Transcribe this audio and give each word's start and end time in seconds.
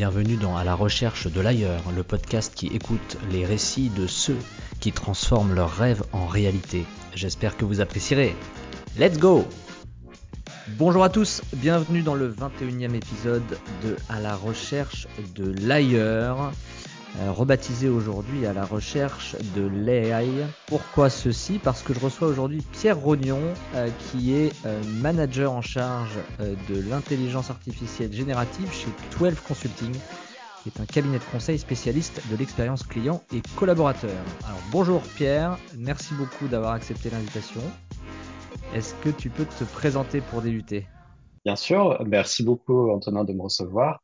bienvenue 0.00 0.36
dans 0.36 0.56
À 0.56 0.64
la 0.64 0.74
recherche 0.74 1.26
de 1.26 1.42
l'ailleurs, 1.42 1.82
le 1.94 2.02
podcast 2.02 2.54
qui 2.54 2.68
écoute 2.68 3.18
les 3.30 3.44
récits 3.44 3.90
de 3.90 4.06
ceux 4.06 4.38
qui 4.80 4.92
transforment 4.92 5.52
leurs 5.52 5.76
rêves 5.76 6.02
en 6.14 6.26
réalité. 6.26 6.86
J'espère 7.14 7.54
que 7.58 7.66
vous 7.66 7.82
apprécierez. 7.82 8.34
Let's 8.98 9.18
go 9.18 9.44
Bonjour 10.78 11.04
à 11.04 11.10
tous, 11.10 11.42
bienvenue 11.52 12.00
dans 12.00 12.14
le 12.14 12.32
21e 12.32 12.94
épisode 12.94 13.42
de 13.84 13.94
À 14.08 14.20
la 14.20 14.36
recherche 14.36 15.06
de 15.34 15.52
l'ailleurs. 15.66 16.50
Euh, 17.18 17.32
rebaptisé 17.32 17.88
aujourd'hui 17.88 18.46
à 18.46 18.52
la 18.52 18.64
recherche 18.64 19.34
de 19.56 19.66
l'AI. 19.66 20.46
Pourquoi 20.66 21.10
ceci? 21.10 21.58
Parce 21.58 21.82
que 21.82 21.92
je 21.92 21.98
reçois 21.98 22.28
aujourd'hui 22.28 22.62
Pierre 22.72 22.98
Rognon, 22.98 23.40
euh, 23.74 23.88
qui 23.98 24.34
est 24.34 24.52
euh, 24.64 24.80
manager 25.02 25.50
en 25.50 25.60
charge 25.60 26.18
de 26.38 26.88
l'intelligence 26.88 27.50
artificielle 27.50 28.12
générative 28.12 28.70
chez 28.72 28.90
12 29.18 29.40
Consulting, 29.40 29.92
qui 30.62 30.68
est 30.68 30.80
un 30.80 30.86
cabinet 30.86 31.18
de 31.18 31.24
conseil 31.24 31.58
spécialiste 31.58 32.22
de 32.30 32.36
l'expérience 32.36 32.84
client 32.84 33.22
et 33.32 33.42
collaborateur. 33.56 34.10
Alors 34.44 34.60
bonjour 34.70 35.02
Pierre, 35.16 35.58
merci 35.78 36.14
beaucoup 36.14 36.46
d'avoir 36.46 36.72
accepté 36.72 37.10
l'invitation. 37.10 37.62
Est-ce 38.72 38.94
que 38.94 39.10
tu 39.10 39.30
peux 39.30 39.46
te 39.46 39.64
présenter 39.64 40.20
pour 40.20 40.42
débuter? 40.42 40.86
Bien 41.44 41.56
sûr, 41.56 42.00
merci 42.06 42.44
beaucoup 42.44 42.90
Antonin 42.90 43.24
de 43.24 43.32
me 43.32 43.42
recevoir. 43.42 44.00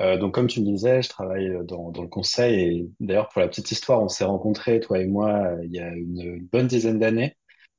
Euh, 0.00 0.16
donc, 0.16 0.34
comme 0.34 0.46
tu 0.46 0.60
me 0.60 0.66
disais, 0.66 1.02
je 1.02 1.08
travaille 1.08 1.50
dans, 1.64 1.90
dans 1.90 2.02
le 2.02 2.08
conseil 2.08 2.60
et 2.60 2.90
d'ailleurs, 3.00 3.28
pour 3.28 3.40
la 3.40 3.48
petite 3.48 3.70
histoire, 3.72 4.00
on 4.00 4.08
s'est 4.08 4.24
rencontrés, 4.24 4.78
toi 4.80 5.00
et 5.00 5.06
moi, 5.06 5.30
euh, 5.30 5.64
il 5.64 5.72
y 5.72 5.80
a 5.80 5.88
une, 5.88 6.46
bonne 6.52 6.68
dizaine 6.68 7.00
d'années, 7.00 7.36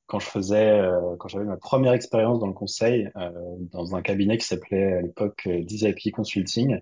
quand 0.08 0.20
je 0.20 0.28
faisais, 0.28 0.70
euh, 0.82 1.16
quand 1.18 1.30
j'avais 1.30 1.46
ma 1.46 1.58
première 1.58 1.94
expérience 1.94 2.40
dans 2.40 2.48
le 2.48 2.54
conseil, 2.54 3.10
euh, 3.16 3.32
dans 3.72 3.96
un 3.96 4.02
cabinet 4.02 4.38
qui 4.38 4.46
s'appelait 4.48 4.94
à 4.94 5.02
l'époque 5.02 5.48
euh, 5.48 6.12
Consulting. 6.14 6.80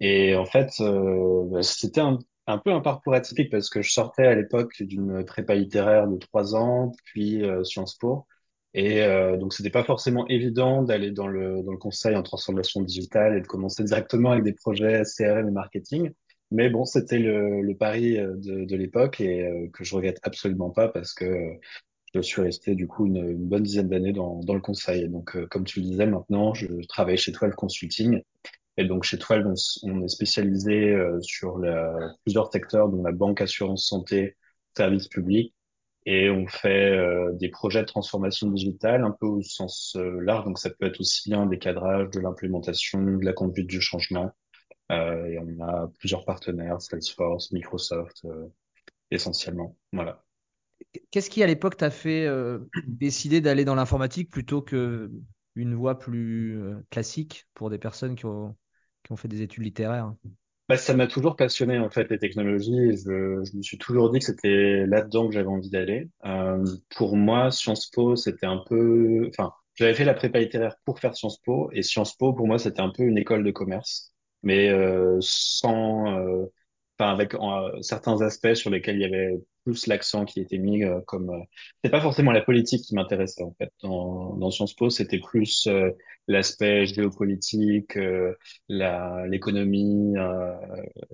Et 0.00 0.34
en 0.36 0.46
fait, 0.46 0.70
bah, 0.80 1.62
c'était 1.62 2.00
un, 2.00 2.18
un 2.46 2.58
peu 2.58 2.72
un 2.72 2.80
parcours 2.80 3.14
atypique 3.14 3.50
parce 3.50 3.70
que 3.70 3.80
je 3.82 3.92
sortais 3.92 4.26
à 4.26 4.34
l'époque 4.34 4.82
d'une 4.82 5.24
prépa 5.24 5.54
littéraire 5.54 6.08
de 6.08 6.16
trois 6.18 6.56
ans, 6.56 6.92
puis 7.04 7.42
Sciences 7.64 7.94
Po. 7.94 8.26
Et 8.74 9.02
euh, 9.02 9.36
donc, 9.36 9.54
c'était 9.54 9.70
pas 9.70 9.84
forcément 9.84 10.26
évident 10.28 10.82
d'aller 10.82 11.12
dans 11.12 11.28
le, 11.28 11.62
dans 11.62 11.72
le 11.72 11.78
conseil 11.78 12.16
en 12.16 12.22
transformation 12.22 12.82
digitale 12.82 13.36
et 13.36 13.40
de 13.40 13.46
commencer 13.46 13.84
directement 13.84 14.32
avec 14.32 14.44
des 14.44 14.52
projets 14.52 15.02
CRM 15.04 15.48
et 15.48 15.52
marketing. 15.52 16.10
Mais 16.50 16.70
bon, 16.70 16.84
c'était 16.84 17.18
le, 17.18 17.62
le 17.62 17.76
pari 17.76 18.18
euh, 18.18 18.34
de, 18.36 18.64
de 18.64 18.76
l'époque 18.76 19.20
et 19.20 19.46
euh, 19.46 19.68
que 19.72 19.84
je 19.84 19.94
regrette 19.94 20.18
absolument 20.22 20.70
pas 20.70 20.88
parce 20.88 21.14
que 21.14 21.24
euh, 21.24 21.54
je 22.14 22.20
suis 22.20 22.42
resté 22.42 22.74
du 22.74 22.86
coup 22.88 23.06
une, 23.06 23.16
une 23.18 23.48
bonne 23.48 23.62
dizaine 23.62 23.88
d'années 23.88 24.12
dans, 24.12 24.40
dans 24.40 24.54
le 24.54 24.60
conseil. 24.60 25.08
donc, 25.08 25.36
comme 25.48 25.64
tu 25.64 25.80
le 25.80 25.86
disais, 25.86 26.06
maintenant, 26.06 26.54
je 26.54 26.66
travaille 26.88 27.16
chez 27.16 27.32
toi 27.32 27.48
le 27.48 27.54
consulting. 27.54 28.22
Et 28.76 28.84
donc, 28.84 29.04
chez 29.04 29.18
Toile, 29.18 29.46
on, 29.46 29.54
on 29.84 30.02
est 30.04 30.08
spécialisé 30.08 30.96
sur 31.22 31.58
la, 31.58 31.92
plusieurs 32.24 32.52
secteurs, 32.52 32.88
dont 32.88 33.02
la 33.02 33.12
banque, 33.12 33.40
assurance, 33.40 33.88
santé, 33.88 34.36
services 34.76 35.08
publics 35.08 35.54
et 36.06 36.28
on 36.30 36.46
fait 36.46 36.90
euh, 36.90 37.32
des 37.32 37.48
projets 37.48 37.80
de 37.80 37.86
transformation 37.86 38.50
digitale 38.50 39.04
un 39.04 39.10
peu 39.10 39.26
au 39.26 39.42
sens 39.42 39.96
euh, 39.96 40.20
large. 40.20 40.44
Donc 40.44 40.58
ça 40.58 40.70
peut 40.70 40.86
être 40.86 41.00
aussi 41.00 41.30
bien 41.30 41.46
des 41.46 41.58
cadrages, 41.58 42.10
de 42.10 42.20
l'implémentation, 42.20 43.02
de 43.02 43.24
la 43.24 43.32
conduite 43.32 43.66
du 43.66 43.80
changement. 43.80 44.32
Euh, 44.92 45.24
et 45.26 45.38
on 45.38 45.64
a 45.64 45.90
plusieurs 45.98 46.26
partenaires, 46.26 46.80
Salesforce, 46.80 47.52
Microsoft, 47.52 48.26
essentiellement. 49.10 49.76
Voilà. 49.92 50.22
Qu'est-ce 51.10 51.30
qui 51.30 51.42
à 51.42 51.46
l'époque 51.46 51.78
t'a 51.78 51.90
fait 51.90 52.28
décider 52.86 53.40
d'aller 53.40 53.64
dans 53.64 53.74
l'informatique 53.74 54.30
plutôt 54.30 54.60
que 54.60 55.10
une 55.56 55.74
voie 55.74 55.98
plus 55.98 56.60
classique 56.90 57.46
pour 57.54 57.70
des 57.70 57.78
personnes 57.78 58.14
qui 58.14 58.26
ont 58.26 58.56
fait 59.16 59.28
des 59.28 59.40
études 59.40 59.64
littéraires? 59.64 60.12
Bah, 60.68 60.78
ça 60.78 60.94
m'a 60.94 61.06
toujours 61.06 61.36
passionné 61.36 61.78
en 61.78 61.90
fait 61.90 62.08
les 62.10 62.18
technologies. 62.18 62.96
Je, 62.96 63.44
je 63.44 63.56
me 63.56 63.62
suis 63.62 63.76
toujours 63.78 64.10
dit 64.10 64.18
que 64.20 64.24
c'était 64.24 64.86
là-dedans 64.86 65.26
que 65.28 65.34
j'avais 65.34 65.48
envie 65.48 65.68
d'aller. 65.70 66.08
Euh, 66.24 66.64
pour 66.96 67.16
moi, 67.16 67.50
Sciences 67.50 67.90
Po, 67.90 68.16
c'était 68.16 68.46
un 68.46 68.62
peu, 68.66 69.28
enfin, 69.28 69.52
j'avais 69.74 69.92
fait 69.94 70.04
la 70.06 70.14
prépa 70.14 70.38
littéraire 70.40 70.76
pour 70.86 71.00
faire 71.00 71.14
Sciences 71.16 71.38
Po 71.42 71.70
et 71.72 71.82
Sciences 71.82 72.14
Po 72.16 72.32
pour 72.32 72.46
moi 72.46 72.58
c'était 72.58 72.80
un 72.80 72.88
peu 72.90 73.02
une 73.02 73.18
école 73.18 73.44
de 73.44 73.50
commerce, 73.50 74.14
mais 74.42 74.68
euh, 74.70 75.18
sans, 75.20 76.16
euh, 76.18 76.46
enfin 76.98 77.12
avec 77.12 77.34
euh, 77.34 77.82
certains 77.82 78.20
aspects 78.22 78.54
sur 78.54 78.70
lesquels 78.70 78.96
il 78.96 79.02
y 79.02 79.04
avait 79.04 79.34
plus 79.64 79.86
l'accent 79.86 80.24
qui 80.24 80.40
était 80.40 80.58
mis 80.58 80.84
euh, 80.84 81.00
comme 81.06 81.30
euh, 81.30 81.38
c'est 81.82 81.90
pas 81.90 82.00
forcément 82.00 82.32
la 82.32 82.42
politique 82.42 82.82
qui 82.84 82.94
m'intéressait 82.94 83.42
en 83.42 83.54
fait. 83.58 83.70
Dans, 83.82 84.36
dans 84.36 84.50
Sciences 84.50 84.74
Po 84.74 84.90
c'était 84.90 85.18
plus 85.18 85.66
euh, 85.66 85.90
l'aspect 86.28 86.86
géopolitique 86.86 87.96
euh, 87.96 88.34
la 88.68 89.26
l'économie 89.26 90.16
euh, 90.16 90.52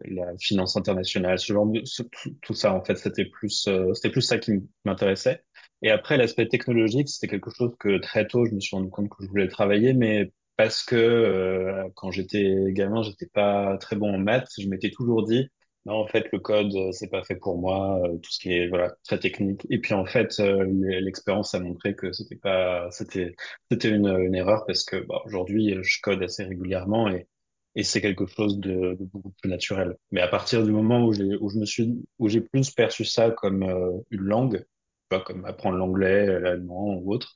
la 0.04 0.36
finance 0.38 0.76
internationale 0.76 1.38
ce 1.38 1.52
genre 1.52 1.66
de 1.66 1.80
tout, 1.80 2.36
tout 2.42 2.54
ça 2.54 2.74
en 2.74 2.84
fait 2.84 2.96
c'était 2.96 3.24
plus 3.24 3.68
c'était 3.94 4.10
plus 4.10 4.22
ça 4.22 4.38
qui 4.38 4.52
m'intéressait. 4.84 5.42
Et 5.82 5.90
après 5.90 6.16
l'aspect 6.18 6.46
technologique 6.48 7.08
c'était 7.08 7.28
quelque 7.28 7.50
chose 7.50 7.72
que 7.78 7.98
très 7.98 8.26
tôt 8.26 8.44
je 8.46 8.54
me 8.54 8.60
suis 8.60 8.76
rendu 8.76 8.90
compte 8.90 9.08
que 9.08 9.24
je 9.24 9.28
voulais 9.28 9.48
travailler 9.48 9.94
mais 9.94 10.32
parce 10.56 10.82
que 10.82 11.84
quand 11.94 12.10
j'étais 12.10 12.54
gamin 12.72 13.02
j'étais 13.02 13.26
pas 13.26 13.78
très 13.78 13.96
bon 13.96 14.14
en 14.14 14.18
maths 14.18 14.50
je 14.58 14.68
m'étais 14.68 14.90
toujours 14.90 15.24
dit 15.26 15.48
non, 15.86 15.94
en 15.94 16.06
fait, 16.06 16.26
le 16.32 16.38
code, 16.40 16.74
euh, 16.74 16.92
c'est 16.92 17.08
pas 17.08 17.24
fait 17.24 17.36
pour 17.36 17.58
moi, 17.58 17.98
euh, 18.04 18.18
tout 18.18 18.30
ce 18.30 18.38
qui 18.38 18.52
est, 18.52 18.68
voilà, 18.68 18.94
très 19.04 19.18
technique. 19.18 19.66
Et 19.70 19.80
puis, 19.80 19.94
en 19.94 20.04
fait, 20.04 20.38
euh, 20.40 20.64
l'expérience 21.00 21.54
a 21.54 21.60
montré 21.60 21.94
que 21.96 22.12
c'était 22.12 22.36
pas, 22.36 22.90
c'était, 22.90 23.34
c'était 23.70 23.88
une, 23.90 24.06
une 24.08 24.34
erreur 24.34 24.64
parce 24.66 24.84
que, 24.84 24.96
bah, 24.96 25.22
aujourd'hui, 25.24 25.76
je 25.82 26.00
code 26.02 26.22
assez 26.22 26.44
régulièrement 26.44 27.08
et, 27.08 27.28
et 27.76 27.82
c'est 27.82 28.00
quelque 28.02 28.26
chose 28.26 28.58
de, 28.60 28.94
de 28.98 29.04
beaucoup 29.04 29.30
plus 29.40 29.48
naturel. 29.50 29.96
Mais 30.10 30.20
à 30.20 30.28
partir 30.28 30.64
du 30.64 30.70
moment 30.72 31.04
où 31.06 31.12
j'ai, 31.14 31.36
où 31.40 31.48
je 31.48 31.58
me 31.58 31.64
suis, 31.64 32.04
où 32.18 32.28
j'ai 32.28 32.42
plus 32.42 32.70
perçu 32.72 33.04
ça 33.06 33.30
comme 33.30 33.62
euh, 33.62 33.98
une 34.10 34.22
langue, 34.22 34.64
pas 35.08 35.20
comme 35.20 35.44
apprendre 35.46 35.76
l'anglais, 35.78 36.26
l'allemand 36.40 36.94
ou 36.96 37.12
autre, 37.14 37.32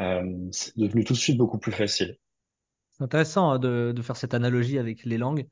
euh, 0.00 0.22
c'est 0.52 0.76
devenu 0.78 1.04
tout 1.04 1.14
de 1.14 1.18
suite 1.18 1.38
beaucoup 1.38 1.58
plus 1.58 1.72
facile. 1.72 2.16
C'est 2.90 3.04
intéressant 3.04 3.50
hein, 3.50 3.58
de, 3.58 3.92
de 3.94 4.02
faire 4.02 4.16
cette 4.16 4.34
analogie 4.34 4.78
avec 4.78 5.04
les 5.04 5.18
langues. 5.18 5.48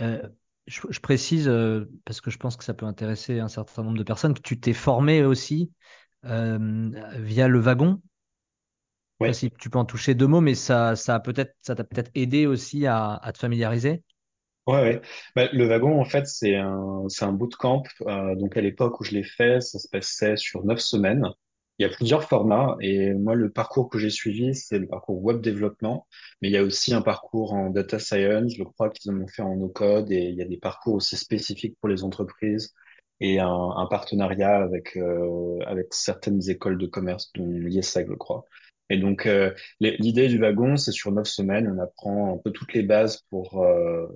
Euh, 0.00 0.28
je, 0.66 0.80
je 0.90 1.00
précise, 1.00 1.48
euh, 1.48 1.90
parce 2.04 2.20
que 2.20 2.30
je 2.30 2.38
pense 2.38 2.56
que 2.56 2.64
ça 2.64 2.74
peut 2.74 2.86
intéresser 2.86 3.40
un 3.40 3.48
certain 3.48 3.82
nombre 3.82 3.98
de 3.98 4.02
personnes, 4.04 4.34
que 4.34 4.40
tu 4.40 4.60
t'es 4.60 4.72
formé 4.72 5.24
aussi 5.24 5.72
euh, 6.26 6.90
via 7.18 7.48
le 7.48 7.60
wagon. 7.60 8.00
Oui. 9.20 9.32
si 9.32 9.50
tu 9.52 9.70
peux 9.70 9.78
en 9.78 9.84
toucher 9.84 10.14
deux 10.14 10.26
mots, 10.26 10.40
mais 10.40 10.54
ça, 10.54 10.96
ça 10.96 11.14
a 11.16 11.20
peut-être, 11.20 11.54
ça 11.60 11.74
t'a 11.74 11.84
peut-être 11.84 12.10
aidé 12.14 12.46
aussi 12.46 12.86
à, 12.86 13.14
à 13.14 13.32
te 13.32 13.38
familiariser. 13.38 14.02
Ouais, 14.66 14.74
ouais. 14.80 15.02
Bah, 15.34 15.48
le 15.52 15.66
wagon, 15.66 16.00
en 16.00 16.04
fait, 16.04 16.26
c'est 16.26 16.54
un, 16.56 17.04
c'est 17.08 17.24
un 17.24 17.32
bootcamp. 17.32 17.82
Euh, 18.02 18.36
donc, 18.36 18.56
à 18.56 18.60
l'époque 18.60 19.00
où 19.00 19.04
je 19.04 19.10
l'ai 19.12 19.24
fait, 19.24 19.60
ça 19.60 19.78
se 19.80 19.88
passait 19.88 20.36
sur 20.36 20.64
neuf 20.64 20.78
semaines. 20.80 21.26
Il 21.82 21.86
y 21.86 21.88
a 21.92 21.96
plusieurs 21.96 22.22
formats 22.22 22.76
et 22.80 23.12
moi, 23.12 23.34
le 23.34 23.50
parcours 23.50 23.90
que 23.90 23.98
j'ai 23.98 24.08
suivi, 24.08 24.54
c'est 24.54 24.78
le 24.78 24.86
parcours 24.86 25.20
web 25.20 25.40
développement, 25.40 26.06
mais 26.40 26.48
il 26.48 26.52
y 26.52 26.56
a 26.56 26.62
aussi 26.62 26.94
un 26.94 27.02
parcours 27.02 27.54
en 27.54 27.70
data 27.70 27.98
science. 27.98 28.54
Je 28.56 28.62
crois 28.62 28.88
qu'ils 28.88 29.10
en 29.10 29.20
ont 29.20 29.26
fait 29.26 29.42
en 29.42 29.56
no-code 29.56 30.12
et 30.12 30.28
il 30.28 30.36
y 30.36 30.42
a 30.42 30.44
des 30.44 30.58
parcours 30.58 30.94
aussi 30.94 31.16
spécifiques 31.16 31.76
pour 31.80 31.88
les 31.88 32.04
entreprises 32.04 32.72
et 33.18 33.40
un, 33.40 33.86
partenariat 33.90 34.58
avec 34.62 34.96
euh, 34.96 35.58
avec 35.66 35.92
certaines 35.92 36.48
écoles 36.48 36.78
de 36.78 36.86
commerce, 36.86 37.32
dont 37.34 37.48
l'IESEG, 37.48 38.06
je 38.08 38.14
crois. 38.14 38.44
Et 38.88 38.98
donc, 38.98 39.26
euh, 39.26 39.52
l'idée 39.80 40.28
du 40.28 40.38
wagon, 40.38 40.76
c'est 40.76 40.92
sur 40.92 41.10
neuf 41.10 41.26
semaines, 41.26 41.68
on 41.68 41.82
apprend 41.82 42.34
un 42.34 42.38
peu 42.38 42.52
toutes 42.52 42.74
les 42.74 42.84
bases 42.84 43.22
pour 43.28 43.60
euh, 43.64 44.06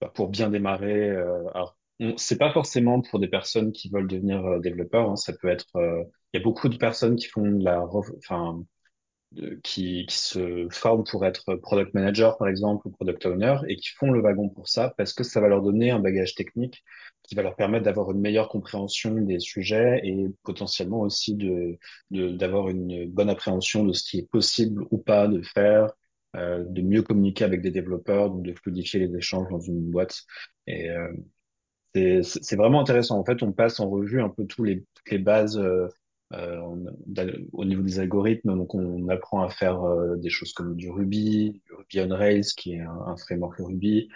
bah, 0.00 0.10
pour 0.14 0.30
bien 0.30 0.50
démarrer. 0.50 1.10
Alors, 1.54 1.76
c'est 2.16 2.38
pas 2.38 2.52
forcément 2.52 3.00
pour 3.02 3.20
des 3.20 3.28
personnes 3.28 3.70
qui 3.70 3.88
veulent 3.88 4.08
devenir 4.08 4.58
développeurs. 4.60 5.10
hein, 5.10 5.16
ça 5.16 5.32
peut 5.32 5.48
être. 5.48 5.70
Il 6.32 6.38
y 6.38 6.40
a 6.40 6.44
beaucoup 6.44 6.68
de 6.68 6.76
personnes 6.76 7.16
qui 7.16 7.26
font 7.26 7.50
de 7.50 7.64
la, 7.64 7.82
enfin, 7.84 8.64
qui, 9.62 10.06
qui 10.06 10.16
se 10.18 10.68
forment 10.70 11.04
pour 11.04 11.24
être 11.24 11.54
product 11.56 11.94
manager, 11.94 12.36
par 12.36 12.48
exemple, 12.48 12.86
ou 12.88 12.90
product 12.90 13.24
owner, 13.26 13.56
et 13.68 13.76
qui 13.76 13.90
font 13.90 14.10
le 14.10 14.20
wagon 14.20 14.48
pour 14.48 14.68
ça, 14.68 14.92
parce 14.96 15.12
que 15.12 15.24
ça 15.24 15.40
va 15.40 15.48
leur 15.48 15.62
donner 15.62 15.90
un 15.90 16.00
bagage 16.00 16.34
technique 16.34 16.82
qui 17.22 17.34
va 17.34 17.42
leur 17.42 17.56
permettre 17.56 17.84
d'avoir 17.84 18.10
une 18.10 18.20
meilleure 18.20 18.48
compréhension 18.48 19.14
des 19.14 19.40
sujets 19.40 20.00
et 20.04 20.28
potentiellement 20.42 21.00
aussi 21.00 21.34
de, 21.34 21.78
de, 22.10 22.30
d'avoir 22.30 22.68
une 22.68 23.06
bonne 23.10 23.30
appréhension 23.30 23.84
de 23.84 23.92
ce 23.92 24.02
qui 24.04 24.18
est 24.18 24.28
possible 24.30 24.84
ou 24.90 24.98
pas 24.98 25.28
de 25.28 25.40
faire, 25.42 25.92
euh, 26.36 26.64
de 26.66 26.82
mieux 26.82 27.02
communiquer 27.02 27.44
avec 27.44 27.62
des 27.62 27.70
développeurs, 27.70 28.30
donc 28.30 28.42
de 28.42 28.52
fluidifier 28.54 29.00
les 29.00 29.16
échanges 29.16 29.48
dans 29.50 29.60
une 29.60 29.90
boîte. 29.90 30.22
Et 30.66 30.90
euh, 30.90 32.22
c'est 32.22 32.56
vraiment 32.56 32.80
intéressant. 32.80 33.18
En 33.18 33.24
fait, 33.24 33.42
on 33.42 33.52
passe 33.52 33.80
en 33.80 33.88
revue 33.90 34.20
un 34.22 34.28
peu 34.28 34.46
tous 34.46 34.64
les, 34.64 34.84
toutes 34.94 35.10
les 35.10 35.18
bases 35.18 35.58
euh, 35.58 35.88
on- 36.32 36.86
d'al- 37.06 37.44
au 37.52 37.64
niveau 37.64 37.82
des 37.82 37.98
algorithmes. 38.00 38.56
Donc, 38.56 38.74
on 38.74 39.08
apprend 39.08 39.42
à 39.42 39.50
faire 39.50 39.82
euh, 39.84 40.16
des 40.16 40.30
choses 40.30 40.52
comme 40.52 40.76
du 40.76 40.90
Ruby, 40.90 41.62
du 41.66 41.74
Ruby 41.74 42.00
on 42.12 42.16
Rails, 42.16 42.44
qui 42.56 42.74
est 42.74 42.80
un, 42.80 42.90
un 43.06 43.16
framework 43.16 43.56
Ruby, 43.58 44.08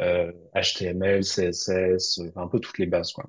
euh, 0.00 0.32
HTML, 0.54 1.24
CSS, 1.24 2.18
enfin, 2.28 2.42
un 2.42 2.48
peu 2.48 2.60
toutes 2.60 2.78
les 2.78 2.86
bases, 2.86 3.12
quoi. 3.12 3.24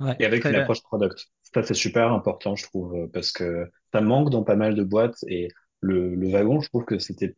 Ouais, 0.00 0.18
Et 0.18 0.24
avec 0.24 0.48
une 0.48 0.54
approche 0.56 0.82
product. 0.82 1.26
Ça, 1.54 1.62
c'est 1.62 1.74
super 1.74 2.12
important, 2.12 2.54
je 2.56 2.64
trouve, 2.64 2.94
euh, 2.94 3.08
parce 3.12 3.32
que 3.32 3.70
ça 3.92 4.00
manque 4.00 4.30
dans 4.30 4.44
pas 4.44 4.56
mal 4.56 4.74
de 4.74 4.82
boîtes. 4.84 5.16
Et 5.28 5.48
le, 5.80 6.14
le 6.14 6.28
wagon, 6.30 6.60
je 6.60 6.68
trouve 6.68 6.84
que 6.84 6.98
c'était 6.98 7.34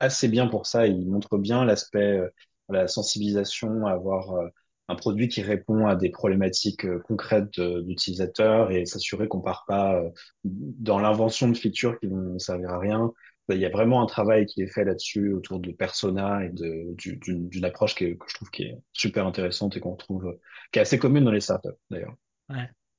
assez 0.00 0.28
bien 0.28 0.46
pour 0.48 0.66
ça. 0.66 0.86
Il 0.86 1.08
montre 1.10 1.38
bien 1.38 1.64
l'aspect. 1.64 2.18
euh, 2.18 2.28
la 2.70 2.88
sensibilisation, 2.88 3.86
avoir 3.86 4.32
euh, 4.36 4.48
un 4.88 4.94
produit 4.94 5.28
qui 5.28 5.42
répond 5.42 5.86
à 5.86 5.96
des 5.96 6.10
problématiques 6.10 6.84
euh, 6.84 7.00
concrètes 7.00 7.60
d'utilisateurs 7.60 8.70
et 8.70 8.86
s'assurer 8.86 9.28
qu'on 9.28 9.40
part 9.40 9.64
pas 9.66 9.94
euh, 9.96 10.10
dans 10.44 10.98
l'invention 10.98 11.48
de 11.48 11.56
features 11.56 11.98
qui 12.00 12.06
vont 12.06 12.38
servir 12.38 12.70
à 12.70 12.78
rien. 12.78 13.12
Il 13.50 13.58
y 13.58 13.66
a 13.66 13.70
vraiment 13.70 14.02
un 14.02 14.06
travail 14.06 14.46
qui 14.46 14.62
est 14.62 14.66
fait 14.66 14.84
là-dessus 14.84 15.32
autour 15.34 15.60
de 15.60 15.70
persona 15.70 16.44
et 16.44 16.50
d'une 16.50 17.64
approche 17.64 17.94
que 17.94 18.16
je 18.26 18.34
trouve 18.34 18.50
qui 18.50 18.62
est 18.62 18.78
super 18.94 19.26
intéressante 19.26 19.76
et 19.76 19.80
qu'on 19.80 19.96
trouve, 19.96 20.38
qui 20.72 20.78
est 20.78 20.82
assez 20.82 20.98
commune 20.98 21.24
dans 21.24 21.30
les 21.30 21.40
startups 21.40 21.68
d'ailleurs. 21.90 22.14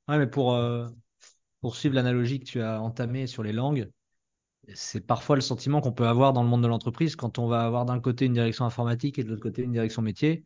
Ouais, 0.08 0.20
mais 0.20 0.28
pour, 0.28 0.54
euh, 0.54 0.88
pour 1.62 1.76
suivre 1.76 1.96
l'analogie 1.96 2.40
que 2.40 2.46
tu 2.46 2.62
as 2.62 2.80
entamée 2.80 3.26
sur 3.26 3.42
les 3.42 3.54
langues, 3.54 3.90
c'est 4.74 5.06
parfois 5.06 5.36
le 5.36 5.42
sentiment 5.42 5.82
qu'on 5.82 5.92
peut 5.92 6.08
avoir 6.08 6.32
dans 6.32 6.44
le 6.44 6.50
monde 6.50 6.62
de 6.62 6.68
l'entreprise 6.68 7.16
quand 7.16 7.40
on 7.40 7.48
va 7.48 7.66
avoir 7.66 7.86
d'un 7.86 8.00
côté 8.00 8.26
une 8.26 8.34
direction 8.34 8.66
informatique 8.66 9.18
et 9.18 9.24
de 9.24 9.30
l'autre 9.30 9.42
côté 9.42 9.64
une 9.64 9.72
direction 9.72 10.04
métier. 10.04 10.46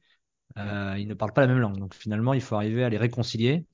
Euh, 0.58 0.96
ils 0.98 1.08
ne 1.08 1.14
parlent 1.14 1.34
pas 1.34 1.42
la 1.42 1.48
même 1.48 1.60
langue. 1.60 1.78
Donc 1.78 1.94
finalement, 1.94 2.34
il 2.34 2.42
faut 2.42 2.56
arriver 2.56 2.84
à 2.84 2.90
les 2.90 2.98
réconcilier. 2.98 3.66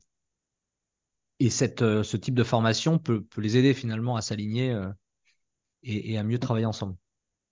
Et 1.40 1.50
cette, 1.50 1.82
euh, 1.82 2.04
ce 2.04 2.18
type 2.18 2.36
de 2.36 2.44
formation 2.44 2.98
peut, 2.98 3.24
peut 3.24 3.42
les 3.42 3.58
aider 3.58 3.74
finalement 3.74 4.16
à 4.16 4.22
s'aligner 4.22 4.72
euh, 4.72 4.88
et, 5.84 6.18
à 6.18 6.24
mieux 6.24 6.40
travailler 6.40 6.66
ensemble. 6.66 6.96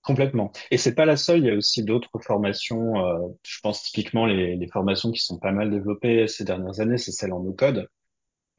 Complètement. 0.01 0.51
Et 0.71 0.77
c'est 0.77 0.95
pas 0.95 1.05
la 1.05 1.15
seule, 1.15 1.39
il 1.39 1.45
y 1.45 1.49
a 1.49 1.55
aussi 1.55 1.83
d'autres 1.83 2.19
formations. 2.19 2.93
je 3.41 3.59
pense 3.61 3.83
typiquement 3.83 4.25
les, 4.25 4.57
les 4.57 4.67
formations 4.67 5.11
qui 5.11 5.21
sont 5.21 5.39
pas 5.39 5.53
mal 5.53 5.71
développées 5.71 6.27
ces 6.27 6.43
dernières 6.43 6.81
années, 6.81 6.97
c'est 6.97 7.13
celles 7.13 7.31
en 7.31 7.39
no-code. 7.39 7.87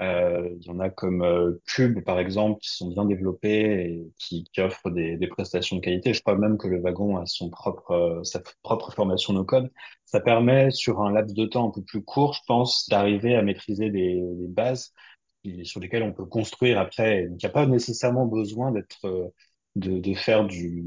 Il 0.00 0.62
y 0.62 0.70
en 0.70 0.81
a 0.81 0.88
comme 0.88 1.58
Cube, 1.66 2.02
par 2.02 2.19
exemple, 2.19 2.61
qui 2.62 2.70
sont 2.70 2.88
bien 2.88 3.05
développées 3.05 3.84
et 3.84 4.12
qui, 4.19 4.44
qui 4.55 4.61
offrent 4.62 4.88
des, 4.88 5.19
des 5.19 5.26
prestations 5.26 5.76
de 5.76 5.82
qualité. 5.82 6.14
Je 6.14 6.22
crois 6.22 6.38
même 6.38 6.56
que 6.56 6.66
le 6.66 6.81
wagon 6.81 7.19
a 7.19 7.26
son 7.26 7.50
propre, 7.50 8.22
sa 8.25 8.40
propre 8.62 8.93
formation 8.93 9.34
no-code. 9.34 9.70
Ça 10.14 10.20
permet, 10.20 10.70
sur 10.70 11.02
un 11.02 11.11
laps 11.11 11.34
de 11.34 11.44
temps 11.44 11.66
un 11.66 11.72
peu 11.72 11.82
plus 11.82 12.00
court, 12.00 12.34
je 12.34 12.40
pense, 12.46 12.88
d'arriver 12.88 13.34
à 13.34 13.43
maîtriser 13.43 13.90
des, 13.90 14.22
bases 14.46 14.94
sur 15.64 15.81
lesquelles 15.81 16.05
on 16.05 16.12
peut 16.12 16.25
construire 16.25 16.78
après. 16.78 17.25
Il 17.25 17.32
n'y 17.32 17.46
a 17.46 17.49
pas 17.49 17.66
nécessairement 17.66 18.25
besoin 18.25 18.70
d'être, 18.70 19.06
euh, 19.06 19.26
de, 19.75 20.14
faire 20.14 20.46
du, 20.46 20.84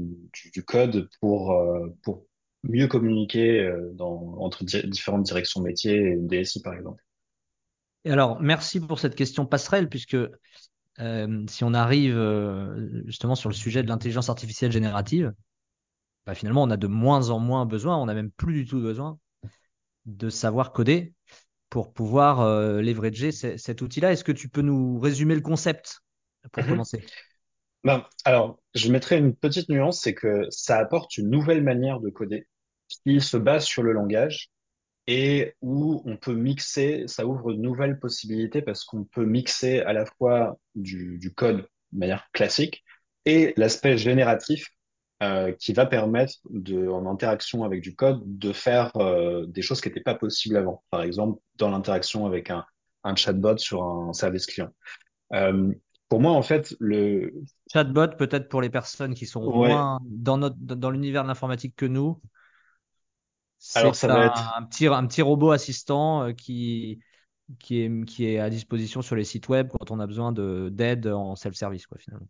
code 0.66 1.10
pour, 1.20 1.52
euh, 1.52 1.94
pour 2.04 2.24
mieux 2.62 2.88
communiquer 2.88 3.60
euh, 3.60 3.94
entre 3.98 4.64
di- 4.64 4.88
différentes 4.88 5.24
directions 5.24 5.60
métiers 5.60 6.16
DSI, 6.16 6.62
par 6.62 6.72
exemple. 6.72 7.04
Alors, 8.06 8.40
merci 8.40 8.80
pour 8.80 8.98
cette 8.98 9.14
question 9.14 9.44
passerelle, 9.44 9.90
puisque 9.90 10.16
si 10.96 11.64
on 11.64 11.74
arrive 11.74 12.18
justement 13.04 13.34
sur 13.34 13.50
le 13.50 13.54
sujet 13.54 13.82
de 13.82 13.88
l'intelligence 13.88 14.30
artificielle 14.30 14.72
générative, 14.72 15.34
bah, 16.28 16.36
finalement, 16.36 16.64
on 16.64 16.70
a 16.70 16.78
de 16.78 16.88
moins 16.88 17.30
en 17.30 17.40
moins 17.40 17.66
besoin, 17.66 17.98
on 17.98 18.06
n'a 18.06 18.14
même 18.14 18.32
plus 18.32 18.54
du 18.54 18.66
tout 18.66 18.80
besoin 18.82 19.18
de 20.06 20.30
savoir 20.30 20.72
coder 20.72 21.14
pour 21.70 21.92
pouvoir 21.94 22.40
euh, 22.42 22.82
leverager 22.82 23.32
ce- 23.32 23.56
cet 23.58 23.82
outil-là. 23.82 24.12
Est-ce 24.12 24.24
que 24.24 24.32
tu 24.32 24.48
peux 24.50 24.62
nous 24.62 24.98
résumer 25.00 25.34
le 25.36 25.42
concept 25.42 26.00
pour 26.52 26.66
Mhm. 26.66 26.68
commencer? 26.68 27.04
Ben, 27.84 28.04
alors, 28.24 28.60
je 28.74 28.90
mettrais 28.90 29.18
une 29.18 29.34
petite 29.34 29.68
nuance, 29.68 30.00
c'est 30.02 30.14
que 30.14 30.46
ça 30.50 30.78
apporte 30.78 31.16
une 31.16 31.30
nouvelle 31.30 31.62
manière 31.62 32.00
de 32.00 32.10
coder 32.10 32.46
qui 33.04 33.20
se 33.20 33.36
base 33.36 33.64
sur 33.64 33.82
le 33.82 33.92
langage 33.92 34.50
et 35.08 35.54
où 35.62 36.02
on 36.06 36.16
peut 36.16 36.34
mixer, 36.34 37.04
ça 37.08 37.26
ouvre 37.26 37.52
de 37.54 37.58
nouvelles 37.58 37.98
possibilités 38.00 38.62
parce 38.62 38.84
qu'on 38.84 39.04
peut 39.04 39.26
mixer 39.26 39.80
à 39.80 39.92
la 39.94 40.06
fois 40.06 40.58
du, 40.76 41.18
du 41.18 41.34
code 41.34 41.68
de 41.92 41.98
manière 42.00 42.30
classique 42.32 42.84
et 43.26 43.54
l'aspect 43.56 43.98
génératif 43.98 44.68
euh, 45.20 45.50
qui 45.52 45.72
va 45.72 45.84
permettre 45.84 46.34
de, 46.48 46.86
en 46.86 47.04
interaction 47.06 47.64
avec 47.64 47.82
du 47.82 47.96
code, 47.96 48.22
de 48.24 48.52
faire 48.52 48.92
euh, 48.96 49.46
des 49.46 49.62
choses 49.62 49.80
qui 49.80 49.88
n'étaient 49.88 50.00
pas 50.00 50.14
possibles 50.14 50.56
avant. 50.56 50.84
Par 50.90 51.02
exemple, 51.02 51.40
dans 51.56 51.70
l'interaction 51.70 52.24
avec 52.24 52.50
un, 52.50 52.64
un 53.02 53.16
chatbot 53.16 53.58
sur 53.58 53.82
un 53.82 54.12
service 54.12 54.46
client. 54.46 54.70
Euh, 55.34 55.72
pour 56.08 56.20
moi, 56.20 56.32
en 56.32 56.42
fait, 56.42 56.76
le, 56.78 57.32
Chatbot, 57.72 58.16
peut-être 58.16 58.48
pour 58.48 58.62
les 58.62 58.70
personnes 58.70 59.14
qui 59.14 59.26
sont 59.26 59.44
ouais, 59.44 59.68
moins 59.70 59.98
dans 60.04 60.38
notre, 60.38 60.56
dans 60.56 60.90
l'univers 60.90 61.24
de 61.24 61.28
l'informatique 61.28 61.74
que 61.74 61.86
nous, 61.86 62.20
c'est 63.58 63.80
un, 63.80 63.90
être 63.90 64.54
un 64.56 64.62
petit, 64.66 64.86
un 64.86 65.06
petit 65.08 65.22
robot 65.22 65.50
assistant 65.50 66.32
qui, 66.32 67.00
qui 67.58 67.80
est, 67.80 68.04
qui 68.04 68.26
est 68.26 68.38
à 68.38 68.50
disposition 68.50 69.02
sur 69.02 69.16
les 69.16 69.24
sites 69.24 69.48
web 69.48 69.68
quand 69.68 69.90
on 69.90 69.98
a 69.98 70.06
besoin 70.06 70.30
de, 70.30 70.68
d'aide 70.70 71.08
en 71.08 71.34
self-service, 71.34 71.88
quoi, 71.88 71.98
finalement. 71.98 72.28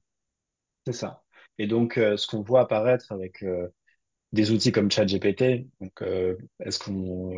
C'est 0.86 0.94
ça. 0.94 1.22
Et 1.58 1.66
donc, 1.66 1.98
euh, 1.98 2.16
ce 2.16 2.26
qu'on 2.26 2.42
voit 2.42 2.60
apparaître 2.62 3.12
avec 3.12 3.42
euh, 3.42 3.68
des 4.32 4.50
outils 4.52 4.72
comme 4.72 4.90
ChatGPT, 4.90 5.68
donc 5.80 6.02
euh, 6.02 6.36
est-ce 6.60 6.78
qu'on, 6.80 7.32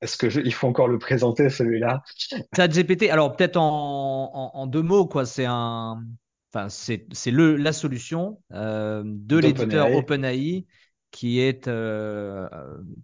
est-ce 0.00 0.16
que 0.18 0.30
je- 0.30 0.40
il 0.40 0.54
faut 0.54 0.68
encore 0.68 0.88
le 0.88 0.98
présenter 0.98 1.50
celui-là? 1.50 2.02
ChatGPT, 2.56 3.10
alors 3.10 3.36
peut-être 3.36 3.56
en, 3.56 4.30
en, 4.34 4.50
en 4.58 4.66
deux 4.66 4.82
mots, 4.82 5.06
quoi, 5.06 5.26
c'est 5.26 5.46
un, 5.46 6.04
enfin, 6.52 6.68
c'est, 6.68 7.06
c'est 7.12 7.30
le, 7.30 7.56
la 7.56 7.72
solution 7.72 8.42
de 8.50 9.36
l'éditeur 9.38 9.92
OpenAI 9.94 10.66
qui 11.10 11.40
est, 11.40 11.68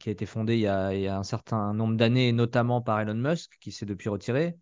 qui 0.01 0.09
a 0.09 0.13
été 0.13 0.27
fondé 0.27 0.55
il 0.55 0.61
y 0.61 0.67
a, 0.67 0.95
il 0.95 1.01
y 1.03 1.09
a 1.09 1.19
un 1.19 1.23
certain 1.23 1.73
nombre 1.75 1.97
d'années, 1.97 2.33
notamment 2.33 2.81
par 2.83 3.01
Elon 3.01 3.15
Musk, 3.15 3.57
qui 3.61 3.73
s'est 3.73 3.87
depuis 3.87 4.09
retiré 4.09 4.57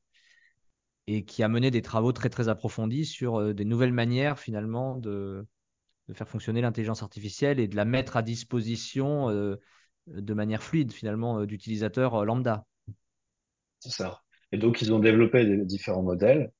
et 1.07 1.25
qui 1.25 1.43
a 1.43 1.49
mené 1.49 1.71
des 1.71 1.83
travaux 1.83 2.13
très 2.13 2.29
très 2.31 2.49
approfondis 2.49 3.05
sur 3.07 3.55
des 3.55 3.65
nouvelles 3.65 3.93
manières 3.93 4.39
finalement 4.39 4.97
de, 4.97 5.47
de 6.09 6.15
faire 6.15 6.29
fonctionner 6.29 6.61
l'intelligence 6.61 7.03
artificielle 7.03 7.61
et 7.61 7.69
de 7.69 7.77
la 7.77 7.85
mettre 7.85 8.17
à 8.17 8.23
disposition 8.23 9.31
euh, 9.31 9.57
de 10.07 10.35
manière 10.35 10.63
fluide 10.63 10.93
finalement 10.93 11.41
euh, 11.41 11.47
d'utilisateurs 11.47 12.15
euh, 12.15 12.25
lambda. 12.25 12.65
c'est 13.81 13.91
ça. 13.91 14.23
Et 14.53 14.59
donc, 14.59 14.81
ils 14.81 14.93
ont 14.93 15.01
développé 15.01 15.45
différents 15.65 16.05
modèles. 16.05 16.53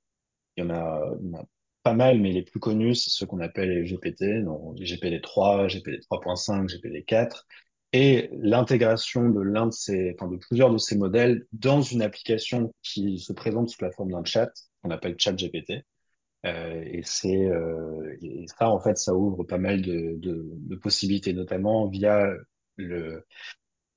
Il 0.57 0.65
y 0.65 0.67
en 0.67 0.71
a, 0.71 1.01
pas 1.85 1.95
mal, 1.95 2.21
mais 2.21 2.33
les 2.33 2.43
plus 2.43 2.59
connus, 2.59 2.97
c'est 2.97 3.11
ceux 3.11 3.27
qu'on 3.27 3.39
appelle 3.39 3.71
les 3.71 3.85
GPT, 3.85 4.43
donc 4.45 4.77
les 4.77 4.87
GPT-3, 4.87 5.69
GPT-3.5, 5.69 6.69
GPT-4. 6.69 7.45
Et 7.93 8.29
l'intégration 8.33 9.31
de 9.31 9.41
l'un 9.41 9.67
de 9.67 9.73
ces, 9.73 10.15
enfin 10.19 10.29
de 10.29 10.37
plusieurs 10.37 10.73
de 10.73 10.79
ces 10.79 10.99
modèles 10.99 11.47
dans 11.53 11.83
une 11.83 12.03
application 12.03 12.75
qui 12.83 13.21
se 13.21 13.33
présente 13.33 13.69
sous 13.69 13.85
la 13.85 13.93
forme 13.93 14.11
d'un 14.11 14.25
chat, 14.25 14.51
qu'on 14.83 14.91
appelle 14.91 15.15
ChatGPT. 15.17 15.85
Euh, 16.47 16.83
et 16.87 17.03
c'est 17.05 17.47
euh, 17.47 18.17
et 18.23 18.47
ça 18.47 18.71
en 18.71 18.79
fait 18.79 18.97
ça 18.99 19.15
ouvre 19.15 19.43
pas 19.45 19.59
mal 19.59 19.83
de, 19.83 20.77
possibilités 20.83 21.33
notamment 21.33 21.89
via 21.89 22.29
le 22.77 23.25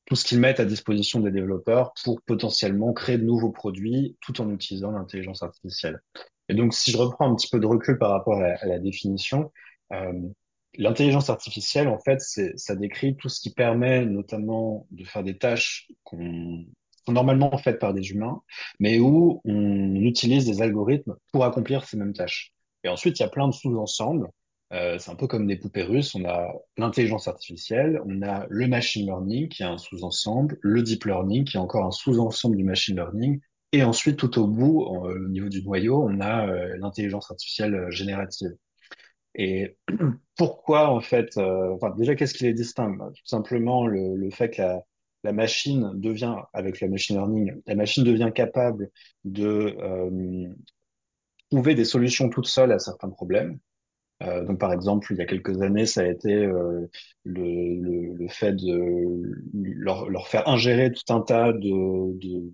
tout 0.05 0.15
ce 0.15 0.25
qu'ils 0.25 0.39
mettent 0.39 0.59
à 0.59 0.65
disposition 0.65 1.19
des 1.19 1.31
développeurs 1.31 1.93
pour 2.03 2.21
potentiellement 2.21 2.93
créer 2.93 3.17
de 3.19 3.23
nouveaux 3.23 3.51
produits 3.51 4.17
tout 4.21 4.41
en 4.41 4.49
utilisant 4.49 4.91
l'intelligence 4.91 5.43
artificielle. 5.43 6.01
Et 6.47 6.55
donc 6.55 6.73
si 6.73 6.91
je 6.91 6.97
reprends 6.97 7.31
un 7.31 7.35
petit 7.35 7.49
peu 7.49 7.59
de 7.59 7.67
recul 7.67 7.99
par 7.99 8.09
rapport 8.11 8.41
à 8.41 8.65
la, 8.65 8.79
définition, 8.79 9.51
euh, 9.93 10.13
l'intelligence 10.75 11.29
artificielle 11.29 11.87
en 11.87 11.99
fait 11.99 12.19
ça 12.21 12.75
décrit 12.75 13.15
tout 13.17 13.29
ce 13.29 13.41
qui 13.41 13.53
permet 13.53 14.05
notamment 14.05 14.87
de 14.89 15.03
faire 15.03 15.23
des 15.23 15.37
tâches 15.37 15.91
qu'on 16.03 16.65
sont 17.09 17.13
normalement 17.13 17.57
faites 17.57 17.79
par 17.79 17.93
des 17.93 18.11
humains, 18.11 18.41
mais 18.79 18.99
où 18.99 19.41
on 19.43 19.95
utilise 19.95 20.45
des 20.45 20.61
algorithmes 20.61 21.15
pour 21.31 21.43
accomplir 21.43 21.83
ces 21.85 21.97
mêmes 21.97 22.13
tâches. 22.13 22.53
Et 22.83 22.89
ensuite, 22.89 23.19
il 23.19 23.23
y 23.23 23.25
a 23.25 23.29
plein 23.29 23.47
de 23.47 23.53
sous-ensembles. 23.53 24.29
Euh, 24.71 24.99
c'est 24.99 25.09
un 25.09 25.15
peu 25.15 25.25
comme 25.25 25.47
des 25.47 25.57
poupées 25.57 25.83
russes. 25.83 26.13
On 26.13 26.23
a 26.25 26.53
l'intelligence 26.77 27.27
artificielle, 27.27 27.99
on 28.05 28.21
a 28.21 28.45
le 28.49 28.67
machine 28.67 29.07
learning 29.07 29.49
qui 29.49 29.63
est 29.63 29.65
un 29.65 29.79
sous-ensemble, 29.79 30.59
le 30.61 30.83
deep 30.83 31.05
learning 31.05 31.43
qui 31.45 31.57
est 31.57 31.59
encore 31.59 31.85
un 31.85 31.91
sous-ensemble 31.91 32.55
du 32.55 32.63
machine 32.63 32.95
learning, 32.95 33.39
et 33.71 33.83
ensuite 33.83 34.17
tout 34.17 34.37
au 34.39 34.47
bout, 34.47 34.81
au 34.81 35.27
niveau 35.29 35.49
du 35.49 35.63
noyau, 35.63 36.03
on 36.07 36.19
a 36.21 36.47
euh, 36.47 36.77
l'intelligence 36.79 37.31
artificielle 37.31 37.73
euh, 37.73 37.91
générative. 37.91 38.51
Et 39.33 39.77
pourquoi 40.37 40.89
en 40.89 41.01
fait, 41.01 41.39
déjà 41.97 42.15
qu'est-ce 42.15 42.33
qui 42.33 42.43
les 42.43 42.53
distingue? 42.53 42.97
Tout 42.99 43.25
simplement 43.25 43.87
le, 43.87 44.15
le 44.15 44.29
fait 44.31 44.51
que 44.51 44.61
la, 44.61 44.83
la 45.23 45.31
machine 45.33 45.91
devient, 45.95 46.35
avec 46.53 46.81
le 46.81 46.89
machine 46.89 47.17
learning, 47.17 47.61
la 47.67 47.75
machine 47.75 48.03
devient 48.03 48.31
capable 48.33 48.89
de 49.25 49.75
euh, 49.79 50.47
trouver 51.49 51.75
des 51.75 51.85
solutions 51.85 52.29
toute 52.29 52.47
seule 52.47 52.71
à 52.71 52.79
certains 52.79 53.09
problèmes. 53.09 53.59
Euh, 54.23 54.45
donc, 54.45 54.59
par 54.59 54.73
exemple, 54.73 55.13
il 55.13 55.17
y 55.19 55.21
a 55.21 55.27
quelques 55.27 55.61
années, 55.61 55.85
ça 55.85 56.01
a 56.01 56.07
été 56.07 56.33
euh, 56.35 56.87
le, 57.25 57.43
le, 57.81 58.15
le 58.15 58.27
fait 58.29 58.53
de 58.53 59.21
leur, 59.53 60.09
leur 60.09 60.27
faire 60.27 60.47
ingérer 60.49 60.91
tout 60.91 61.13
un 61.13 61.21
tas 61.21 61.53
de, 61.53 62.17
de, 62.19 62.53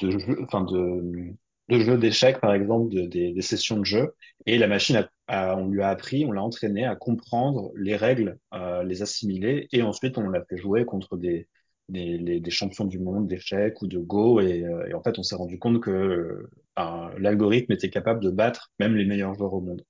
de 0.00 0.18
jeux, 0.18 0.38
enfin 0.44 0.62
de, 0.64 1.34
de 1.70 1.80
jeux 1.80 1.98
d'échecs, 1.98 2.40
par 2.40 2.54
exemple, 2.54 2.94
de, 2.94 3.02
des, 3.06 3.42
sessions 3.42 3.78
de 3.78 3.84
jeu. 3.86 4.14
Et 4.46 4.58
la 4.58 4.68
machine, 4.68 4.96
a, 4.96 5.10
a- 5.28 5.56
on 5.56 5.68
lui 5.68 5.82
a 5.82 5.88
appris, 5.90 6.26
on 6.26 6.32
l'a 6.32 6.42
entraîné 6.42 6.84
à 6.86 6.96
comprendre 6.96 7.72
les 7.76 7.96
règles, 7.96 8.38
euh, 8.54 8.82
les 8.84 9.02
assimiler, 9.02 9.68
et 9.72 9.82
ensuite 9.82 10.18
on 10.18 10.28
l'a 10.28 10.44
fait 10.46 10.58
jouer 10.58 10.84
contre 10.84 11.16
des, 11.16 11.48
des, 11.88 12.18
les- 12.18 12.40
des 12.40 12.50
champions 12.50 12.84
du 12.84 12.98
monde 12.98 13.28
d'échecs 13.28 13.80
ou 13.82 13.86
de 13.86 13.98
Go. 13.98 14.40
Et, 14.40 14.64
euh, 14.64 14.86
et 14.88 14.94
en 14.94 15.02
fait, 15.02 15.18
on 15.18 15.22
s'est 15.22 15.36
rendu 15.36 15.58
compte 15.58 15.80
que 15.82 15.90
euh, 15.90 16.50
ben, 16.76 17.10
l'algorithme 17.18 17.72
était 17.72 17.90
capable 17.90 18.20
de 18.22 18.30
battre 18.30 18.70
même 18.78 18.94
les 18.96 19.04
meilleurs 19.04 19.34
joueurs 19.34 19.54
au 19.54 19.60
monde. 19.60 19.82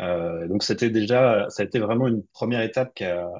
Euh, 0.00 0.46
donc 0.48 0.62
c'était 0.62 0.90
déjà, 0.90 1.46
ça 1.50 1.62
a 1.62 1.66
été 1.66 1.78
vraiment 1.78 2.06
une 2.08 2.22
première 2.32 2.60
étape 2.62 2.92
qui 2.94 3.04
a 3.04 3.30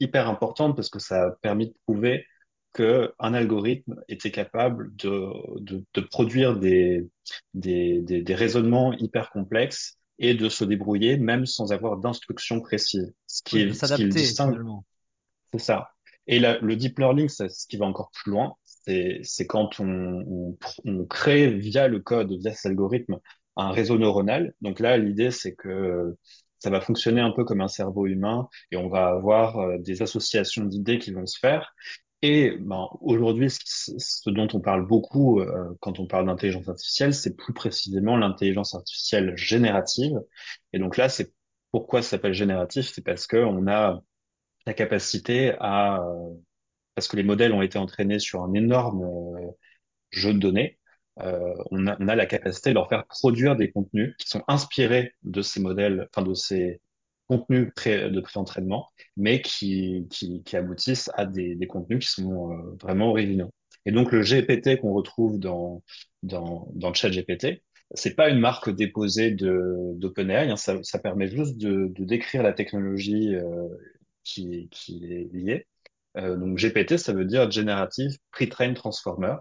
hyper 0.00 0.28
importante 0.28 0.76
parce 0.76 0.90
que 0.90 0.98
ça 0.98 1.24
a 1.28 1.30
permis 1.42 1.68
de 1.68 1.74
prouver 1.86 2.26
que 2.74 3.14
un 3.18 3.34
algorithme 3.34 4.02
était 4.08 4.30
capable 4.30 4.94
de, 4.96 5.30
de, 5.60 5.84
de 5.94 6.00
produire 6.00 6.58
des, 6.58 7.08
des, 7.54 8.00
des, 8.02 8.22
des 8.22 8.34
raisonnements 8.34 8.92
hyper 8.94 9.30
complexes 9.30 9.98
et 10.18 10.34
de 10.34 10.48
se 10.48 10.64
débrouiller 10.64 11.16
même 11.16 11.46
sans 11.46 11.72
avoir 11.72 11.98
d'instructions 11.98 12.60
précises. 12.60 13.14
Ce 13.26 13.42
Oui, 13.52 13.68
qui, 13.68 13.80
ce 13.82 13.92
qui 13.92 14.04
le 14.04 14.12
distingue, 14.14 14.58
c'est 15.52 15.58
ça. 15.60 15.91
Et 16.26 16.38
le 16.38 16.74
deep 16.76 16.98
learning, 16.98 17.28
c'est 17.28 17.48
ce 17.48 17.66
qui 17.66 17.76
va 17.76 17.86
encore 17.86 18.10
plus 18.12 18.30
loin. 18.30 18.54
C'est, 18.64 19.46
quand 19.46 19.80
on, 19.80 20.56
on, 20.84 21.04
crée 21.06 21.52
via 21.52 21.88
le 21.88 22.00
code, 22.00 22.32
via 22.32 22.52
cet 22.52 22.66
algorithme, 22.66 23.18
un 23.56 23.70
réseau 23.70 23.98
neuronal. 23.98 24.54
Donc 24.60 24.80
là, 24.80 24.96
l'idée, 24.96 25.30
c'est 25.30 25.54
que 25.54 26.16
ça 26.58 26.70
va 26.70 26.80
fonctionner 26.80 27.20
un 27.20 27.32
peu 27.32 27.44
comme 27.44 27.60
un 27.60 27.68
cerveau 27.68 28.06
humain 28.06 28.48
et 28.70 28.76
on 28.76 28.88
va 28.88 29.08
avoir 29.08 29.58
euh, 29.58 29.78
des 29.78 30.02
associations 30.02 30.64
d'idées 30.64 30.98
qui 30.98 31.10
vont 31.10 31.26
se 31.26 31.38
faire. 31.38 31.74
Et 32.22 32.56
ben, 32.60 32.88
aujourd'hui, 33.00 33.48
ce 33.50 34.30
dont 34.30 34.46
on 34.52 34.60
parle 34.60 34.86
beaucoup 34.86 35.40
euh, 35.40 35.76
quand 35.80 35.98
on 35.98 36.06
parle 36.06 36.26
d'intelligence 36.26 36.68
artificielle, 36.68 37.14
c'est 37.14 37.36
plus 37.36 37.52
précisément 37.52 38.16
l'intelligence 38.16 38.74
artificielle 38.76 39.36
générative. 39.36 40.20
Et 40.72 40.78
donc 40.78 40.96
là, 40.96 41.08
c'est 41.08 41.32
pourquoi 41.72 42.00
ça 42.00 42.10
s'appelle 42.10 42.34
génératif, 42.34 42.92
c'est 42.92 43.02
parce 43.02 43.26
que 43.26 43.38
on 43.38 43.66
a 43.66 44.02
la 44.66 44.74
capacité 44.74 45.54
à, 45.60 46.00
euh, 46.02 46.34
parce 46.94 47.08
que 47.08 47.16
les 47.16 47.22
modèles 47.24 47.52
ont 47.52 47.62
été 47.62 47.78
entraînés 47.78 48.18
sur 48.18 48.42
un 48.42 48.52
énorme 48.54 49.04
euh, 49.04 49.48
jeu 50.10 50.34
de 50.34 50.38
données, 50.38 50.78
euh, 51.20 51.54
on 51.70 51.86
a, 51.86 51.96
on 52.00 52.08
a 52.08 52.16
la 52.16 52.26
capacité 52.26 52.70
de 52.70 52.74
leur 52.74 52.88
faire 52.88 53.06
produire 53.06 53.56
des 53.56 53.70
contenus 53.70 54.14
qui 54.18 54.28
sont 54.28 54.42
inspirés 54.48 55.14
de 55.22 55.42
ces 55.42 55.60
modèles, 55.60 56.08
enfin 56.14 56.26
de 56.26 56.34
ces 56.34 56.80
contenus 57.28 57.68
de 57.76 58.20
pré-entraînement, 58.20 58.88
mais 59.16 59.40
qui, 59.42 60.06
qui, 60.10 60.42
qui 60.42 60.56
aboutissent 60.56 61.10
à 61.14 61.26
des, 61.26 61.54
des 61.54 61.66
contenus 61.66 62.06
qui 62.06 62.12
sont 62.22 62.52
euh, 62.52 62.76
vraiment 62.82 63.10
originaux. 63.10 63.50
Et 63.86 63.92
donc 63.92 64.12
le 64.12 64.22
GPT 64.22 64.76
qu'on 64.80 64.92
retrouve 64.92 65.38
dans, 65.38 65.82
dans, 66.22 66.68
dans 66.74 66.92
ChatGPT, 66.94 67.62
c'est 67.94 68.14
pas 68.14 68.28
une 68.30 68.38
marque 68.38 68.70
déposée 68.70 69.32
d'OpenAI, 69.32 70.50
hein, 70.50 70.56
ça, 70.56 70.78
ça 70.82 70.98
permet 70.98 71.28
juste 71.28 71.58
de, 71.58 71.88
de 71.94 72.04
décrire 72.04 72.42
la 72.42 72.52
technologie 72.52 73.34
euh, 73.34 73.68
qui, 74.24 74.68
qui 74.70 75.04
est 75.12 75.32
liée. 75.32 75.66
Euh, 76.16 76.36
donc 76.36 76.58
GPT, 76.58 76.98
ça 76.98 77.12
veut 77.12 77.24
dire 77.24 77.50
Generative 77.50 78.18
Pre-trained 78.32 78.74
Transformer. 78.76 79.36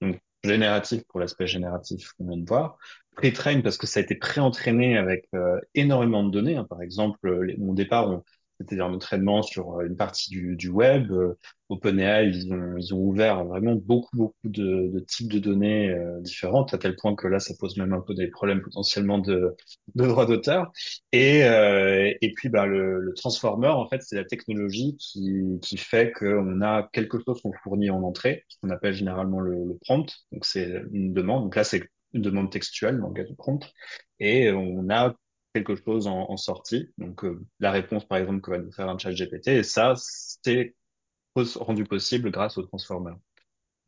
Donc 0.00 0.20
génératif 0.44 1.02
pour 1.08 1.20
l'aspect 1.20 1.46
génératif 1.46 2.12
qu'on 2.14 2.28
vient 2.28 2.36
de 2.38 2.46
voir. 2.48 2.78
Pre-train 3.16 3.60
parce 3.62 3.76
que 3.76 3.86
ça 3.86 4.00
a 4.00 4.02
été 4.02 4.14
pré-entraîné 4.14 4.96
avec 4.98 5.28
euh, 5.34 5.60
énormément 5.74 6.24
de 6.24 6.30
données. 6.30 6.56
hein. 6.56 6.64
Par 6.64 6.82
exemple, 6.82 7.42
les- 7.44 7.56
mon 7.56 7.74
départ, 7.74 8.08
on- 8.10 8.24
c'était 8.60 8.80
un 8.80 8.92
entraînement 8.92 9.42
sur 9.42 9.78
euh, 9.78 9.86
une 9.86 9.96
partie 9.96 10.30
du, 10.30 10.56
du 10.56 10.68
web. 10.68 11.10
Euh, 11.12 11.34
OpenAI, 11.68 12.28
ils 12.28 12.52
ont, 12.52 12.76
ils 12.78 12.94
ont 12.94 12.98
ouvert 12.98 13.44
vraiment 13.44 13.74
beaucoup, 13.74 14.16
beaucoup 14.16 14.48
de, 14.48 14.90
de 14.90 15.00
types 15.00 15.30
de 15.30 15.38
données 15.38 15.90
euh, 15.90 16.18
différentes, 16.20 16.72
à 16.72 16.78
tel 16.78 16.96
point 16.96 17.14
que 17.14 17.28
là, 17.28 17.38
ça 17.40 17.54
pose 17.58 17.76
même 17.76 17.92
un 17.92 18.00
peu 18.00 18.14
des 18.14 18.28
problèmes 18.28 18.62
potentiellement 18.62 19.18
de, 19.18 19.54
de 19.94 20.06
droit 20.06 20.24
d'auteur. 20.26 20.72
Et, 21.12 21.40
et 21.40 22.32
puis, 22.34 22.48
bah, 22.48 22.66
le, 22.66 23.00
le 23.00 23.14
transformer, 23.14 23.68
en 23.68 23.86
fait, 23.88 24.02
c'est 24.02 24.16
la 24.16 24.24
technologie 24.24 24.96
qui, 24.96 25.42
qui 25.62 25.76
fait 25.76 26.12
qu'on 26.12 26.62
a 26.62 26.88
quelque 26.92 27.18
chose 27.24 27.40
qu'on 27.42 27.52
fournit 27.62 27.90
en 27.90 28.02
entrée, 28.02 28.44
ce 28.48 28.56
qu'on 28.60 28.70
appelle 28.70 28.94
généralement 28.94 29.40
le, 29.40 29.76
prompt. 29.82 30.10
Donc, 30.32 30.44
c'est 30.46 30.82
une 30.92 31.12
demande. 31.12 31.44
Donc 31.44 31.56
là, 31.56 31.64
c'est 31.64 31.82
une 32.14 32.22
demande 32.22 32.50
textuelle, 32.50 32.98
donc 32.98 33.20
du 33.22 33.34
prompt. 33.34 33.70
Et 34.20 34.50
on 34.52 34.88
a 34.90 35.14
quelque 35.64 35.76
chose 35.76 36.06
en, 36.06 36.36
sortie. 36.36 36.90
Donc, 36.98 37.24
euh, 37.24 37.40
la 37.60 37.70
réponse, 37.70 38.06
par 38.06 38.18
exemple, 38.18 38.40
que 38.40 38.50
va 38.50 38.58
nous 38.58 38.72
faire 38.72 38.88
un 38.88 38.98
chat 38.98 39.12
GPT. 39.12 39.48
Et 39.48 39.62
ça, 39.62 39.94
c'est 39.96 40.74
rendu 41.56 41.84
possible 41.84 42.30
grâce 42.30 42.58
au 42.58 42.62
transformer. 42.62 43.12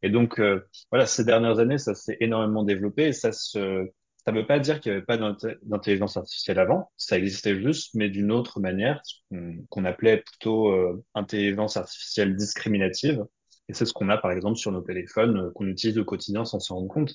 Et 0.03 0.11
donc, 0.11 0.41
euh, 0.41 0.67
voilà, 0.91 1.07
ces 1.07 1.25
dernières 1.25 1.59
années, 1.59 1.79
ça 1.79 1.95
s'est 1.95 2.17
énormément 2.21 2.62
développé 2.65 3.09
et 3.09 3.12
ça 3.12 3.33
se, 3.33 3.91
ça 4.25 4.33
veut 4.33 4.47
pas 4.47 4.59
dire 4.59 4.81
qu'il 4.81 4.93
n'y 4.93 4.97
avait 4.97 5.07
pas 5.07 5.19
d'intelligence 5.62 6.17
artificielle 6.17 6.59
avant. 6.59 6.91
Ça 6.97 7.19
existait 7.19 7.61
juste, 7.61 7.95
mais 7.95 8.09
d'une 8.09 8.33
autre 8.33 8.61
manière, 8.61 9.03
qu'on 9.69 9.85
appelait 9.85 10.19
plutôt 10.19 10.69
euh, 10.71 11.05
intelligence 11.15 11.77
artificielle 11.77 12.37
discriminative. 12.37 13.25
Et 13.69 13.75
c'est 13.75 13.87
ce 13.87 13.93
qu'on 13.93 14.09
a, 14.09 14.19
par 14.19 14.33
exemple, 14.33 14.57
sur 14.57 14.73
nos 14.73 14.81
téléphones, 14.81 15.53
qu'on 15.55 15.67
utilise 15.67 15.99
au 15.99 16.05
quotidien 16.05 16.45
sans 16.45 16.61
s'en 16.61 16.77
rendre 16.77 16.89
compte. 16.89 17.15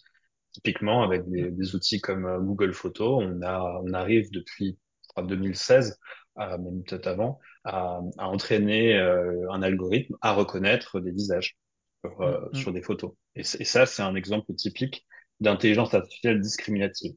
Typiquement, 0.55 1.03
avec 1.03 1.29
des, 1.29 1.51
des 1.51 1.75
outils 1.75 1.99
comme 1.99 2.25
euh, 2.25 2.39
Google 2.39 2.73
Photos, 2.73 3.21
on 3.21 3.41
a, 3.41 3.81
on 3.83 3.91
arrive 3.91 4.31
depuis 4.31 4.77
je 5.03 5.07
crois, 5.09 5.23
2016, 5.23 5.99
euh, 6.39 6.57
même 6.57 6.81
peut-être 6.83 7.07
avant, 7.07 7.39
à, 7.65 7.99
à 8.17 8.27
entraîner 8.29 8.97
euh, 8.97 9.51
un 9.51 9.61
algorithme 9.61 10.15
à 10.21 10.31
reconnaître 10.31 11.01
des 11.01 11.11
visages 11.11 11.57
sur, 12.05 12.17
Mm, 12.17 12.23
euh, 12.23 12.39
mm. 12.53 12.55
sur 12.55 12.71
des 12.71 12.81
photos. 12.81 13.11
Et, 13.35 13.43
ça, 13.43 13.85
c'est 13.85 14.01
un 14.01 14.15
exemple 14.15 14.53
typique 14.53 15.05
d'intelligence 15.41 15.93
artificielle 15.93 16.39
discriminative. 16.39 17.15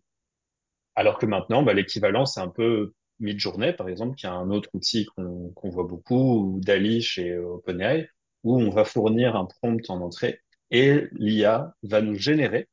Alors 0.96 1.18
que 1.18 1.26
maintenant, 1.26 1.62
bah, 1.62 1.74
l'équivalent, 1.74 2.26
c'est 2.26 2.40
un 2.40 2.48
peu 2.48 2.92
Midjourney, 3.20 3.72
par 3.72 3.88
exemple, 3.88 4.16
qui 4.16 4.26
est 4.26 4.30
un 4.30 4.50
autre 4.50 4.68
outil 4.72 5.06
qu'on 5.06 5.50
qu'on 5.50 5.70
voit 5.70 5.84
beaucoup, 5.84 6.56
ou 6.56 6.60
Dali 6.60 7.02
chez 7.02 7.34
euh, 7.34 7.54
OpenAI, 7.54 8.08
où 8.42 8.60
on 8.60 8.70
va 8.70 8.84
fournir 8.84 9.36
un 9.36 9.44
prompt 9.44 9.88
en 9.90 10.00
entrée 10.00 10.40
et 10.72 11.04
l'IA 11.12 11.74
va 11.84 12.02
nous 12.02 12.16
générer 12.16 12.68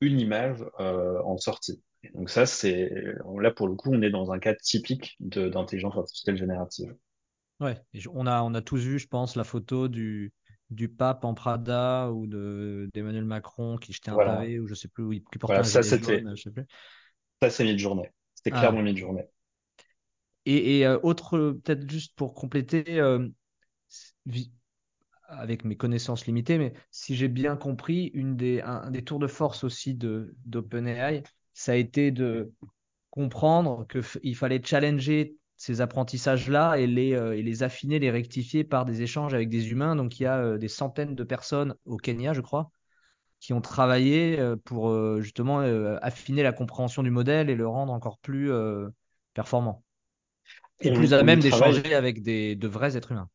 une 0.00 0.20
image 0.20 0.64
euh, 0.80 1.20
en 1.24 1.38
sortie. 1.38 1.82
Et 2.04 2.10
donc 2.10 2.30
ça, 2.30 2.46
c'est 2.46 2.90
là 3.40 3.50
pour 3.50 3.68
le 3.68 3.74
coup, 3.74 3.90
on 3.92 4.02
est 4.02 4.10
dans 4.10 4.32
un 4.32 4.38
cas 4.38 4.54
typique 4.54 5.16
d'intelligence 5.20 5.96
artificielle 5.96 6.36
générative. 6.36 6.94
Ouais, 7.60 7.76
et 7.92 8.00
on 8.12 8.26
a, 8.26 8.42
on 8.42 8.54
a 8.54 8.62
tous 8.62 8.78
vu, 8.78 8.98
je 9.00 9.08
pense, 9.08 9.34
la 9.34 9.42
photo 9.44 9.88
du, 9.88 10.32
du 10.70 10.88
pape 10.88 11.24
en 11.24 11.34
Prada 11.34 12.10
ou 12.12 12.26
de 12.28 12.88
d'Emmanuel 12.94 13.24
Macron 13.24 13.78
qui 13.78 13.92
jetait 13.92 14.10
un 14.12 14.18
Voilà, 14.18 14.20
pavé 14.20 14.60
ou 14.60 14.66
je 14.68 14.74
sais 14.74 14.86
plus, 14.88 15.02
où 15.04 15.12
il- 15.12 15.24
qui 15.24 15.38
portait 15.38 15.60
voilà, 15.60 15.62
un 15.62 15.64
ça 15.64 15.82
c'était 15.82 16.28
ça 17.42 17.50
c'est 17.50 17.64
mid-journée. 17.64 18.12
C'était 18.34 18.52
clairement 18.52 18.80
Ah. 18.80 18.82
mid-journée. 18.82 19.28
Et, 20.46 20.78
et, 20.80 20.86
euh, 20.86 20.98
autre, 21.02 21.36
euh, 21.38 21.60
peut-être 21.64 21.88
juste 21.90 22.14
pour 22.16 22.34
compléter, 22.34 22.98
euh, 23.00 23.28
avec 25.28 25.64
mes 25.64 25.76
connaissances 25.76 26.26
limitées, 26.26 26.58
mais 26.58 26.72
si 26.90 27.14
j'ai 27.14 27.28
bien 27.28 27.56
compris, 27.56 28.10
une 28.14 28.36
des, 28.36 28.60
un, 28.62 28.90
des 28.90 29.04
tours 29.04 29.18
de 29.18 29.26
force 29.26 29.64
aussi 29.64 29.94
de 29.94 30.34
d'OpenAI, 30.46 31.22
ça 31.54 31.72
a 31.72 31.74
été 31.76 32.10
de 32.10 32.52
comprendre 33.10 33.86
qu'il 33.86 34.36
fallait 34.36 34.62
challenger 34.64 35.36
ces 35.56 35.80
apprentissages-là 35.80 36.76
et 36.76 36.86
les, 36.86 37.14
euh, 37.14 37.36
et 37.36 37.42
les 37.42 37.62
affiner, 37.62 37.98
les 37.98 38.10
rectifier 38.10 38.64
par 38.64 38.84
des 38.84 39.02
échanges 39.02 39.34
avec 39.34 39.48
des 39.48 39.70
humains. 39.70 39.96
Donc 39.96 40.20
il 40.20 40.24
y 40.24 40.26
a 40.26 40.38
euh, 40.38 40.58
des 40.58 40.68
centaines 40.68 41.14
de 41.14 41.24
personnes 41.24 41.74
au 41.84 41.96
Kenya, 41.96 42.32
je 42.32 42.40
crois, 42.40 42.70
qui 43.40 43.52
ont 43.52 43.60
travaillé 43.60 44.38
euh, 44.38 44.56
pour 44.56 44.90
euh, 44.90 45.20
justement 45.20 45.60
euh, 45.60 45.96
affiner 46.02 46.42
la 46.42 46.52
compréhension 46.52 47.02
du 47.02 47.10
modèle 47.10 47.50
et 47.50 47.54
le 47.56 47.66
rendre 47.68 47.92
encore 47.92 48.18
plus 48.18 48.50
euh, 48.52 48.88
performant 49.34 49.84
et 50.80 50.92
plus 50.92 51.12
On, 51.12 51.18
à 51.18 51.22
même 51.22 51.40
d'échanger 51.40 51.94
avec 51.94 52.22
des, 52.22 52.56
de 52.56 52.68
vrais 52.68 52.96
êtres 52.96 53.12
humains. 53.12 53.28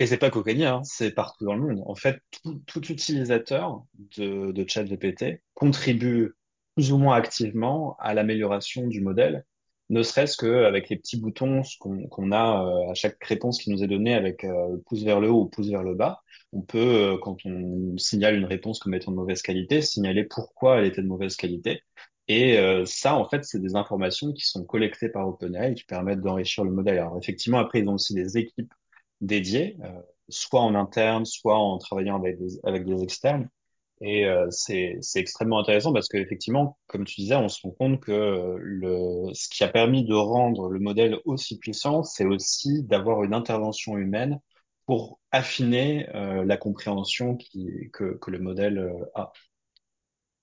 Et 0.00 0.06
c'est 0.06 0.16
pas 0.16 0.30
qu'au 0.30 0.42
Kenya, 0.42 0.76
hein, 0.76 0.82
c'est 0.82 1.12
partout 1.12 1.44
dans 1.44 1.54
le 1.54 1.60
monde. 1.60 1.82
En 1.86 1.94
fait, 1.94 2.20
tout, 2.42 2.60
tout 2.66 2.84
utilisateur 2.90 3.84
de, 4.16 4.50
de 4.50 4.64
ChatGPT 4.66 5.42
contribue 5.54 6.34
plus 6.74 6.90
ou 6.92 6.98
moins 6.98 7.16
activement 7.16 7.96
à 8.00 8.14
l'amélioration 8.14 8.86
du 8.86 9.02
modèle, 9.02 9.44
ne 9.90 10.02
serait-ce 10.02 10.36
qu'avec 10.36 10.88
les 10.88 10.96
petits 10.96 11.20
boutons 11.20 11.62
qu'on 11.80 12.32
a 12.32 12.64
euh, 12.64 12.90
à 12.90 12.94
chaque 12.94 13.22
réponse 13.24 13.60
qui 13.60 13.70
nous 13.70 13.84
est 13.84 13.88
donnée 13.88 14.14
avec 14.14 14.44
euh, 14.44 14.78
pouce 14.86 15.02
vers 15.02 15.20
le 15.20 15.30
haut 15.30 15.42
ou 15.42 15.48
pouce 15.48 15.68
vers 15.68 15.82
le 15.82 15.94
bas. 15.94 16.22
On 16.52 16.62
peut, 16.62 16.78
euh, 16.78 17.18
quand 17.20 17.36
on 17.44 17.98
signale 17.98 18.36
une 18.36 18.44
réponse 18.46 18.78
comme 18.78 18.94
étant 18.94 19.10
de 19.10 19.16
mauvaise 19.16 19.42
qualité, 19.42 19.82
signaler 19.82 20.24
pourquoi 20.24 20.78
elle 20.78 20.86
était 20.86 21.02
de 21.02 21.08
mauvaise 21.08 21.36
qualité. 21.36 21.82
Et 22.28 22.58
euh, 22.58 22.84
ça, 22.86 23.16
en 23.16 23.28
fait, 23.28 23.44
c'est 23.44 23.60
des 23.60 23.74
informations 23.74 24.32
qui 24.32 24.46
sont 24.46 24.64
collectées 24.64 25.08
par 25.08 25.28
OpenAI 25.28 25.72
et 25.72 25.74
qui 25.74 25.84
permettent 25.84 26.20
d'enrichir 26.20 26.64
le 26.64 26.70
modèle. 26.70 26.98
Alors 26.98 27.18
effectivement, 27.18 27.58
après, 27.58 27.80
ils 27.80 27.88
ont 27.88 27.94
aussi 27.94 28.14
des 28.14 28.38
équipes 28.38 28.72
dédiées, 29.20 29.76
euh, 29.84 30.00
soit 30.28 30.60
en 30.60 30.74
interne, 30.74 31.24
soit 31.24 31.58
en 31.58 31.78
travaillant 31.78 32.16
avec 32.16 32.38
des, 32.38 32.58
avec 32.64 32.84
des 32.84 33.02
externes. 33.02 33.48
Et 34.02 34.24
euh, 34.24 34.46
c'est 34.50 34.98
extrêmement 35.16 35.58
intéressant 35.60 35.92
parce 35.92 36.08
qu'effectivement, 36.08 36.78
comme 36.86 37.04
tu 37.04 37.20
disais, 37.20 37.36
on 37.36 37.48
se 37.48 37.60
rend 37.62 37.72
compte 37.72 38.00
que 38.00 38.56
le 38.58 39.28
ce 39.34 39.48
qui 39.50 39.62
a 39.62 39.68
permis 39.68 40.04
de 40.04 40.14
rendre 40.14 40.70
le 40.70 40.80
modèle 40.80 41.18
aussi 41.26 41.58
puissant, 41.58 42.02
c'est 42.02 42.24
aussi 42.24 42.82
d'avoir 42.84 43.22
une 43.24 43.34
intervention 43.34 43.98
humaine 43.98 44.40
pour 44.86 45.20
affiner 45.32 46.08
euh, 46.16 46.44
la 46.44 46.56
compréhension 46.56 47.36
qui, 47.36 47.90
que, 47.92 48.16
que 48.16 48.30
le 48.30 48.38
modèle 48.38 48.78
euh, 48.78 49.04
a 49.14 49.32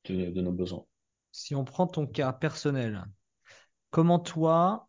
de, 0.05 0.29
de 0.31 0.41
nos 0.41 0.51
besoins. 0.51 0.85
Si 1.31 1.55
on 1.55 1.65
prend 1.65 1.87
ton 1.87 2.07
cas 2.07 2.33
personnel, 2.33 3.05
comment 3.89 4.19
toi, 4.19 4.86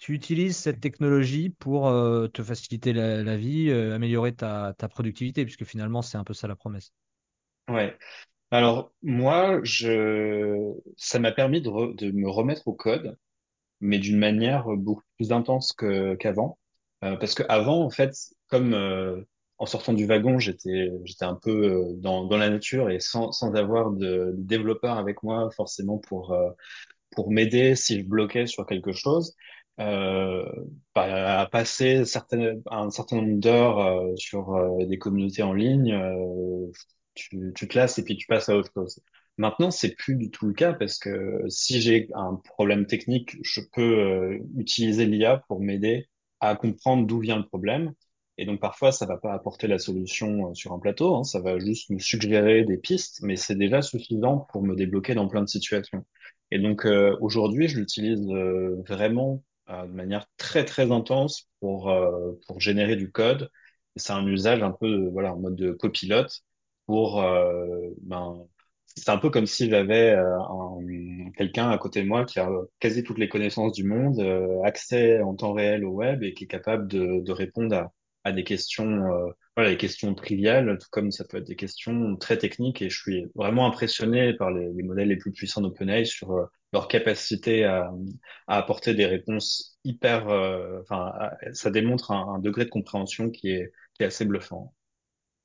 tu 0.00 0.14
utilises 0.14 0.56
cette 0.56 0.80
technologie 0.80 1.50
pour 1.50 1.88
euh, 1.88 2.26
te 2.26 2.42
faciliter 2.42 2.94
la, 2.94 3.36
vie, 3.36 3.68
euh, 3.68 3.94
améliorer 3.94 4.34
ta, 4.34 4.74
productivité, 4.88 5.44
puisque 5.44 5.64
finalement, 5.64 6.00
c'est 6.00 6.16
un 6.16 6.24
peu 6.24 6.32
ça 6.32 6.48
la 6.48 6.56
promesse. 6.56 6.92
Ouais. 7.68 7.96
Alors 8.50 8.92
moi, 9.02 9.60
ça 10.96 11.18
m'a 11.20 11.32
permis 11.32 11.60
de, 11.60 12.10
me 12.10 12.28
remettre 12.28 12.66
au 12.66 12.72
code 12.72 13.16
mais 13.82 13.98
d'une 13.98 14.18
manière 14.18 14.66
beaucoup 14.76 15.04
plus 15.16 15.32
intense 15.32 15.72
qu'avant. 15.72 16.58
Euh, 17.02 17.16
parce 17.16 17.34
que 17.34 17.42
avant, 17.48 17.82
en 17.82 17.88
fait, 17.88 18.14
comme 18.48 18.74
en 19.56 19.66
sortant 19.66 19.94
du 19.94 20.04
wagon, 20.04 20.38
j'étais 20.38 20.90
un 21.20 21.34
peu 21.34 21.94
dans, 21.96 22.28
la 22.28 22.50
nature 22.50 22.90
et 22.90 23.00
sans, 23.00 23.30
avoir 23.54 23.90
de, 23.90 24.34
développeur 24.36 24.98
avec 24.98 25.22
moi 25.22 25.50
forcément 25.50 25.98
pour 25.98 26.34
pour 27.12 27.30
m'aider 27.30 27.74
si 27.74 28.00
je 28.00 28.04
bloquais 28.04 28.46
sur 28.46 28.66
quelque 28.66 28.92
chose. 28.92 29.34
Euh, 29.78 30.44
bah, 30.94 31.40
à 31.40 31.46
passer 31.46 32.04
certaines, 32.04 32.62
un 32.70 32.90
certain 32.90 33.16
nombre 33.16 33.40
d'heures 33.40 33.78
euh, 33.78 34.14
sur 34.16 34.54
euh, 34.54 34.84
des 34.84 34.98
communautés 34.98 35.42
en 35.42 35.54
ligne, 35.54 35.92
euh, 35.94 36.70
tu, 37.14 37.52
tu 37.54 37.66
te 37.68 37.78
lasses 37.78 37.98
et 37.98 38.04
puis 38.04 38.16
tu 38.16 38.26
passes 38.26 38.48
à 38.50 38.56
autre 38.56 38.70
chose. 38.74 39.00
Maintenant, 39.38 39.70
c'est 39.70 39.94
plus 39.94 40.16
du 40.16 40.30
tout 40.30 40.46
le 40.46 40.52
cas 40.52 40.74
parce 40.74 40.98
que 40.98 41.42
si 41.48 41.80
j'ai 41.80 42.08
un 42.14 42.34
problème 42.36 42.86
technique, 42.86 43.36
je 43.42 43.60
peux 43.72 43.80
euh, 43.82 44.38
utiliser 44.58 45.06
l'IA 45.06 45.38
pour 45.48 45.60
m'aider 45.60 46.08
à 46.40 46.56
comprendre 46.56 47.06
d'où 47.06 47.20
vient 47.20 47.38
le 47.38 47.46
problème. 47.46 47.92
Et 48.36 48.44
donc 48.46 48.60
parfois, 48.60 48.92
ça 48.92 49.06
va 49.06 49.16
pas 49.18 49.32
apporter 49.32 49.66
la 49.66 49.78
solution 49.78 50.50
euh, 50.50 50.54
sur 50.54 50.72
un 50.72 50.78
plateau, 50.78 51.14
hein, 51.16 51.24
ça 51.24 51.40
va 51.40 51.58
juste 51.58 51.90
me 51.90 51.98
suggérer 51.98 52.64
des 52.64 52.76
pistes, 52.78 53.20
mais 53.22 53.36
c'est 53.36 53.54
déjà 53.56 53.80
suffisant 53.82 54.46
pour 54.52 54.62
me 54.62 54.74
débloquer 54.76 55.14
dans 55.14 55.28
plein 55.28 55.42
de 55.42 55.48
situations. 55.48 56.04
Et 56.50 56.58
donc 56.58 56.84
euh, 56.86 57.16
aujourd'hui, 57.20 57.68
je 57.68 57.78
l'utilise 57.78 58.26
euh, 58.30 58.76
vraiment 58.86 59.42
de 59.86 59.92
manière 59.92 60.26
très 60.36 60.64
très 60.64 60.90
intense 60.92 61.48
pour 61.60 61.90
euh, 61.90 62.32
pour 62.46 62.60
générer 62.60 62.96
du 62.96 63.10
code. 63.12 63.50
C'est 63.96 64.12
un 64.12 64.26
usage 64.26 64.62
un 64.62 64.70
peu 64.72 64.86
euh, 64.86 65.10
voilà 65.12 65.34
en 65.34 65.38
mode 65.38 65.56
de 65.56 65.72
copilote 65.72 66.42
pour 66.86 67.20
euh, 67.22 67.66
ben 68.02 68.46
c'est 68.86 69.08
un 69.10 69.18
peu 69.18 69.30
comme 69.30 69.46
si 69.46 69.70
j'avais 69.70 70.10
euh, 70.12 70.38
un- 70.40 71.30
quelqu'un 71.36 71.70
à 71.70 71.78
côté 71.78 72.02
de 72.02 72.08
moi 72.08 72.24
qui 72.24 72.40
a 72.40 72.48
quasi 72.80 73.02
toutes 73.04 73.18
les 73.18 73.28
connaissances 73.28 73.72
du 73.72 73.84
monde, 73.84 74.18
euh, 74.20 74.62
accès 74.64 75.20
en 75.22 75.34
temps 75.34 75.52
réel 75.52 75.84
au 75.84 75.90
web 75.92 76.22
et 76.22 76.34
qui 76.34 76.44
est 76.44 76.46
capable 76.46 76.88
de, 76.88 77.20
de 77.20 77.32
répondre 77.32 77.74
à, 77.76 77.92
à 78.24 78.32
des 78.32 78.44
questions, 78.44 78.86
euh, 79.12 79.30
voilà, 79.56 79.70
des 79.70 79.76
questions 79.76 80.14
triviales, 80.14 80.76
tout 80.80 80.88
comme 80.90 81.10
ça 81.12 81.24
peut 81.24 81.38
être 81.38 81.46
des 81.46 81.56
questions 81.56 82.16
très 82.16 82.38
techniques. 82.38 82.82
Et 82.82 82.90
je 82.90 82.98
suis 83.00 83.26
vraiment 83.34 83.66
impressionné 83.66 84.34
par 84.34 84.50
les, 84.50 84.70
les 84.72 84.82
modèles 84.82 85.08
les 85.08 85.16
plus 85.16 85.32
puissants 85.32 85.60
d'OpenAI 85.60 86.04
sur 86.04 86.32
euh, 86.32 86.44
leur 86.72 86.88
capacité 86.88 87.64
à, 87.64 87.90
à 88.46 88.58
apporter 88.58 88.94
des 88.94 89.06
réponses 89.06 89.78
hyper, 89.84 90.28
euh, 90.28 90.80
enfin, 90.82 91.12
ça 91.52 91.70
démontre 91.70 92.10
un, 92.12 92.34
un 92.36 92.38
degré 92.38 92.64
de 92.64 92.70
compréhension 92.70 93.30
qui 93.30 93.50
est, 93.50 93.72
qui 93.94 94.02
est 94.02 94.06
assez 94.06 94.24
bluffant. 94.24 94.74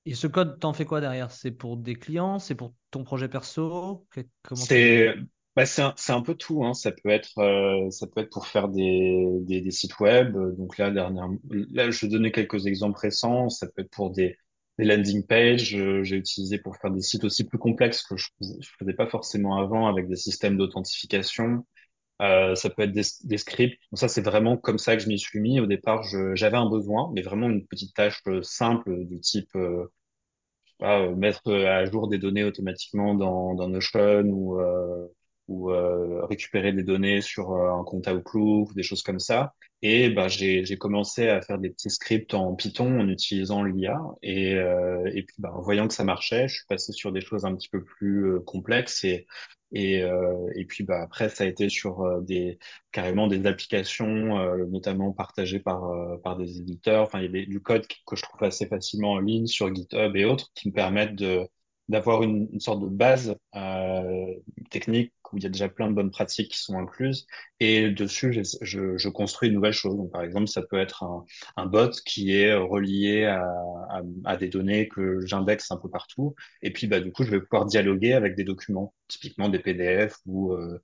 Et 0.06 0.14
ce 0.14 0.28
code, 0.28 0.60
t'en 0.60 0.74
fais 0.74 0.86
quoi 0.86 1.02
derrière? 1.02 1.32
C'est 1.32 1.52
pour 1.52 1.78
des 1.78 1.96
clients? 1.96 2.38
C'est 2.40 2.56
pour 2.56 2.76
ton 2.92 3.04
projet 3.04 3.28
perso? 3.28 4.08
C'est 4.54 5.14
bah, 5.56 5.66
c'est 5.66 5.82
un, 5.82 5.96
un 6.10 6.22
peu 6.22 6.36
tout, 6.36 6.66
hein. 6.66 6.74
Ça 6.74 6.92
peut 6.92 7.10
être 7.10 7.38
euh, 7.40 7.90
ça 7.90 8.08
peut 8.08 8.22
être 8.22 8.30
pour 8.30 8.46
faire 8.48 8.68
des, 8.68 9.26
des, 9.42 9.62
des 9.62 9.72
sites 9.72 10.00
web. 10.00 10.34
Donc 10.58 10.78
là 10.78 10.92
dernièrement, 10.92 11.38
là 11.50 11.90
je 11.92 12.06
vais 12.06 12.12
donner 12.12 12.32
quelques 12.32 12.66
exemples 12.68 13.00
récents. 13.00 13.50
Ça 13.50 13.68
peut 13.68 13.82
être 13.82 13.90
pour 13.92 14.12
des, 14.12 14.38
des 14.80 14.86
landing 14.86 15.26
pages. 15.26 15.76
Euh, 15.76 16.04
J'ai 16.04 16.18
utilisé 16.18 16.58
pour 16.60 16.78
faire 16.78 16.92
des 16.92 17.02
sites 17.02 17.24
aussi 17.24 17.46
plus 17.48 17.58
complexes 17.60 18.04
que 18.04 18.18
je 18.18 18.30
faisais, 18.40 18.58
je 18.62 18.70
faisais 18.80 18.94
pas 18.94 19.08
forcément 19.08 19.58
avant 19.58 19.88
avec 19.88 20.08
des 20.08 20.16
systèmes 20.16 20.58
d'authentification. 20.58 21.66
Euh, 22.22 22.56
ça 22.56 22.70
peut 22.70 22.84
être 22.84 22.94
des, 22.94 23.38
scripts. 23.38 23.78
Donc 23.92 24.00
ça 24.00 24.08
c'est 24.08 24.22
vraiment 24.22 24.58
comme 24.58 24.78
ça 24.78 24.96
que 24.96 25.04
je 25.04 25.10
m'y 25.10 25.20
suis 25.20 25.40
mis. 25.40 25.60
Au 25.60 25.66
départ, 25.68 26.04
je, 26.04 26.36
j'avais 26.36 26.58
un 26.58 26.70
besoin, 26.70 27.12
mais 27.14 27.22
vraiment 27.22 27.50
une 27.50 27.66
petite 27.68 27.94
tâche 27.96 28.22
euh, 28.28 28.42
simple 28.42 29.06
du 29.06 29.20
type 29.20 29.50
euh, 29.56 29.92
pas, 30.80 31.02
euh, 31.02 31.16
mettre 31.16 31.52
à 31.54 31.86
jour 31.86 32.08
des 32.08 32.18
données 32.18 32.44
automatiquement 32.44 33.16
dans, 33.16 33.56
dans 33.56 33.68
Notion 33.70 34.24
ou, 34.26 34.60
euh, 34.60 35.08
ou 35.48 35.72
euh, 35.72 36.26
récupérer 36.26 36.74
des 36.74 36.84
données 36.84 37.22
sur 37.22 37.52
euh, 37.54 37.72
un 37.72 37.84
compte 37.84 38.08
Outlook, 38.08 38.74
des 38.76 38.84
choses 38.84 39.04
comme 39.04 39.20
ça. 39.20 39.54
Et 39.82 40.10
bah, 40.10 40.28
j'ai, 40.28 40.66
j'ai 40.66 40.78
commencé 40.78 41.30
à 41.30 41.42
faire 41.42 41.60
des 41.60 41.70
petits 41.70 41.92
scripts 41.92 42.34
en 42.34 42.56
Python 42.56 43.00
en 43.00 43.08
utilisant 43.08 43.64
l'IA. 43.64 44.00
Et, 44.24 44.56
euh, 44.56 45.10
et 45.14 45.24
puis, 45.24 45.36
bah, 45.38 45.54
voyant 45.60 45.88
que 45.88 45.94
ça 45.94 46.04
marchait, 46.04 46.48
je 46.48 46.56
suis 46.56 46.66
passé 46.68 46.92
sur 46.92 47.12
des 47.12 47.22
choses 47.22 47.46
un 47.46 47.56
petit 47.56 47.70
peu 47.70 47.84
plus 47.84 48.36
euh, 48.36 48.40
complexes. 48.40 49.04
Et, 49.04 49.28
et, 49.72 50.02
euh, 50.04 50.50
et 50.56 50.66
puis, 50.66 50.84
bah, 50.84 51.02
après, 51.04 51.30
ça 51.30 51.44
a 51.44 51.48
été 51.48 51.70
sur 51.70 52.02
euh, 52.02 52.22
des 52.22 52.58
carrément 52.92 53.28
des 53.28 53.46
applications, 53.46 54.08
notamment 54.68 55.12
partagées 55.12 55.60
par, 55.60 55.92
par 56.24 56.38
des 56.38 56.58
éditeurs. 56.60 57.04
Enfin, 57.04 57.20
il 57.22 57.36
y 57.36 57.44
a 57.44 57.46
du 57.46 57.60
code 57.62 57.86
que 58.08 58.16
je 58.16 58.22
trouve 58.24 58.44
assez 58.44 58.68
facilement 58.68 59.12
en 59.12 59.20
ligne 59.20 59.48
sur 59.48 59.74
GitHub 59.74 60.16
et 60.16 60.24
autres 60.26 60.50
qui 60.56 60.70
me 60.70 60.74
permettent 60.74 61.16
de 61.16 61.46
d'avoir 61.90 62.24
une, 62.24 62.48
une 62.52 62.60
sorte 62.60 62.82
de 62.82 62.88
base 62.88 63.36
euh, 63.56 64.34
technique 64.72 65.14
où 65.34 65.38
il 65.38 65.44
y 65.44 65.46
a 65.46 65.50
déjà 65.50 65.70
plein 65.70 65.88
de 65.90 65.94
bonnes 65.94 66.12
pratiques 66.12 66.52
qui 66.52 66.58
sont 66.60 66.78
incluses. 66.80 67.28
Et 67.60 67.90
dessus, 67.92 68.34
je, 68.34 68.42
je, 68.62 68.98
je 68.98 69.10
construis 69.10 69.50
une 69.50 69.56
nouvelle 69.56 69.74
chose. 69.74 69.96
Donc, 69.98 70.12
par 70.12 70.24
exemple, 70.24 70.48
ça 70.48 70.62
peut 70.62 70.80
être 70.80 71.04
un, 71.04 71.26
un 71.58 71.66
bot 71.66 71.90
qui 72.06 72.34
est 72.36 72.54
relié 72.56 73.26
à, 73.26 73.42
à, 73.90 74.02
à 74.26 74.38
des 74.38 74.50
données 74.50 74.88
que 74.88 75.26
j'indexe 75.26 75.72
un 75.72 75.78
peu 75.78 75.90
partout. 75.90 76.36
Et 76.62 76.72
puis, 76.72 76.88
bah, 76.88 77.00
du 77.00 77.12
coup, 77.12 77.24
je 77.24 77.32
vais 77.32 77.42
pouvoir 77.42 77.66
dialoguer 77.66 78.14
avec 78.14 78.36
des 78.36 78.44
documents, 78.44 78.94
typiquement 79.08 79.50
des 79.50 79.60
PDF 79.60 80.18
ou 80.26 80.54
euh, 80.54 80.80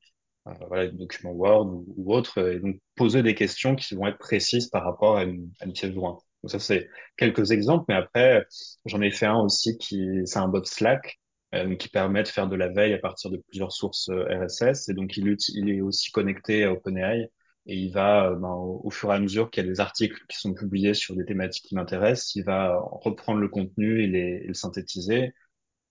euh, 0.48 0.52
voilà, 0.68 0.88
des 0.88 0.98
documents 0.98 1.32
Word 1.34 1.84
ou, 1.98 2.14
autres, 2.14 2.40
et 2.52 2.60
donc 2.60 2.80
poser 2.96 3.24
des 3.24 3.36
questions 3.36 3.76
qui 3.76 3.96
vont 3.96 4.08
être 4.08 4.18
précises 4.20 4.68
par 4.68 4.84
rapport 4.84 5.18
à 5.18 5.24
une, 5.24 5.52
à 5.60 5.66
une 5.66 5.74
pièce 5.74 5.94
jointe. 5.94 6.22
Donc 6.44 6.52
ça, 6.52 6.60
c'est 6.60 6.90
quelques 7.18 7.52
exemples, 7.52 7.86
mais 7.90 7.96
après, 7.96 8.46
j'en 8.86 9.02
ai 9.02 9.12
fait 9.12 9.28
un 9.28 9.40
aussi 9.40 9.78
qui, 9.78 10.22
c'est 10.26 10.40
un 10.40 10.48
bot 10.48 10.64
Slack, 10.66 11.20
euh, 11.54 11.76
qui 11.76 11.90
permet 11.90 12.24
de 12.24 12.28
faire 12.28 12.48
de 12.48 12.56
la 12.56 12.70
veille 12.70 12.94
à 12.94 12.98
partir 13.00 13.30
de 13.30 13.38
plusieurs 13.38 13.72
sources 13.72 14.10
euh, 14.10 14.26
RSS, 14.46 14.90
et 14.90 14.94
donc 14.94 15.18
il, 15.18 15.28
est 15.28 15.82
aussi 15.82 16.12
connecté 16.12 16.64
à 16.64 16.72
OpenAI, 16.72 17.30
et 17.68 17.76
il 17.76 17.92
va, 17.92 18.30
euh, 18.30 18.36
ben, 18.36 18.50
au, 18.50 18.90
fur 18.90 19.12
et 19.12 19.16
à 19.16 19.20
mesure 19.20 19.52
qu'il 19.52 19.64
y 19.64 19.68
a 19.68 19.70
des 19.70 19.80
articles 19.80 20.20
qui 20.30 20.38
sont 20.40 20.54
publiés 20.54 20.94
sur 20.94 21.16
des 21.16 21.26
thématiques 21.26 21.66
qui 21.66 21.76
m'intéressent, 21.76 22.36
il 22.36 22.44
va 22.44 22.80
reprendre 22.80 23.40
le 23.40 23.50
contenu 23.50 24.02
et, 24.04 24.08
le 24.48 24.54
synthétiser, 24.54 25.34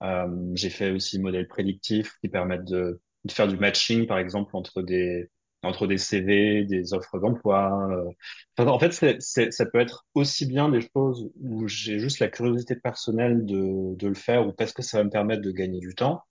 euh, 0.03 0.27
j'ai 0.55 0.71
fait 0.71 0.91
aussi 0.91 1.21
modèles 1.21 1.49
prédictifs 1.49 2.17
qui 2.23 2.29
permettent 2.29 2.65
de 2.65 3.01
faire 3.31 3.49
du 3.49 3.57
matching, 3.57 4.07
par 4.07 4.19
exemple, 4.19 4.57
entre 4.57 4.83
des, 4.83 5.31
entre 5.62 5.87
des 5.87 5.99
CV, 5.99 6.64
des 6.64 6.94
offres 6.94 7.18
d'emploi. 7.18 7.88
euh. 7.92 8.11
Enfin, 8.57 8.70
en 8.70 8.79
fait, 8.79 8.92
c'est, 8.92 9.16
c'est, 9.20 9.51
ça 9.53 9.66
peut 9.66 9.81
être 9.81 10.07
aussi 10.14 10.46
bien 10.46 10.68
des 10.68 10.81
choses 10.94 11.31
où 11.40 11.68
j'ai 11.68 11.99
juste 11.99 12.18
la 12.20 12.29
curiosité 12.29 12.77
personnelle 12.77 13.44
de, 13.46 13.94
de 13.96 14.09
le 14.09 14.14
faire 14.14 14.46
ou 14.46 14.53
parce 14.53 14.73
que 14.73 14.83
ça 14.83 14.99
va 14.99 15.05
me 15.05 15.11
permettre 15.11 15.42
de 15.42 15.51
gagner 15.53 15.79
du 15.81 15.94
temps. 15.94 16.23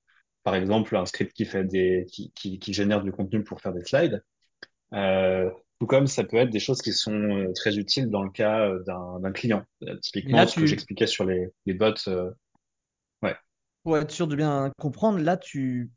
Par 0.43 0.55
exemple, 0.55 0.95
un 0.95 1.05
script 1.05 1.33
qui 1.33 1.45
fait 1.45 1.63
des, 1.65 2.05
qui, 2.11 2.31
qui, 2.33 2.59
qui 2.59 2.73
génère 2.73 3.01
du 3.03 3.11
contenu 3.11 3.43
pour 3.43 3.61
faire 3.61 3.73
des 3.73 3.83
slides. 3.83 4.23
Euh, 4.93 5.49
tout 5.79 5.87
comme 5.87 6.07
ça 6.07 6.23
peut 6.23 6.37
être 6.37 6.49
des 6.49 6.59
choses 6.59 6.81
qui 6.81 6.93
sont 6.93 7.13
euh, 7.13 7.53
très 7.53 7.77
utiles 7.77 8.09
dans 8.09 8.23
le 8.23 8.31
cas 8.31 8.67
euh, 8.67 8.83
d'un, 8.85 9.19
d'un 9.19 9.31
client. 9.31 9.63
Euh, 9.83 9.97
typiquement, 10.01 10.37
là, 10.37 10.47
ce 10.47 10.55
que 10.59 10.65
tu, 10.65 10.67
j'expliquais 10.67 11.07
sur 11.07 11.25
les, 11.25 11.49
les 11.65 11.73
bots. 11.73 11.93
euh, 12.07 12.31
ouais. 13.23 13.35
pour 13.83 13.97
être 13.97 14.11
sûr 14.11 14.27
de 14.27 14.35
bien 14.35 14.71
comprendre, 14.77 15.19
là, 15.19 15.37
tu, 15.37 15.91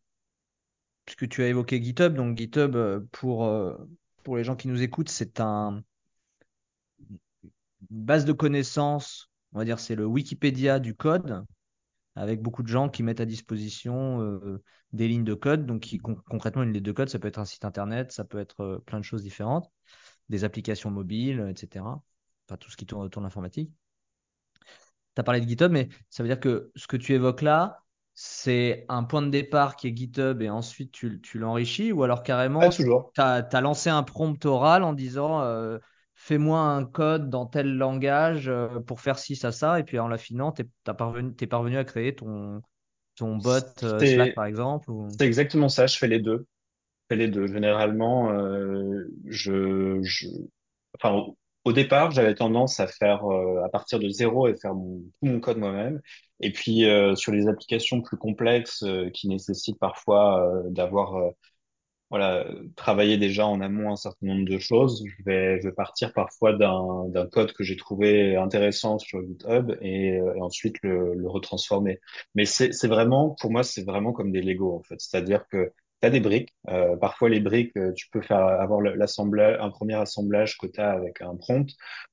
puisque 1.05 1.29
tu 1.29 1.43
as 1.43 1.49
évoqué 1.49 1.83
GitHub, 1.83 2.15
donc 2.15 2.37
GitHub, 2.37 2.77
euh, 2.77 3.01
pour, 3.13 3.45
euh, 3.45 3.77
pour 4.23 4.37
les 4.37 4.45
gens 4.45 4.57
qui 4.57 4.69
nous 4.69 4.83
écoutent, 4.83 5.09
c'est 5.09 5.41
un, 5.41 5.83
une 7.91 8.05
base 8.05 8.25
de 8.25 8.33
connaissances, 8.33 9.31
on 9.53 9.59
va 9.59 9.65
dire, 9.65 9.81
c'est 9.81 9.95
le 9.95 10.07
Wikipédia 10.07 10.79
du 10.79 10.95
code, 10.95 11.45
avec 12.15 12.43
beaucoup 12.43 12.63
de 12.63 12.69
gens 12.69 12.89
qui 12.89 13.03
mettent 13.03 13.21
à 13.21 13.27
disposition 13.27 14.23
euh, 14.23 14.63
des 14.93 15.09
lignes 15.09 15.25
de 15.25 15.35
code. 15.35 15.67
Donc, 15.67 15.89
concrètement, 16.27 16.63
une 16.63 16.73
ligne 16.73 16.83
de 16.83 16.93
code, 16.93 17.09
ça 17.09 17.19
peut 17.19 17.29
être 17.29 17.39
un 17.39 17.45
site 17.45 17.65
internet, 17.65 18.13
ça 18.13 18.25
peut 18.25 18.39
être 18.39 18.83
plein 18.87 19.01
de 19.01 19.05
choses 19.05 19.23
différentes, 19.23 19.71
des 20.29 20.45
applications 20.45 20.91
mobiles, 20.91 21.47
etc. 21.51 21.85
Enfin, 22.47 22.57
tout 22.59 22.71
ce 22.71 22.77
qui 22.77 22.87
tourne 22.87 23.05
autour 23.05 23.23
de 23.23 23.27
l'informatique. 23.27 23.73
Tu 25.15 25.21
as 25.21 25.25
parlé 25.25 25.41
de 25.41 25.49
GitHub, 25.49 25.71
mais 25.73 25.89
ça 26.11 26.23
veut 26.23 26.29
dire 26.29 26.41
que 26.41 26.71
ce 26.77 26.87
que 26.87 26.97
tu 26.97 27.13
évoques 27.13 27.43
là, 27.43 27.83
c'est 28.15 28.85
un 28.89 29.05
point 29.05 29.23
de 29.23 29.31
départ 29.31 29.77
qui 29.77 29.89
est 29.89 29.97
GitHub 29.97 30.43
et 30.43 30.51
ensuite 30.51 30.93
tu, 30.93 31.21
tu 31.23 31.39
l'enrichis 31.39 31.93
ou 31.93 32.03
alors 32.03 32.23
carrément, 32.23 32.69
tu 32.69 32.85
as, 33.17 33.61
lancé 33.61 33.89
un 33.91 34.03
prompt 34.03 34.45
oral 34.45 34.83
en 34.83 34.93
disant 34.93 35.43
euh, 35.43 35.79
fais-moi 36.15 36.61
un 36.61 36.85
code 36.85 37.31
dans 37.31 37.47
tel 37.47 37.75
langage 37.77 38.49
euh, 38.49 38.81
pour 38.81 39.01
faire 39.01 39.19
ci, 39.19 39.35
ça, 39.35 39.51
ça, 39.51 39.81
et 39.81 39.85
puis 39.85 39.99
en 39.99 40.09
l'affinant, 40.09 40.53
tu 40.53 40.63
es, 40.63 40.95
parvenu, 40.95 41.35
t'es 41.35 41.47
parvenu 41.47 41.79
à 41.79 41.85
créer 41.85 42.15
ton, 42.15 42.61
ton 43.17 43.37
bot 43.37 43.61
euh, 43.83 43.99
Slack 43.99 44.35
par 44.35 44.45
exemple. 44.45 44.91
Ou... 44.91 45.09
c'est 45.19 45.27
exactement 45.27 45.71
ça. 45.71 45.87
Je 45.87 45.97
fais 45.97 46.09
les 46.09 46.21
deux. 46.21 46.47
Je 47.09 47.15
fais 47.15 47.17
les 47.17 47.29
deux. 47.29 47.47
Généralement, 47.47 48.31
je, 49.27 50.01
je, 50.03 50.29
enfin, 50.99 51.33
au, 51.65 51.73
départ, 51.73 52.11
j'avais 52.11 52.35
tendance 52.35 52.81
à 52.81 52.87
faire 52.87 53.25
euh, 53.31 53.63
à 53.65 53.69
partir 53.69 53.99
de 53.99 54.09
zéro 54.09 54.49
et 54.49 54.57
faire 54.57 54.75
mon, 54.75 54.99
tout 55.01 55.27
mon 55.27 55.41
code 55.41 55.59
moi-même. 55.59 56.01
Et 56.41 56.53
puis 56.53 56.87
euh, 56.89 57.15
sur 57.15 57.33
les 57.33 57.49
applications 57.49 58.03
plus 58.03 58.17
complexes 58.17 58.83
euh, 58.83 59.11
qui 59.11 59.29
nécessitent 59.29 59.79
parfois 59.79 60.43
euh, 60.47 60.63
d'avoir 60.71 61.17
euh, 61.17 61.31
voilà, 62.11 62.47
travailler 62.77 63.17
déjà 63.17 63.47
en 63.47 63.61
amont 63.63 63.91
un 63.93 63.97
certain 63.97 64.27
nombre 64.27 64.45
de 64.49 64.59
choses. 64.59 65.03
Je 65.07 65.25
vais, 65.25 65.59
je 65.61 65.69
vais 65.69 65.75
partir 65.75 66.13
parfois 66.13 66.53
d'un, 66.53 67.07
d'un 67.09 67.27
code 67.27 67.53
que 67.55 67.65
j'ai 67.65 67.77
trouvé 67.77 68.37
intéressant 68.37 68.99
sur 68.99 69.23
GitHub 69.27 69.73
et, 69.81 70.19
euh, 70.21 70.35
et 70.37 70.41
ensuite 70.43 70.77
le, 70.83 71.15
le 71.15 71.29
retransformer. 71.29 72.01
Mais 72.35 72.45
c'est, 72.45 72.73
c'est 72.73 72.89
vraiment, 72.89 73.37
pour 73.41 73.51
moi, 73.51 73.63
c'est 73.63 73.85
vraiment 73.85 74.13
comme 74.13 74.31
des 74.31 74.43
Lego, 74.43 74.77
en 74.77 74.83
fait. 74.83 74.97
C'est-à-dire 75.01 75.47
que 75.49 75.73
T'as 76.03 76.11
des 76.11 76.21
briques. 76.21 76.55
Euh, 76.69 76.97
parfois, 76.99 77.31
les 77.31 77.41
briques, 77.41 77.77
euh, 77.79 77.93
tu 77.95 78.11
peux 78.11 78.23
faire 78.23 78.39
avoir 78.41 78.83
l'assemblage, 78.83 79.59
un 79.61 79.71
premier 79.71 79.95
assemblage 79.95 80.59
que 80.59 80.67
t'as 80.69 80.93
avec 80.93 81.23
un 81.23 81.37
prompt, 81.37 81.69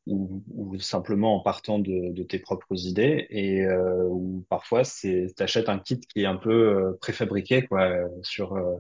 ou, 0.08 0.44
ou 0.54 0.80
simplement 0.80 1.36
en 1.38 1.42
partant 1.42 1.80
de, 1.80 2.14
de 2.14 2.24
tes 2.24 2.40
propres 2.40 2.76
idées. 2.88 3.28
Et 3.32 3.64
euh, 3.66 4.06
ou 4.10 4.46
parfois, 4.50 4.86
c'est 4.86 5.28
t'achètes 5.38 5.70
un 5.70 5.80
kit 5.80 6.00
qui 6.02 6.22
est 6.24 6.28
un 6.28 6.38
peu 6.38 6.52
euh, 6.52 6.98
préfabriqué, 7.02 7.68
quoi, 7.68 7.92
sur. 8.24 8.56
euh, 8.56 8.76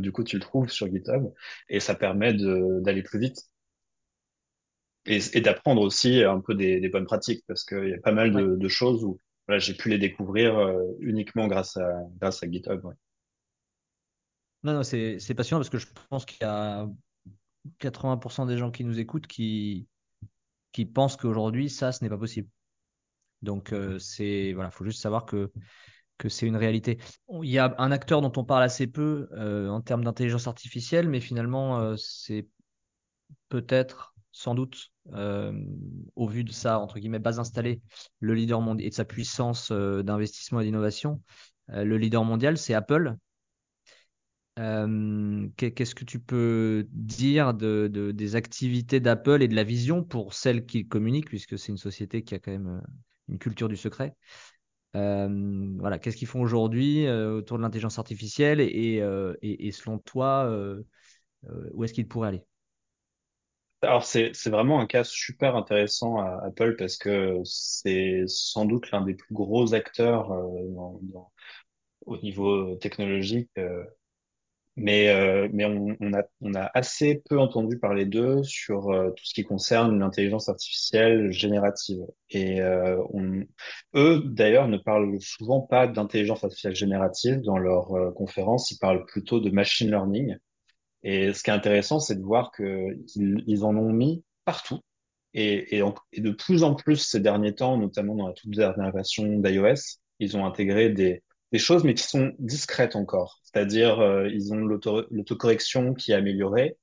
du 0.00 0.12
coup, 0.12 0.24
tu 0.24 0.36
le 0.36 0.42
trouves 0.42 0.70
sur 0.70 0.88
GitHub, 0.88 1.24
et 1.68 1.80
ça 1.80 1.94
permet 1.94 2.34
d'aller 2.34 3.02
plus 3.02 3.20
vite 3.20 3.38
et, 5.06 5.18
et 5.36 5.40
d'apprendre 5.40 5.82
aussi 5.82 6.22
un 6.22 6.40
peu 6.40 6.54
des, 6.54 6.80
des 6.80 6.88
bonnes 6.88 7.06
pratiques, 7.06 7.44
parce 7.46 7.64
qu'il 7.64 7.88
y 7.88 7.94
a 7.94 7.98
pas 8.00 8.12
mal 8.12 8.32
de, 8.32 8.56
de 8.56 8.68
choses 8.68 9.04
où 9.04 9.20
voilà, 9.46 9.58
j'ai 9.60 9.74
pu 9.74 9.88
les 9.90 9.98
découvrir 9.98 10.58
euh, 10.58 10.82
uniquement 11.00 11.46
grâce 11.48 11.76
à 11.76 11.88
grâce 12.20 12.42
à 12.42 12.50
GitHub. 12.50 12.84
ouais. 12.84 12.94
Non, 14.66 14.74
non, 14.74 14.82
c'est 14.82 15.34
passionnant 15.36 15.60
parce 15.60 15.70
que 15.70 15.78
je 15.78 15.86
pense 16.10 16.24
qu'il 16.26 16.38
y 16.40 16.44
a 16.44 16.88
80% 17.78 18.46
des 18.46 18.58
gens 18.58 18.72
qui 18.72 18.82
nous 18.82 18.98
écoutent 18.98 19.28
qui, 19.28 19.86
pensent 20.92 21.16
qu'aujourd'hui, 21.16 21.70
ça, 21.70 21.92
ce 21.92 22.02
n'est 22.02 22.10
pas 22.10 22.18
possible. 22.18 22.48
Donc, 23.42 23.72
euh, 23.72 24.00
c'est 24.00 24.52
voilà, 24.54 24.72
faut 24.72 24.84
juste 24.84 25.00
savoir 25.00 25.24
que, 25.24 25.52
que 26.18 26.28
c'est 26.28 26.48
une 26.48 26.56
réalité. 26.56 26.98
Il 27.44 27.48
y 27.48 27.60
a 27.60 27.76
un 27.78 27.92
acteur 27.92 28.22
dont 28.22 28.32
on 28.36 28.44
parle 28.44 28.64
assez 28.64 28.88
peu 28.88 29.28
euh, 29.34 29.68
en 29.68 29.80
termes 29.82 30.02
d'intelligence 30.02 30.48
artificielle, 30.48 31.08
mais 31.08 31.20
finalement, 31.20 31.78
euh, 31.78 31.94
c'est 31.96 32.48
peut-être, 33.48 34.16
sans 34.32 34.56
doute, 34.56 34.90
euh, 35.12 35.52
au 36.16 36.26
vu 36.26 36.42
de 36.42 36.50
ça, 36.50 36.80
entre 36.80 36.98
guillemets, 36.98 37.20
base 37.20 37.38
installée, 37.38 37.82
le 38.18 38.34
leader 38.34 38.60
mondial 38.60 38.84
et 38.88 38.90
de 38.90 38.94
sa 38.96 39.04
puissance 39.04 39.70
d'investissement 39.70 40.58
et 40.58 40.64
d'innovation, 40.64 41.22
le 41.68 41.96
leader 41.98 42.24
mondial, 42.24 42.58
c'est 42.58 42.74
Apple. 42.74 43.16
Qu'est- 44.56 45.72
qu'est-ce 45.72 45.94
que 45.94 46.04
tu 46.04 46.18
peux 46.18 46.86
dire 46.92 47.52
de, 47.54 47.88
de- 47.92 48.10
des 48.12 48.36
activités 48.36 49.00
d'Apple 49.00 49.42
et 49.42 49.48
de 49.48 49.54
la 49.54 49.64
vision 49.64 50.02
pour 50.02 50.32
celles 50.34 50.64
qui 50.66 50.86
communiquent, 50.88 51.28
puisque 51.28 51.58
c'est 51.58 51.72
une 51.72 51.78
société 51.78 52.22
qui 52.24 52.34
a 52.34 52.38
quand 52.38 52.52
même 52.52 52.68
euh, 52.68 52.80
une 53.28 53.38
culture 53.38 53.68
du 53.68 53.76
secret? 53.76 54.14
Voilà, 55.78 55.98
qu'est-ce 55.98 56.16
qu'ils 56.16 56.28
font 56.28 56.40
aujourd'hui 56.40 57.06
euh, 57.06 57.36
autour 57.38 57.58
de 57.58 57.62
l'intelligence 57.62 57.98
artificielle 57.98 58.60
et, 58.60 59.00
euh, 59.00 59.34
selon 59.72 59.98
toi, 59.98 60.50
où 61.72 61.84
est-ce 61.84 61.92
qu'ils 61.94 62.08
pourraient 62.08 62.28
aller? 62.28 62.44
Alors 63.82 64.04
c'est 64.04 64.32
vraiment 64.50 64.80
un 64.80 64.86
cas 64.86 65.02
super 65.04 65.54
intéressant 65.56 66.18
à 66.18 66.42
Apple 66.46 66.76
parce 66.76 66.96
que 66.98 67.40
c'est 67.44 68.24
sans 68.26 68.64
doute 68.66 68.90
l'un 68.90 69.02
des 69.02 69.14
plus 69.14 69.34
gros 69.34 69.72
acteurs 69.74 70.30
au 72.06 72.16
niveau 72.22 72.76
technologique. 72.76 73.50
Mais 74.76 75.08
euh, 75.08 75.48
mais 75.52 75.64
on, 75.64 75.96
on 76.00 76.12
a 76.12 76.22
on 76.42 76.54
a 76.54 76.70
assez 76.74 77.22
peu 77.28 77.38
entendu 77.40 77.78
parler 77.78 78.04
d'eux 78.04 78.42
sur 78.42 78.90
euh, 78.90 79.10
tout 79.10 79.24
ce 79.24 79.32
qui 79.34 79.42
concerne 79.44 79.98
l'intelligence 79.98 80.48
artificielle 80.50 81.32
générative. 81.32 82.02
Et 82.30 82.60
euh, 82.60 83.02
on, 83.12 83.42
eux 83.94 84.22
d'ailleurs 84.26 84.68
ne 84.68 84.76
parlent 84.76 85.18
souvent 85.20 85.60
pas 85.62 85.86
d'intelligence 85.86 86.44
artificielle 86.44 86.74
générative 86.76 87.40
dans 87.40 87.58
leurs 87.58 87.92
euh, 87.96 88.10
conférences. 88.12 88.70
Ils 88.70 88.78
parlent 88.78 89.06
plutôt 89.06 89.40
de 89.40 89.50
machine 89.50 89.88
learning. 89.88 90.36
Et 91.02 91.32
ce 91.32 91.42
qui 91.42 91.50
est 91.50 91.54
intéressant, 91.54 92.00
c'est 92.00 92.16
de 92.16 92.22
voir 92.22 92.50
que 92.50 92.88
ils, 93.14 93.64
en 93.64 93.76
ont 93.76 93.92
mis 93.92 94.24
partout 94.44 94.80
et, 95.34 95.78
et 95.78 96.20
de 96.20 96.30
plus 96.30 96.64
en 96.64 96.74
plus 96.74 96.96
ces 96.96 97.20
derniers 97.20 97.54
temps, 97.54 97.78
notamment 97.78 98.14
dans 98.16 98.28
la 98.28 98.34
toute 98.34 98.50
dernière 98.50 98.92
version 98.92 99.24
d'iOS, 99.38 100.00
ils 100.18 100.36
ont 100.36 100.46
intégré 100.46 100.90
des, 100.90 101.22
des 101.52 101.58
choses, 101.58 101.84
mais 101.84 101.94
qui 101.94 102.04
sont 102.04 102.32
discrètes 102.38 102.96
encore. 102.96 103.40
C'est-à-dire, 103.44 104.00
euh, 104.00 104.28
ils 104.28 104.52
ont 104.52 104.64
l'auto- 104.64 105.06
l'autocorrection 105.10 105.94
qui 105.94 106.12
est 106.12 106.14
améliorée, 106.14 106.76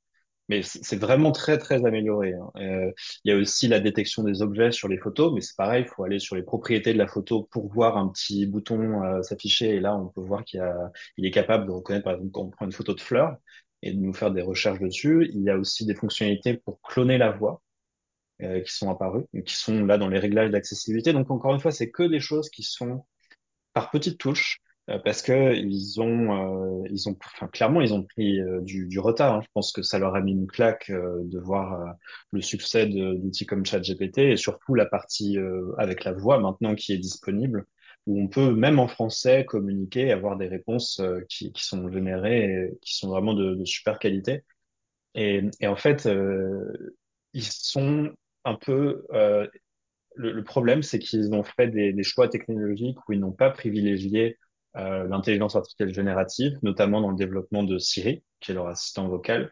mais 0.49 0.61
c'est 0.63 0.97
vraiment 0.97 1.31
très, 1.31 1.57
très 1.57 1.85
amélioré. 1.85 2.33
hein. 2.33 2.51
Euh, 2.57 2.91
il 3.23 3.31
y 3.31 3.35
a 3.35 3.37
aussi 3.37 3.67
la 3.67 3.79
détection 3.79 4.23
des 4.23 4.41
objets 4.41 4.71
sur 4.71 4.87
les 4.89 4.97
photos, 4.97 5.33
mais 5.33 5.41
c'est 5.41 5.55
pareil, 5.55 5.85
il 5.87 5.89
faut 5.89 6.03
aller 6.03 6.19
sur 6.19 6.35
les 6.35 6.43
propriétés 6.43 6.93
de 6.93 6.97
la 6.97 7.07
photo 7.07 7.43
pour 7.51 7.71
voir 7.73 7.97
un 7.97 8.09
petit 8.09 8.45
bouton 8.45 9.03
euh, 9.03 9.21
s'afficher. 9.23 9.69
Et 9.75 9.79
là, 9.79 9.95
on 9.95 10.07
peut 10.09 10.21
voir 10.21 10.43
qu'il 10.43 10.61
il 11.17 11.25
est 11.25 11.31
capable 11.31 11.65
de 11.67 11.71
reconnaître, 11.71 12.03
par 12.05 12.13
exemple, 12.13 12.31
quand 12.31 12.41
on 12.43 12.49
prend 12.49 12.65
une 12.65 12.71
photo 12.73 12.93
de 12.93 13.01
fleurs 13.01 13.37
et 13.81 13.93
de 13.93 13.99
nous 13.99 14.13
faire 14.13 14.31
des 14.31 14.41
recherches 14.41 14.79
dessus. 14.79 15.29
Il 15.33 15.43
y 15.43 15.49
a 15.49 15.57
aussi 15.57 15.85
des 15.85 15.95
fonctionnalités 15.95 16.55
pour 16.57 16.81
cloner 16.81 17.17
la 17.17 17.31
voix 17.31 17.61
euh, 18.41 18.61
qui 18.61 18.73
sont 18.73 18.89
apparus, 18.89 19.25
et 19.33 19.43
qui 19.43 19.55
sont 19.55 19.85
là 19.85 19.97
dans 19.97 20.09
les 20.09 20.19
réglages 20.19 20.51
d'accessibilité. 20.51 21.13
Donc 21.13 21.31
encore 21.31 21.53
une 21.53 21.61
fois, 21.61 21.71
c'est 21.71 21.91
que 21.91 22.03
des 22.03 22.19
choses 22.19 22.49
qui 22.49 22.63
sont 22.63 23.05
par 23.73 23.91
petites 23.91 24.17
touches, 24.19 24.61
euh, 24.89 24.99
parce 24.99 25.21
que 25.21 25.53
ils 25.55 26.01
ont, 26.01 26.83
euh, 26.83 26.87
ils 26.91 27.07
ont, 27.09 27.17
enfin 27.35 27.47
clairement, 27.47 27.81
ils 27.81 27.93
ont 27.93 28.03
pris 28.03 28.39
euh, 28.41 28.61
du, 28.61 28.87
du 28.87 28.99
retard. 28.99 29.35
hein. 29.35 29.41
Je 29.41 29.47
pense 29.53 29.71
que 29.71 29.81
ça 29.81 29.99
leur 29.99 30.15
a 30.15 30.21
mis 30.21 30.33
une 30.33 30.47
claque 30.47 30.89
euh, 30.89 31.21
de 31.25 31.39
voir 31.39 31.81
euh, 31.81 31.91
le 32.31 32.41
succès 32.41 32.87
d'outils 32.87 33.45
comme 33.45 33.65
ChatGPT 33.65 34.19
et 34.19 34.37
surtout 34.37 34.75
la 34.75 34.85
partie 34.85 35.37
avec 35.77 36.03
la 36.03 36.11
voix 36.13 36.39
maintenant 36.39 36.75
qui 36.75 36.93
est 36.93 36.97
disponible, 36.97 37.65
où 38.05 38.21
on 38.21 38.27
peut 38.27 38.53
même 38.53 38.79
en 38.79 38.87
français 38.87 39.45
communiquer, 39.45 40.11
avoir 40.11 40.37
des 40.37 40.47
réponses 40.47 41.01
qui, 41.29 41.51
qui 41.53 41.63
sont 41.65 41.89
générées, 41.91 42.43
et 42.43 42.77
qui 42.81 42.95
sont 42.95 43.09
vraiment 43.09 43.33
de, 43.33 43.55
de 43.55 43.65
super 43.65 43.99
qualité. 43.99 44.43
Et, 45.15 45.41
et 45.61 45.67
en 45.67 45.75
fait, 45.77 46.07
ils 47.33 47.43
sont 47.45 48.11
un 48.45 48.55
peu 48.55 49.05
le, 50.15 50.31
le 50.31 50.43
problème, 50.43 50.83
c'est 50.83 50.99
qu'ils 50.99 51.33
ont 51.33 51.43
fait 51.43 51.67
des, 51.67 51.93
des 51.93 52.03
choix 52.03 52.27
technologiques 52.29 52.97
où 53.07 53.13
ils 53.13 53.19
n'ont 53.19 53.31
pas 53.31 53.49
privilégié 53.49 54.37
euh, 54.75 55.07
l'intelligence 55.07 55.55
artificielle 55.55 55.93
générative, 55.93 56.57
notamment 56.63 57.01
dans 57.01 57.11
le 57.11 57.15
développement 57.15 57.63
de 57.63 57.77
Siri, 57.77 58.23
qui 58.39 58.51
est 58.51 58.55
leur 58.55 58.67
assistant 58.67 59.07
vocal. 59.07 59.51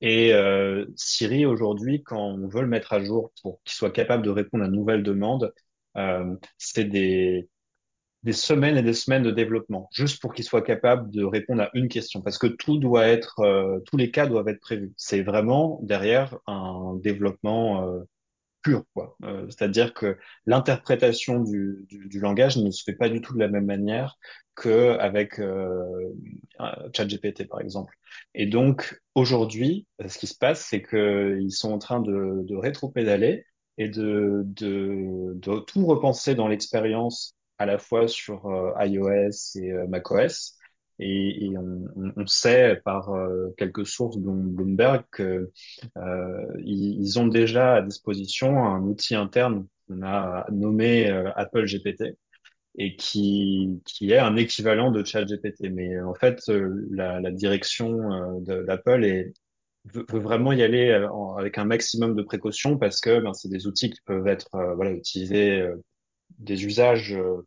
Et 0.00 0.32
euh, 0.34 0.86
Siri, 0.96 1.46
aujourd'hui, 1.46 2.02
quand 2.02 2.20
on 2.20 2.48
veut 2.48 2.62
le 2.62 2.66
mettre 2.68 2.92
à 2.92 3.02
jour 3.02 3.32
pour 3.42 3.62
qu'il 3.64 3.74
soit 3.74 3.90
capable 3.90 4.24
de 4.24 4.30
répondre 4.30 4.64
à 4.64 4.68
de 4.68 4.74
nouvelles 4.74 5.02
demandes, 5.02 5.52
euh, 5.96 6.36
c'est 6.58 6.84
des, 6.84 7.48
des 8.24 8.32
semaines 8.32 8.76
et 8.76 8.82
des 8.82 8.92
semaines 8.92 9.22
de 9.22 9.30
développement, 9.30 9.88
juste 9.92 10.20
pour 10.20 10.34
qu'il 10.34 10.44
soit 10.44 10.62
capable 10.62 11.10
de 11.10 11.24
répondre 11.24 11.62
à 11.62 11.70
une 11.74 11.88
question, 11.88 12.22
parce 12.22 12.38
que 12.38 12.46
tout 12.48 12.78
doit 12.78 13.06
être, 13.06 13.40
euh, 13.40 13.80
tous 13.86 13.96
les 13.96 14.10
cas 14.10 14.26
doivent 14.26 14.48
être 14.48 14.60
prévus. 14.60 14.92
C'est 14.96 15.22
vraiment 15.22 15.80
derrière 15.82 16.36
un 16.46 16.96
développement 17.02 18.04
euh, 19.24 19.46
c'est-à-dire 19.48 19.94
que 19.94 20.18
l'interprétation 20.46 21.40
du, 21.40 21.84
du, 21.88 22.08
du 22.08 22.20
langage 22.20 22.56
ne 22.58 22.70
se 22.70 22.82
fait 22.84 22.94
pas 22.96 23.08
du 23.08 23.20
tout 23.20 23.34
de 23.34 23.38
la 23.40 23.48
même 23.48 23.66
manière 23.66 24.16
que 24.54 24.96
avec 24.98 25.38
euh, 25.38 26.12
ChatGPT, 26.94 27.46
par 27.48 27.60
exemple. 27.60 27.94
Et 28.34 28.46
donc, 28.46 29.00
aujourd'hui, 29.14 29.86
euh, 30.02 30.08
ce 30.08 30.18
qui 30.18 30.26
se 30.26 30.36
passe, 30.36 30.64
c'est 30.64 30.82
qu'ils 30.82 31.52
sont 31.52 31.72
en 31.72 31.78
train 31.78 32.00
de, 32.00 32.42
de 32.44 32.56
rétro-pédaler 32.56 33.44
et 33.78 33.88
de, 33.88 34.42
de, 34.46 35.32
de 35.34 35.58
tout 35.60 35.86
repenser 35.86 36.34
dans 36.34 36.48
l'expérience 36.48 37.34
à 37.58 37.66
la 37.66 37.78
fois 37.78 38.08
sur 38.08 38.46
euh, 38.46 38.72
iOS 38.84 39.56
et 39.56 39.72
macOS. 39.88 40.55
Et, 40.98 41.46
et 41.46 41.58
on, 41.58 41.84
on, 42.16 42.26
sait 42.26 42.80
par 42.84 43.10
euh, 43.10 43.48
quelques 43.58 43.86
sources, 43.86 44.18
dont 44.18 44.34
Bloomberg, 44.34 45.04
que 45.10 45.50
euh, 45.96 46.46
ils, 46.64 47.18
ont 47.18 47.26
déjà 47.26 47.74
à 47.74 47.82
disposition 47.82 48.64
un 48.64 48.82
outil 48.82 49.14
interne 49.14 49.66
qu'on 49.88 50.02
a 50.02 50.46
nommé 50.50 51.10
euh, 51.10 51.30
Apple 51.36 51.66
GPT 51.66 52.16
et 52.78 52.96
qui, 52.96 53.80
qui 53.84 54.12
est 54.12 54.18
un 54.18 54.36
équivalent 54.36 54.90
de 54.90 55.04
ChatGPT. 55.04 55.70
Mais 55.72 56.00
en 56.00 56.14
fait, 56.14 56.40
la, 56.90 57.20
la 57.20 57.30
direction 57.30 58.40
d'Apple 58.40 59.04
est, 59.04 59.32
veut, 59.94 60.04
vraiment 60.18 60.52
y 60.52 60.62
aller 60.62 60.90
avec 61.38 61.56
un 61.58 61.64
maximum 61.64 62.14
de 62.14 62.22
précautions 62.22 62.76
parce 62.76 63.00
que 63.00 63.20
ben, 63.20 63.32
c'est 63.32 63.48
des 63.48 63.66
outils 63.66 63.90
qui 63.90 64.00
peuvent 64.04 64.26
être 64.26 64.50
voilà, 64.76 64.92
utilisés, 64.92 65.62
euh, 65.62 65.76
des 66.38 66.64
usages 66.64 67.14
euh, 67.14 67.46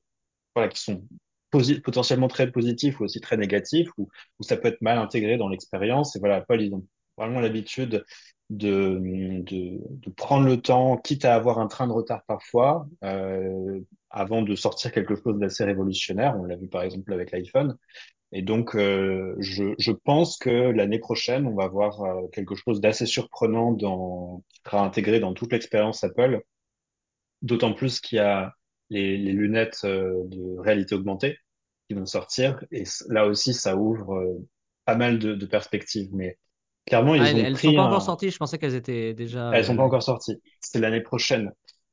voilà, 0.55 0.69
qui 0.69 0.81
sont 0.81 1.03
potentiellement 1.51 2.27
très 2.27 2.51
positifs 2.51 2.99
ou 2.99 3.05
aussi 3.05 3.21
très 3.21 3.37
négatifs, 3.37 3.89
ou, 3.97 4.09
ou 4.39 4.43
ça 4.43 4.57
peut 4.57 4.67
être 4.69 4.81
mal 4.81 4.97
intégré 4.97 5.37
dans 5.37 5.49
l'expérience. 5.49 6.15
Et 6.15 6.19
voilà, 6.19 6.37
Apple, 6.37 6.61
ils 6.61 6.73
ont 6.73 6.85
vraiment 7.17 7.39
l'habitude 7.39 8.03
de, 8.49 8.99
de, 9.43 9.77
de 9.81 10.09
prendre 10.11 10.45
le 10.45 10.61
temps, 10.61 10.97
quitte 10.97 11.25
à 11.25 11.35
avoir 11.35 11.59
un 11.59 11.67
train 11.67 11.87
de 11.87 11.91
retard 11.93 12.23
parfois, 12.27 12.87
euh, 13.03 13.79
avant 14.09 14.41
de 14.41 14.55
sortir 14.55 14.91
quelque 14.91 15.15
chose 15.15 15.37
d'assez 15.39 15.63
révolutionnaire. 15.63 16.35
On 16.39 16.45
l'a 16.45 16.55
vu 16.55 16.67
par 16.67 16.83
exemple 16.83 17.13
avec 17.13 17.31
l'iPhone. 17.31 17.77
Et 18.31 18.41
donc, 18.43 18.75
euh, 18.75 19.35
je, 19.39 19.73
je 19.79 19.91
pense 19.91 20.37
que 20.37 20.49
l'année 20.49 20.99
prochaine, 20.99 21.47
on 21.47 21.55
va 21.55 21.67
voir 21.67 22.01
euh, 22.03 22.27
quelque 22.33 22.55
chose 22.55 22.81
d'assez 22.81 23.05
surprenant 23.07 23.71
dans, 23.73 24.43
qui 24.49 24.61
sera 24.65 24.83
intégré 24.85 25.19
dans 25.19 25.33
toute 25.33 25.51
l'expérience 25.51 26.03
Apple 26.03 26.41
D'autant 27.41 27.73
plus 27.73 27.99
qu'il 28.01 28.17
y 28.17 28.19
a 28.19 28.53
les, 28.89 29.17
les 29.17 29.31
lunettes 29.33 29.81
euh, 29.85 30.23
de 30.27 30.59
réalité 30.59 30.95
augmentée 30.95 31.37
qui 31.87 31.95
vont 31.95 32.05
sortir. 32.05 32.63
Et 32.71 32.83
là 33.09 33.27
aussi, 33.27 33.53
ça 33.53 33.75
ouvre 33.75 34.15
euh, 34.15 34.47
pas 34.85 34.95
mal 34.95 35.19
de, 35.19 35.35
de 35.35 35.45
perspectives. 35.45 36.09
Mais 36.13 36.37
clairement, 36.85 37.15
Ah, 37.17 37.23
ils 37.23 37.27
elles, 37.27 37.35
ont 37.35 37.45
elles 37.45 37.57
sont 37.57 37.59
pris 37.67 37.73
pas 37.73 37.83
encore 37.83 38.01
sorties, 38.01 38.29
je 38.31 38.37
pensais 38.37 38.57
qu'elles 38.57 38.75
étaient 38.75 39.13
déjà. 39.13 39.51
Elles 39.51 39.65
sont 39.65 39.75
pas 39.75 39.83
euh, 39.83 39.85
encore 39.85 40.03
sorties. 40.03 40.41
C'est 40.59 40.79
l'année 40.79 41.01
prochaine. 41.01 41.51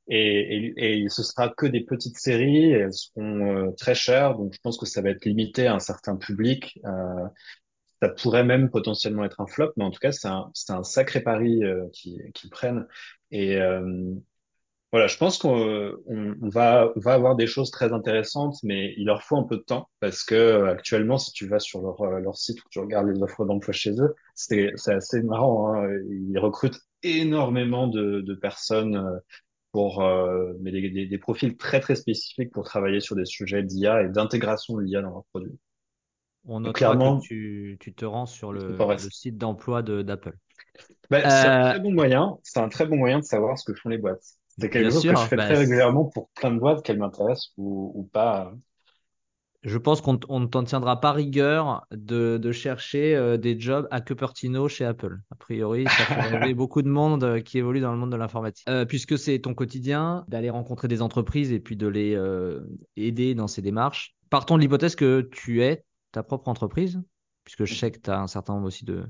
Et, 0.08 0.72
et, 0.76 1.02
et 1.04 1.08
ce 1.08 1.22
sera 1.22 1.48
que 1.48 1.66
des 1.66 1.80
petites 1.84 2.18
séries. 2.18 2.70
Elles 2.72 2.92
seront 2.92 3.68
euh, 3.68 3.70
très 3.72 3.94
chères. 3.94 4.34
Donc, 4.36 4.52
je 4.54 4.58
pense 4.60 4.78
que 4.78 4.86
ça 4.86 5.02
va 5.02 5.10
être 5.10 5.24
limité 5.24 5.66
à 5.66 5.74
un 5.74 5.80
certain 5.80 6.16
public. 6.16 6.78
Euh, 6.84 7.26
ça 8.02 8.10
pourrait 8.10 8.44
même 8.44 8.70
potentiellement 8.70 9.24
être 9.24 9.40
un 9.40 9.46
flop, 9.46 9.72
mais 9.76 9.84
en 9.84 9.90
tout 9.90 10.00
cas, 10.00 10.12
c'est 10.12 10.28
un, 10.28 10.50
c'est 10.54 10.72
un 10.72 10.82
sacré 10.84 11.20
pari 11.20 11.64
euh, 11.64 11.86
qu'ils 11.92 12.30
qu'ils 12.34 12.50
prennent. 12.50 12.86
Et 13.30 13.56
euh, 13.56 14.14
voilà, 14.96 15.08
je 15.08 15.18
pense 15.18 15.36
qu'on 15.38 15.92
on, 16.06 16.34
on 16.40 16.48
va, 16.48 16.90
on 16.96 17.00
va 17.00 17.12
avoir 17.12 17.36
des 17.36 17.46
choses 17.46 17.70
très 17.70 17.92
intéressantes, 17.92 18.56
mais 18.62 18.94
il 18.96 19.04
leur 19.06 19.22
faut 19.22 19.36
un 19.36 19.42
peu 19.42 19.56
de 19.58 19.62
temps 19.62 19.90
parce 20.00 20.24
que 20.24 20.34
euh, 20.34 20.70
actuellement, 20.72 21.18
si 21.18 21.32
tu 21.32 21.46
vas 21.46 21.58
sur 21.58 21.82
leur, 21.82 22.00
euh, 22.00 22.20
leur 22.20 22.36
site 22.36 22.58
ou 22.64 22.68
tu 22.70 22.78
regardes 22.78 23.08
les 23.08 23.22
offres 23.22 23.44
d'emploi 23.44 23.74
chez 23.74 23.92
eux, 24.00 24.14
c'est, 24.34 24.72
assez 24.88 25.22
marrant, 25.22 25.74
hein. 25.74 25.88
Ils 26.30 26.38
recrutent 26.38 26.80
énormément 27.02 27.88
de, 27.88 28.22
de 28.22 28.34
personnes 28.34 28.96
euh, 28.96 29.18
pour 29.72 30.02
euh, 30.02 30.54
mais 30.60 30.72
des, 30.72 30.88
des, 30.90 31.06
des 31.06 31.18
profils 31.18 31.56
très 31.56 31.80
très 31.80 31.94
spécifiques 31.94 32.50
pour 32.52 32.64
travailler 32.64 33.00
sur 33.00 33.16
des 33.16 33.26
sujets 33.26 33.62
d'IA 33.62 34.02
et 34.02 34.08
d'intégration 34.08 34.76
de 34.76 34.82
l'IA 34.82 35.02
dans 35.02 35.10
leurs 35.10 35.24
produits. 35.26 35.58
On 36.46 36.60
notera 36.60 36.72
que 36.72 36.78
clairement, 36.78 37.20
tu, 37.20 37.76
tu 37.80 37.92
te 37.92 38.04
rends 38.04 38.26
sur 38.26 38.52
le, 38.52 38.96
site 39.10 39.36
d'emploi 39.36 39.82
de- 39.82 40.02
d'Apple. 40.02 40.36
Ben, 41.10 41.28
c'est 41.28 41.48
un 41.48 41.70
très 41.70 41.80
bon 41.80 41.92
moyen, 41.92 42.38
c'est 42.42 42.60
un 42.60 42.68
très 42.68 42.86
bon 42.86 42.96
moyen 42.96 43.18
de 43.18 43.24
savoir 43.24 43.58
ce 43.58 43.64
que 43.64 43.74
font 43.74 43.88
les 43.88 43.98
boîtes. 43.98 44.24
C'est 44.58 44.68
bien 44.68 44.82
quelque 44.82 45.02
que 45.02 45.16
je 45.16 45.26
fais 45.26 45.36
bah, 45.36 45.44
très 45.44 45.58
régulièrement 45.58 46.06
pour 46.06 46.30
plein 46.30 46.50
de 46.50 46.58
boîtes 46.58 46.82
qu'elles 46.82 46.98
m'intéressent 46.98 47.52
ou, 47.58 47.92
ou 47.94 48.04
pas. 48.04 48.52
Je 49.62 49.78
pense 49.78 50.00
qu'on 50.00 50.12
ne 50.12 50.46
t'en 50.46 50.62
tiendra 50.62 51.00
pas 51.00 51.12
rigueur 51.12 51.86
de, 51.90 52.38
de 52.38 52.52
chercher 52.52 53.16
euh, 53.16 53.36
des 53.36 53.58
jobs 53.58 53.88
à 53.90 54.00
Cupertino 54.00 54.68
chez 54.68 54.84
Apple. 54.84 55.18
A 55.32 55.34
priori, 55.34 55.84
ça 55.84 56.04
fait 56.04 56.20
rêver 56.38 56.54
beaucoup 56.54 56.82
de 56.82 56.88
monde 56.88 57.24
euh, 57.24 57.40
qui 57.40 57.58
évolue 57.58 57.80
dans 57.80 57.90
le 57.90 57.98
monde 57.98 58.12
de 58.12 58.16
l'informatique. 58.16 58.64
Euh, 58.68 58.84
puisque 58.84 59.18
c'est 59.18 59.40
ton 59.40 59.54
quotidien 59.54 60.24
d'aller 60.28 60.50
rencontrer 60.50 60.86
des 60.86 61.02
entreprises 61.02 61.50
et 61.50 61.58
puis 61.58 61.76
de 61.76 61.88
les 61.88 62.14
euh, 62.14 62.60
aider 62.96 63.34
dans 63.34 63.48
ces 63.48 63.60
démarches. 63.60 64.14
Partons 64.30 64.56
de 64.56 64.62
l'hypothèse 64.62 64.94
que 64.94 65.28
tu 65.32 65.62
es 65.64 65.84
ta 66.12 66.22
propre 66.22 66.48
entreprise, 66.48 67.02
puisque 67.42 67.64
je 67.64 67.74
sais 67.74 67.90
que 67.90 67.98
tu 67.98 68.10
as 68.10 68.20
un 68.20 68.28
certain 68.28 68.54
nombre 68.54 68.68
aussi 68.68 68.84
de, 68.84 69.04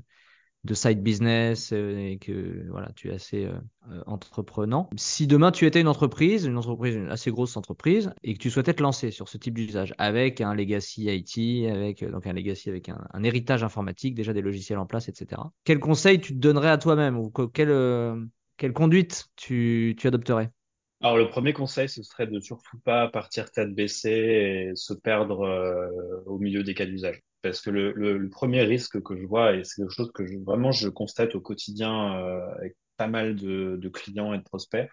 de 0.63 0.73
side 0.73 1.01
business 1.01 1.71
euh, 1.73 1.97
et 1.97 2.17
que 2.17 2.67
voilà, 2.69 2.91
tu 2.95 3.09
es 3.09 3.13
assez 3.13 3.45
euh, 3.45 3.53
euh, 3.91 4.03
entreprenant. 4.05 4.89
Si 4.97 5.27
demain 5.27 5.51
tu 5.51 5.65
étais 5.65 5.79
une 5.81 5.87
entreprise, 5.87 6.45
une 6.45 6.57
entreprise, 6.57 6.95
une 6.95 7.09
assez 7.09 7.31
grosse 7.31 7.55
entreprise, 7.57 8.11
et 8.23 8.33
que 8.33 8.39
tu 8.39 8.49
souhaitais 8.49 8.73
te 8.73 8.83
lancer 8.83 9.11
sur 9.11 9.29
ce 9.29 9.37
type 9.37 9.53
d'usage 9.55 9.93
avec 9.97 10.41
un 10.41 10.53
legacy 10.53 11.05
IT, 11.05 11.67
avec 11.69 12.03
euh, 12.03 12.11
donc 12.11 12.27
un 12.27 12.33
legacy 12.33 12.69
avec 12.69 12.89
un, 12.89 13.07
un 13.13 13.23
héritage 13.23 13.63
informatique, 13.63 14.15
déjà 14.15 14.33
des 14.33 14.41
logiciels 14.41 14.79
en 14.79 14.85
place, 14.85 15.07
etc. 15.09 15.51
Quel 15.63 15.79
conseil 15.79 16.19
tu 16.19 16.33
te 16.33 16.39
donnerais 16.39 16.69
à 16.69 16.77
toi-même 16.77 17.17
ou 17.17 17.29
que- 17.29 17.43
quelle, 17.47 17.69
euh, 17.69 18.25
quelle 18.57 18.73
conduite 18.73 19.27
tu, 19.35 19.95
tu 19.97 20.07
adopterais? 20.07 20.51
Alors, 21.01 21.17
le 21.17 21.29
premier 21.29 21.53
conseil, 21.53 21.87
ce 21.89 22.01
serait 22.03 22.25
de 22.27 22.39
surtout 22.39 22.79
pas 22.79 23.07
partir 23.07 23.51
tête 23.51 23.73
baissée 23.73 24.69
et 24.71 24.75
se 24.75 24.93
perdre 24.93 25.41
euh, 25.41 26.23
au 26.25 26.39
milieu 26.39 26.63
des 26.63 26.73
cas 26.73 26.85
d'usage. 26.85 27.21
Parce 27.43 27.61
que 27.61 27.69
le, 27.69 27.91
le, 27.93 28.17
le 28.17 28.29
premier 28.29 28.63
risque 28.63 29.01
que 29.03 29.15
je 29.15 29.25
vois, 29.25 29.53
et 29.55 29.63
c'est 29.63 29.81
quelque 29.83 29.93
chose 29.93 30.11
que 30.11 30.25
je, 30.25 30.37
vraiment 30.39 30.71
je 30.71 30.89
constate 30.89 31.35
au 31.35 31.41
quotidien 31.41 32.17
euh, 32.19 32.51
avec 32.55 32.75
pas 32.97 33.07
mal 33.07 33.35
de, 33.35 33.77
de 33.79 33.89
clients 33.89 34.33
et 34.33 34.39
de 34.39 34.43
prospects, 34.43 34.89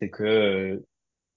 c'est 0.00 0.10
que 0.10 0.24
euh, 0.24 0.86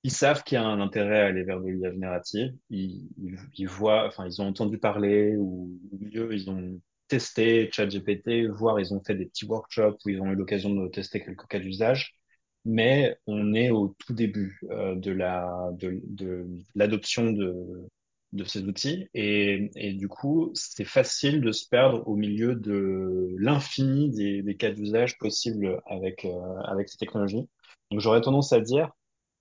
ils 0.03 0.11
savent 0.11 0.43
qu'il 0.43 0.55
y 0.57 0.59
a 0.59 0.65
un 0.67 0.81
intérêt 0.81 1.21
à 1.21 1.27
aller 1.27 1.43
vers 1.43 1.61
de 1.61 1.69
l'IA 1.69 1.91
générative. 1.91 2.55
Ils, 2.71 3.09
ils, 3.19 3.37
ils 3.57 3.67
voient, 3.69 4.07
enfin, 4.07 4.25
ils 4.27 4.41
ont 4.41 4.47
entendu 4.47 4.79
parler 4.79 5.35
ou, 5.37 5.71
mieux, 5.99 6.33
ils 6.33 6.49
ont 6.51 6.81
testé 7.09 7.69
ChatGPT, 7.73 8.47
voire 8.49 8.79
ils 8.79 8.93
ont 8.93 9.01
fait 9.03 9.15
des 9.15 9.25
petits 9.27 9.45
workshops 9.45 9.97
où 10.05 10.09
ils 10.09 10.21
ont 10.21 10.31
eu 10.31 10.35
l'occasion 10.35 10.71
de 10.75 10.87
tester 10.89 11.23
quelques 11.23 11.47
cas 11.47 11.59
d'usage. 11.59 12.18
Mais 12.65 13.17
on 13.25 13.53
est 13.53 13.69
au 13.69 13.95
tout 13.99 14.13
début 14.13 14.59
euh, 14.69 14.95
de 14.95 15.11
la 15.11 15.71
de, 15.73 16.01
de 16.05 16.47
l'adoption 16.75 17.31
de 17.31 17.87
de 18.33 18.43
ces 18.43 18.63
outils 18.63 19.09
et, 19.13 19.71
et 19.75 19.93
du 19.93 20.07
coup 20.07 20.51
c'est 20.53 20.85
facile 20.85 21.41
de 21.41 21.51
se 21.51 21.67
perdre 21.67 22.07
au 22.07 22.15
milieu 22.15 22.55
de 22.55 23.35
l'infini 23.39 24.11
des, 24.11 24.43
des 24.43 24.55
cas 24.55 24.71
d'usage 24.71 25.17
possibles 25.17 25.81
avec 25.87 26.25
euh, 26.25 26.59
avec 26.65 26.89
ces 26.89 26.97
technologies. 26.97 27.47
Donc 27.91 28.01
j'aurais 28.01 28.21
tendance 28.21 28.53
à 28.53 28.59
dire 28.61 28.91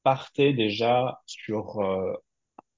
partez 0.04 0.54
déjà 0.54 1.20
sur 1.26 1.81
euh, 1.81 2.14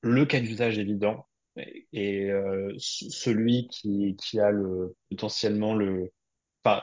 le 0.01 0.27
cas 0.27 0.41
d'usage 0.41 0.79
évident 0.79 1.27
et, 1.57 1.87
et, 1.93 2.31
euh, 2.31 2.73
celui 2.79 3.69
qui, 3.69 4.17
qui 4.17 4.41
a 4.41 4.51
le 4.51 4.97
potentiellement 5.11 5.75
le 5.75 6.11
enfin 6.65 6.83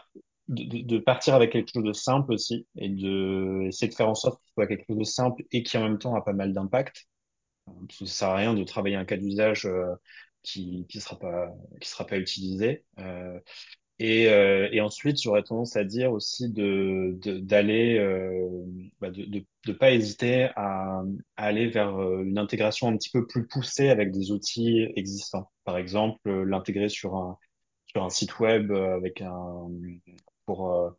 de, 0.49 0.63
de- 0.63 0.81
de 0.83 0.97
partir 0.99 1.36
avec 1.36 1.51
quelque 1.51 1.69
chose 1.73 1.83
de 1.83 1.93
simple 1.93 2.33
aussi 2.33 2.67
et 2.77 2.89
de 2.89 3.63
essayer 3.67 3.89
de 3.89 3.95
faire 3.95 4.10
en 4.10 4.15
sorte 4.15 4.41
qu'il 4.43 4.53
soit 4.53 4.67
quelque 4.67 4.86
chose 4.88 4.97
de 4.99 5.03
simple 5.03 5.43
et 5.51 5.63
qui 5.63 5.77
en 5.77 5.83
même 5.83 5.99
temps 5.99 6.15
a 6.15 6.21
pas 6.21 6.33
mal 6.33 6.53
d'impact. 6.53 7.07
Que 7.99 8.05
Ça 8.05 8.13
sert 8.13 8.29
à 8.29 8.36
rien 8.38 8.53
de 8.53 8.63
travailler 8.63 8.95
un 8.95 9.05
cas 9.05 9.17
d'usage 9.17 9.65
euh, 9.65 9.93
qui 10.43 10.86
qui 10.89 11.01
sera 11.01 11.19
pas 11.19 11.49
qui 11.81 11.89
sera 11.89 12.05
pas 12.05 12.17
utilisé. 12.17 12.86
Euh, 12.99 13.39
et, 13.99 14.27
euh, 14.29 14.69
et 14.73 14.81
ensuite, 14.81 15.21
j'aurais 15.21 15.43
tendance 15.43 15.75
à 15.77 15.83
dire 15.86 16.12
aussi 16.13 16.51
de 16.51 17.17
de- 17.21 17.39
d'aller 17.39 17.97
euh, 17.99 18.65
bah, 19.01 19.12
de, 19.12 19.25
de 19.25 19.45
de 19.67 19.73
pas 19.73 19.91
hésiter 19.93 20.45
à, 20.55 21.01
à 21.38 21.45
aller 21.45 21.67
vers 21.69 21.97
euh, 22.01 22.23
une 22.23 22.38
intégration 22.39 22.88
un 22.89 22.97
petit 22.97 23.10
peu 23.12 23.27
plus 23.27 23.47
poussée 23.47 23.89
avec 23.89 24.12
des 24.12 24.31
outils 24.31 24.88
existants. 24.95 25.51
Par 25.65 25.77
exemple, 25.77 26.19
euh, 26.29 26.45
l'intégrer 26.45 26.89
sur 26.89 27.15
un 27.17 27.38
sur 27.88 28.03
un 28.03 28.10
site 28.12 28.39
web 28.39 28.71
euh, 28.71 28.95
avec 28.97 29.21
un 29.21 29.69
pour 30.47 30.73
euh, 30.75 30.91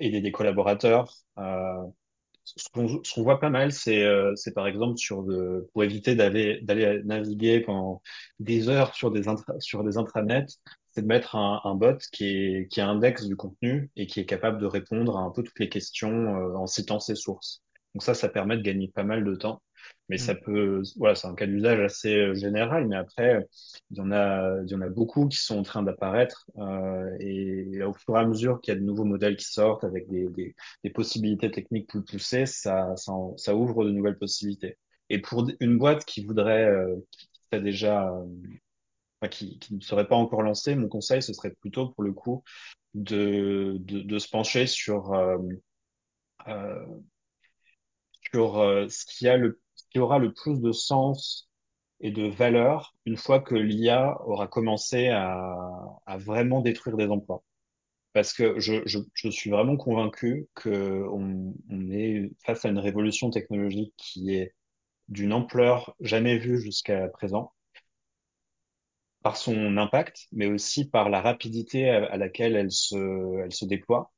aider 0.00 0.22
des 0.22 0.32
collaborateurs. 0.32 1.14
Euh, 1.38 1.84
ce 2.44 2.68
qu'on 2.72 2.86
qu'on 3.02 3.22
voit 3.22 3.40
pas 3.40 3.50
mal, 3.50 3.72
c'est 3.72 4.04
euh, 4.04 4.34
c'est 4.36 4.52
par 4.54 4.66
exemple 4.66 4.98
sur 4.98 5.22
de 5.24 5.68
pour 5.72 5.84
éviter 5.84 6.14
d'aller 6.14 6.60
naviguer 7.04 7.60
pendant 7.60 8.02
des 8.40 8.68
heures 8.68 8.94
sur 8.94 9.10
des 9.12 9.28
intranets, 9.28 10.46
c'est 10.92 11.02
de 11.02 11.06
mettre 11.06 11.36
un, 11.36 11.60
un 11.64 11.74
bot 11.74 11.96
qui 12.12 12.26
est 12.26 12.68
qui 12.70 12.80
indexe 12.82 13.26
du 13.26 13.36
contenu 13.36 13.90
et 13.96 14.06
qui 14.06 14.20
est 14.20 14.26
capable 14.26 14.58
de 14.60 14.66
répondre 14.66 15.16
à 15.18 15.22
un 15.22 15.30
peu 15.30 15.42
toutes 15.42 15.58
les 15.58 15.68
questions 15.70 16.08
en 16.56 16.66
citant 16.66 17.00
ses 17.00 17.14
sources. 17.14 17.62
Donc 17.94 18.02
ça, 18.02 18.14
ça 18.14 18.28
permet 18.28 18.56
de 18.56 18.62
gagner 18.62 18.88
pas 18.88 19.04
mal 19.04 19.24
de 19.24 19.34
temps. 19.36 19.62
Mais 20.08 20.18
ça 20.18 20.34
peut, 20.34 20.82
voilà, 20.96 21.14
c'est 21.14 21.26
un 21.28 21.34
cas 21.34 21.46
d'usage 21.46 21.80
assez 21.80 22.14
euh, 22.14 22.34
général. 22.34 22.86
Mais 22.88 22.96
après, 22.96 23.46
il 23.90 23.96
y 23.98 24.00
en 24.00 24.12
a, 24.12 24.60
il 24.64 24.70
y 24.70 24.74
en 24.74 24.80
a 24.82 24.88
beaucoup 24.88 25.28
qui 25.28 25.38
sont 25.38 25.58
en 25.58 25.62
train 25.62 25.82
d'apparaître. 25.82 26.46
Euh, 26.58 27.16
et 27.20 27.82
au 27.82 27.92
fur 27.94 28.16
et 28.16 28.20
à 28.20 28.26
mesure 28.26 28.60
qu'il 28.60 28.74
y 28.74 28.76
a 28.76 28.80
de 28.80 28.84
nouveaux 28.84 29.04
modèles 29.04 29.36
qui 29.36 29.46
sortent 29.46 29.84
avec 29.84 30.08
des, 30.08 30.28
des 30.28 30.54
des 30.82 30.90
possibilités 30.90 31.50
techniques 31.50 31.88
plus 31.88 32.02
poussées, 32.04 32.46
ça, 32.46 32.94
ça, 32.96 33.12
ça 33.36 33.54
ouvre 33.56 33.84
de 33.84 33.90
nouvelles 33.90 34.18
possibilités. 34.18 34.76
Et 35.10 35.20
pour 35.20 35.46
une 35.60 35.78
boîte 35.78 36.04
qui 36.04 36.24
voudrait, 36.24 36.64
euh, 36.66 36.96
qui 37.10 37.28
serait 37.50 37.62
déjà, 37.62 38.08
euh, 39.22 39.28
qui, 39.30 39.58
qui 39.58 39.74
ne 39.74 39.80
serait 39.80 40.06
pas 40.08 40.16
encore 40.16 40.42
lancée, 40.42 40.74
mon 40.74 40.88
conseil, 40.88 41.22
ce 41.22 41.32
serait 41.32 41.52
plutôt 41.60 41.88
pour 41.90 42.04
le 42.04 42.12
coup 42.12 42.42
de, 42.94 43.76
de, 43.80 44.00
de 44.02 44.18
se 44.18 44.28
pencher 44.28 44.66
sur, 44.66 45.12
euh, 45.14 45.38
euh, 46.48 47.00
sur 48.32 48.58
euh, 48.60 48.88
ce 48.88 49.04
qui 49.06 49.28
a 49.28 49.36
le, 49.36 49.60
ce 49.60 49.63
qui 49.94 50.00
aura 50.00 50.18
le 50.18 50.32
plus 50.34 50.60
de 50.60 50.72
sens 50.72 51.48
et 52.00 52.10
de 52.10 52.26
valeur 52.26 52.94
une 53.06 53.16
fois 53.16 53.40
que 53.40 53.54
l'IA 53.54 54.20
aura 54.26 54.48
commencé 54.48 55.08
à, 55.08 56.00
vraiment 56.18 56.60
détruire 56.60 56.96
des 56.96 57.08
emplois. 57.08 57.42
Parce 58.12 58.32
que 58.32 58.60
je, 58.60 59.30
suis 59.30 59.50
vraiment 59.50 59.76
convaincu 59.76 60.48
que 60.54 61.06
on, 61.10 61.54
on 61.70 61.90
est 61.90 62.30
face 62.44 62.64
à 62.64 62.68
une 62.70 62.78
révolution 62.78 63.30
technologique 63.30 63.94
qui 63.96 64.34
est 64.34 64.54
d'une 65.08 65.32
ampleur 65.32 65.94
jamais 66.00 66.38
vue 66.38 66.60
jusqu'à 66.60 67.08
présent, 67.08 67.52
par 69.22 69.36
son 69.36 69.76
impact, 69.78 70.26
mais 70.32 70.46
aussi 70.46 70.88
par 70.88 71.08
la 71.08 71.20
rapidité 71.20 71.88
à, 71.90 72.16
laquelle 72.16 72.56
elle 72.56 72.70
se, 72.70 73.42
elle 73.42 73.52
se 73.52 73.64
déploie 73.64 74.12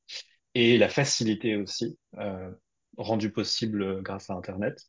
et 0.54 0.78
la 0.78 0.88
facilité 0.88 1.56
aussi, 1.56 1.98
euh, 2.18 2.50
rendue 2.96 3.30
possible 3.30 4.02
grâce 4.02 4.30
à 4.30 4.34
Internet. 4.34 4.88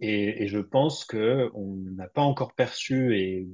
Et, 0.00 0.46
je 0.46 0.58
pense 0.58 1.04
que 1.04 1.50
on 1.54 1.74
n'a 1.96 2.08
pas 2.08 2.22
encore 2.22 2.54
perçu 2.54 3.18
et, 3.18 3.48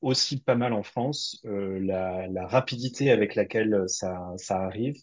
aussi 0.00 0.40
pas 0.40 0.54
mal 0.54 0.72
en 0.72 0.82
France 0.82 1.40
euh, 1.46 1.78
la, 1.80 2.46
rapidité 2.46 3.10
avec 3.10 3.34
laquelle 3.34 3.84
ça, 3.88 4.36
arrive 4.50 4.96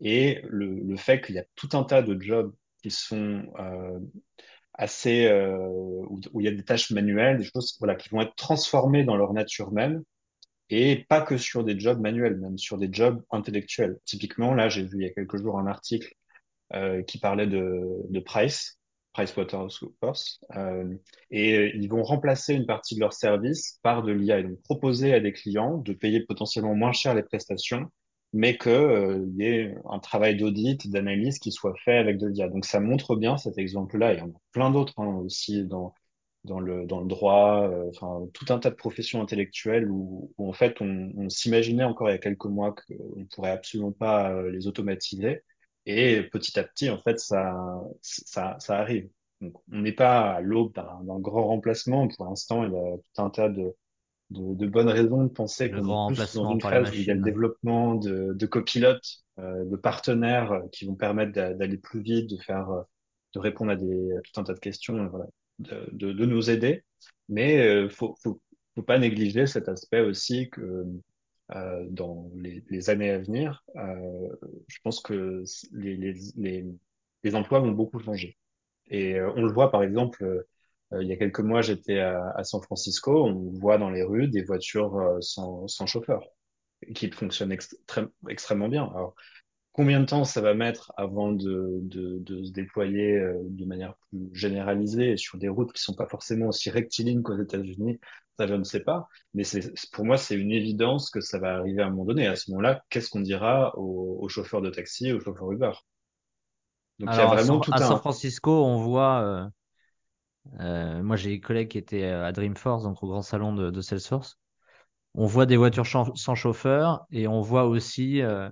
et 0.00 0.42
le, 0.44 0.96
fait 0.96 1.20
qu'il 1.20 1.34
y 1.36 1.38
a 1.38 1.44
tout 1.54 1.70
un 1.72 1.84
tas 1.84 2.02
de 2.02 2.20
jobs 2.20 2.54
qui 2.82 2.90
sont 2.90 3.44
euh, 3.58 3.98
assez 4.74 5.26
euh, 5.26 5.56
où, 6.08 6.40
il 6.40 6.44
y 6.44 6.48
a 6.48 6.52
des 6.52 6.64
tâches 6.64 6.90
manuelles, 6.90 7.38
des 7.38 7.44
choses 7.44 7.76
voilà 7.78 7.94
qui 7.94 8.08
vont 8.10 8.20
être 8.20 8.34
transformées 8.36 9.04
dans 9.04 9.16
leur 9.16 9.32
nature 9.32 9.72
même 9.72 10.02
et 10.70 11.04
pas 11.08 11.22
que 11.22 11.36
sur 11.38 11.64
des 11.64 11.78
jobs 11.78 12.00
manuels, 12.00 12.36
même 12.38 12.58
sur 12.58 12.78
des 12.78 12.88
jobs 12.90 13.22
intellectuels. 13.30 13.98
Typiquement, 14.06 14.54
là, 14.54 14.68
j'ai 14.68 14.82
vu 14.82 14.96
il 14.98 15.02
y 15.02 15.06
a 15.06 15.10
quelques 15.10 15.36
jours 15.36 15.58
un 15.58 15.66
article 15.66 16.14
qui 17.06 17.18
parlait 17.18 17.46
de 17.46 18.20
Price, 18.20 18.78
PricewaterhouseCoopers, 19.14 20.40
euh, 20.56 20.94
et 21.30 21.72
ils 21.76 21.88
vont 21.88 22.02
remplacer 22.02 22.54
une 22.54 22.66
partie 22.66 22.94
de 22.94 23.00
leurs 23.00 23.12
services 23.14 23.78
par 23.82 24.02
de 24.02 24.12
l'IA 24.12 24.40
et 24.40 24.42
donc 24.44 24.60
proposer 24.62 25.14
à 25.14 25.20
des 25.20 25.32
clients 25.32 25.78
de 25.78 25.92
payer 25.92 26.20
potentiellement 26.20 26.74
moins 26.74 26.92
cher 26.92 27.14
les 27.14 27.22
prestations, 27.22 27.90
mais 28.32 28.56
que 28.56 28.70
euh, 28.70 29.26
y 29.36 29.44
ait 29.44 29.74
un 29.88 29.98
travail 30.00 30.36
d'audit, 30.36 30.90
d'analyse 30.90 31.38
qui 31.38 31.52
soit 31.52 31.74
fait 31.84 31.96
avec 31.96 32.18
de 32.18 32.26
l'IA. 32.26 32.48
Donc 32.48 32.64
ça 32.64 32.80
montre 32.80 33.16
bien 33.16 33.36
cet 33.36 33.58
exemple-là, 33.58 34.14
il 34.14 34.18
y 34.18 34.22
en 34.22 34.28
a 34.28 34.40
plein 34.52 34.70
d'autres 34.70 34.98
hein, 34.98 35.16
aussi 35.24 35.64
dans 35.64 35.94
le, 36.44 36.86
droit, 37.06 37.68
euh, 37.68 37.90
tout 38.32 38.46
un 38.50 38.58
tas 38.58 38.70
de 38.70 38.74
professions 38.74 39.22
intellectuelles 39.22 39.90
où, 39.90 40.32
en 40.38 40.52
fait, 40.52 40.80
on, 40.80 41.10
on 41.16 41.28
s'imaginait 41.28 41.84
encore 41.84 42.08
il 42.10 42.12
y 42.12 42.16
a 42.16 42.18
quelques 42.18 42.44
mois 42.46 42.74
qu'on 42.74 43.20
ne 43.20 43.24
pourrait 43.24 43.50
absolument 43.50 43.92
pas 43.92 44.30
euh, 44.32 44.50
les 44.50 44.66
automatiser. 44.66 45.42
Et 45.86 46.22
petit 46.24 46.58
à 46.58 46.64
petit, 46.64 46.90
en 46.90 47.00
fait, 47.02 47.18
ça, 47.20 47.54
ça, 48.00 48.56
ça 48.58 48.78
arrive. 48.78 49.08
Donc, 49.40 49.54
on 49.72 49.80
n'est 49.80 49.92
pas 49.92 50.32
à 50.34 50.40
l'aube 50.40 50.72
d'un 50.74 51.18
grand 51.20 51.46
remplacement. 51.48 52.08
Pour 52.08 52.26
l'instant, 52.26 52.64
il 52.64 52.72
y 52.72 52.76
a 52.76 52.96
tout 52.96 53.22
un 53.22 53.30
tas 53.30 53.48
de, 53.50 53.74
de, 54.30 54.54
de 54.54 54.66
bonnes 54.66 54.88
raisons 54.88 55.24
de 55.24 55.28
penser 55.28 55.70
plus 55.70 56.32
dans 56.34 56.46
une 56.46 56.60
phase 56.62 56.92
où 56.94 57.00
il 57.02 57.08
y 57.08 57.10
a 57.10 57.14
le 57.14 57.22
développement 57.22 57.94
de, 57.96 58.32
de 58.34 58.46
copilotes, 58.46 59.24
euh, 59.38 59.64
de 59.64 59.76
partenaires 59.76 60.52
euh, 60.52 60.62
qui 60.72 60.86
vont 60.86 60.94
permettre 60.96 61.32
d'a- 61.32 61.54
d'aller 61.54 61.78
plus 61.78 62.02
vite, 62.02 62.30
de 62.30 62.36
faire, 62.38 62.70
euh, 62.70 62.82
de 63.34 63.40
répondre 63.40 63.72
à 63.72 63.76
des, 63.76 64.12
à 64.16 64.20
tout 64.22 64.40
un 64.40 64.44
tas 64.44 64.54
de 64.54 64.60
questions, 64.60 64.96
euh, 64.98 65.08
voilà, 65.08 65.26
de, 65.60 65.88
de, 65.92 66.12
de 66.12 66.26
nous 66.26 66.50
aider. 66.50 66.84
Mais 67.28 67.60
euh, 67.66 67.88
faut, 67.88 68.16
faut, 68.22 68.40
faut 68.74 68.82
pas 68.82 68.98
négliger 68.98 69.46
cet 69.46 69.68
aspect 69.68 70.00
aussi 70.00 70.50
que 70.50 70.84
euh, 71.52 71.84
dans 71.90 72.30
les, 72.36 72.64
les 72.70 72.90
années 72.90 73.10
à 73.10 73.18
venir, 73.18 73.64
euh, 73.76 74.28
je 74.68 74.78
pense 74.82 75.00
que 75.00 75.44
les, 75.72 75.96
les, 75.96 76.14
les, 77.22 77.34
emplois 77.34 77.60
vont 77.60 77.72
beaucoup 77.72 77.98
changer. 78.00 78.38
Et 78.88 79.14
euh, 79.18 79.32
on 79.36 79.42
le 79.42 79.52
voit 79.52 79.70
par 79.70 79.82
exemple, 79.82 80.24
euh, 80.24 81.02
il 81.02 81.08
y 81.08 81.12
a 81.12 81.16
quelques 81.16 81.40
mois, 81.40 81.62
j'étais 81.62 82.00
à, 82.00 82.30
à 82.36 82.44
San 82.44 82.62
Francisco, 82.62 83.26
on 83.26 83.50
voit 83.58 83.78
dans 83.78 83.90
les 83.90 84.02
rues 84.02 84.28
des 84.28 84.42
voitures 84.42 84.96
euh, 84.98 85.20
sans, 85.20 85.68
sans 85.68 85.86
chauffeur 85.86 86.22
qui 86.94 87.10
fonctionnent 87.10 87.52
extrême- 87.52 88.10
extrêmement 88.28 88.68
bien. 88.68 88.92
Combien 89.74 90.00
de 90.00 90.06
temps 90.06 90.24
ça 90.24 90.40
va 90.42 90.54
mettre 90.54 90.92
avant 90.96 91.32
de, 91.32 91.80
de, 91.82 92.20
de 92.20 92.44
se 92.44 92.52
déployer 92.52 93.18
euh, 93.18 93.34
de 93.44 93.66
manière 93.66 93.96
plus 94.10 94.30
généralisée 94.34 95.12
et 95.12 95.18
sur 95.18 95.38
des 95.38 95.50
routes 95.50 95.74
qui 95.74 95.82
sont 95.82 95.94
pas 95.94 96.08
forcément 96.08 96.48
aussi 96.48 96.70
rectilignes 96.70 97.22
qu'aux 97.22 97.38
États-Unis, 97.40 98.00
ça 98.38 98.46
je 98.48 98.54
ne 98.54 98.64
sais 98.64 98.80
pas. 98.80 99.08
Mais 99.34 99.44
pour 99.92 100.06
moi, 100.06 100.18
c'est 100.18 100.36
une 100.36 100.52
évidence 100.52 101.10
que 101.10 101.20
ça 101.20 101.38
va 101.40 101.56
arriver 101.56 101.82
à 101.82 101.88
un 101.88 101.90
moment 101.90 102.06
donné. 102.06 102.26
À 102.28 102.36
ce 102.36 102.50
moment-là, 102.52 102.82
qu'est-ce 102.90 103.10
qu'on 103.10 103.20
dira 103.22 103.76
aux, 103.78 104.18
aux 104.22 104.30
chauffeurs 104.30 104.62
de 104.62 104.70
taxi, 104.70 105.12
aux 105.12 105.20
chauffeurs 105.20 105.52
Uber? 105.52 105.72
Donc 106.98 107.16
il 107.16 107.20
y 107.20 107.22
a 107.22 107.26
Alors 107.26 107.32
à 107.32 107.38
vraiment 107.38 107.38
San, 107.38 107.60
tout 107.60 107.72
à 107.72 107.80
San 107.80 107.96
Francisco, 107.98 108.50
on 108.64 108.76
voit, 108.78 109.22
euh, 109.22 109.48
euh, 110.60 111.02
moi 111.02 111.16
j'ai 111.16 111.30
des 111.30 111.40
collègues 111.40 111.68
qui 111.68 111.78
étaient 111.78 112.04
à 112.04 112.32
Dreamforce, 112.32 112.82
donc 112.84 113.02
au 113.02 113.08
grand 113.08 113.22
salon 113.22 113.54
de, 113.54 113.70
de 113.70 113.80
Salesforce. 113.80 114.38
On 115.14 115.26
voit 115.26 115.46
des 115.46 115.56
voitures 115.58 115.86
sans 115.86 116.34
chauffeur 116.36 117.06
et 117.12 117.28
on 117.28 117.40
voit 117.42 117.66
aussi 117.66 118.22
euh, 118.22 118.50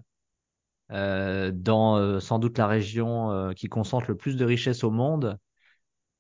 dans 0.92 1.96
euh, 1.96 2.20
sans 2.20 2.38
doute 2.38 2.58
la 2.58 2.66
région 2.66 3.30
euh, 3.32 3.52
qui 3.52 3.68
concentre 3.68 4.06
le 4.08 4.16
plus 4.16 4.36
de 4.36 4.44
richesses 4.44 4.84
au 4.84 4.90
monde, 4.90 5.38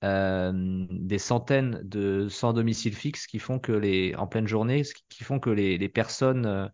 euh, 0.04 0.52
des 0.90 1.18
centaines 1.18 1.80
de 1.84 2.28
sans 2.28 2.52
domicile 2.52 2.94
fixe 2.94 3.26
qui 3.26 3.38
font 3.38 3.58
que 3.58 3.72
les, 3.72 4.14
en 4.16 4.26
pleine 4.26 4.48
journée, 4.48 4.84
ce 4.84 4.94
qui 5.08 5.24
font 5.24 5.38
que 5.40 5.50
les, 5.50 5.78
les 5.78 5.88
personnes 5.88 6.46
euh, 6.46 6.68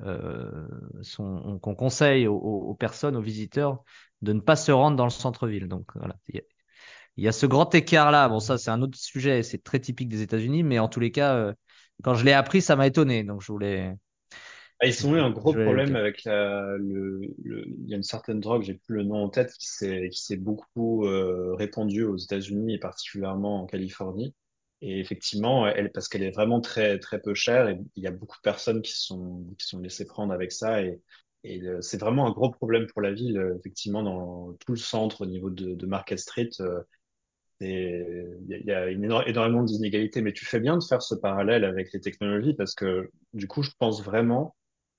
euh, 0.00 0.68
sont, 1.02 1.58
qu'on 1.60 1.74
conseille 1.74 2.26
aux, 2.26 2.36
aux 2.36 2.74
personnes, 2.74 3.16
aux 3.16 3.22
visiteurs, 3.22 3.84
de 4.22 4.32
ne 4.32 4.40
pas 4.40 4.56
se 4.56 4.72
rendre 4.72 4.96
dans 4.96 5.04
le 5.04 5.10
centre-ville. 5.10 5.68
Donc 5.68 5.86
voilà, 5.96 6.16
il 6.28 6.36
y 6.36 6.38
a, 6.38 6.42
y 7.16 7.28
a 7.28 7.32
ce 7.32 7.46
grand 7.46 7.74
écart-là. 7.74 8.28
Bon, 8.28 8.40
ça 8.40 8.58
c'est 8.58 8.70
un 8.70 8.82
autre 8.82 8.98
sujet, 8.98 9.42
c'est 9.42 9.62
très 9.62 9.80
typique 9.80 10.08
des 10.08 10.22
États-Unis, 10.22 10.62
mais 10.62 10.78
en 10.78 10.88
tous 10.88 11.00
les 11.00 11.10
cas, 11.12 11.34
euh, 11.36 11.52
quand 12.02 12.14
je 12.14 12.24
l'ai 12.24 12.32
appris, 12.32 12.62
ça 12.62 12.76
m'a 12.76 12.86
étonné. 12.86 13.24
Donc 13.24 13.42
je 13.42 13.52
voulais, 13.52 13.94
Ah, 14.84 14.86
ils 14.86 15.06
ont 15.06 15.16
eu 15.16 15.20
un 15.20 15.30
je 15.30 15.30
gros 15.30 15.54
problème 15.54 15.96
avec 15.96 16.24
la, 16.24 16.76
le, 16.78 17.20
le- 17.42 17.64
il 17.68 17.88
y 17.88 17.94
a 17.94 17.96
une 17.96 18.02
certaine 18.02 18.40
drogue, 18.40 18.62
j'ai 18.62 18.74
plus 18.74 18.96
le 18.96 19.02
nom 19.04 19.24
en 19.24 19.28
tête, 19.30 19.52
qui 19.58 19.66
s'est, 19.68 20.08
qui 20.10 20.22
s'est 20.22 20.36
beaucoup 20.36 21.06
euh, 21.06 21.54
répandue 21.54 22.04
aux 22.04 22.16
États-Unis 22.18 22.74
et 22.74 22.78
particulièrement 22.78 23.62
en 23.62 23.66
Californie. 23.66 24.34
Et 24.82 25.00
effectivement, 25.00 25.66
elle, 25.66 25.90
parce 25.92 26.08
qu'elle 26.08 26.22
est 26.24 26.32
vraiment 26.32 26.60
très, 26.60 26.98
très 26.98 27.20
peu 27.20 27.34
chère 27.34 27.68
et 27.68 27.78
il 27.96 28.02
y 28.02 28.06
a 28.06 28.10
beaucoup 28.10 28.36
de 28.36 28.42
personnes 28.42 28.82
qui 28.82 28.92
sont, 28.92 29.44
qui 29.58 29.66
sont 29.66 29.78
laissées 29.80 30.04
prendre 30.06 30.32
avec 30.34 30.52
ça 30.52 30.82
et, 30.82 31.00
et 31.44 31.62
euh, 31.62 31.80
c'est 31.80 31.98
vraiment 31.98 32.26
un 32.26 32.32
gros 32.32 32.50
problème 32.50 32.86
pour 32.88 33.00
la 33.00 33.12
ville, 33.12 33.38
euh, 33.38 33.56
effectivement, 33.58 34.02
dans 34.02 34.52
tout 34.66 34.72
le 34.72 34.78
centre 34.78 35.22
au 35.22 35.26
niveau 35.26 35.50
de, 35.50 35.74
de 35.74 35.86
Market 35.86 36.18
Street. 36.18 36.50
euh, 36.60 36.82
et 37.60 38.04
il 38.48 38.50
y 38.50 38.54
a, 38.54 38.58
il 38.58 38.66
y 38.66 38.72
a 38.72 38.88
une 38.90 39.04
éno- 39.04 39.22
énormément 39.26 39.62
d'inégalités, 39.62 40.22
mais 40.22 40.32
tu 40.32 40.44
fais 40.44 40.60
bien 40.60 40.76
de 40.76 40.82
faire 40.84 41.02
ce 41.02 41.14
parallèle 41.14 41.64
avec 41.64 41.92
les 41.92 42.00
technologies 42.00 42.54
parce 42.54 42.74
que 42.74 43.10
du 43.32 43.46
coup, 43.48 43.62
je 43.62 43.70
pense 43.78 44.02
vraiment 44.02 44.54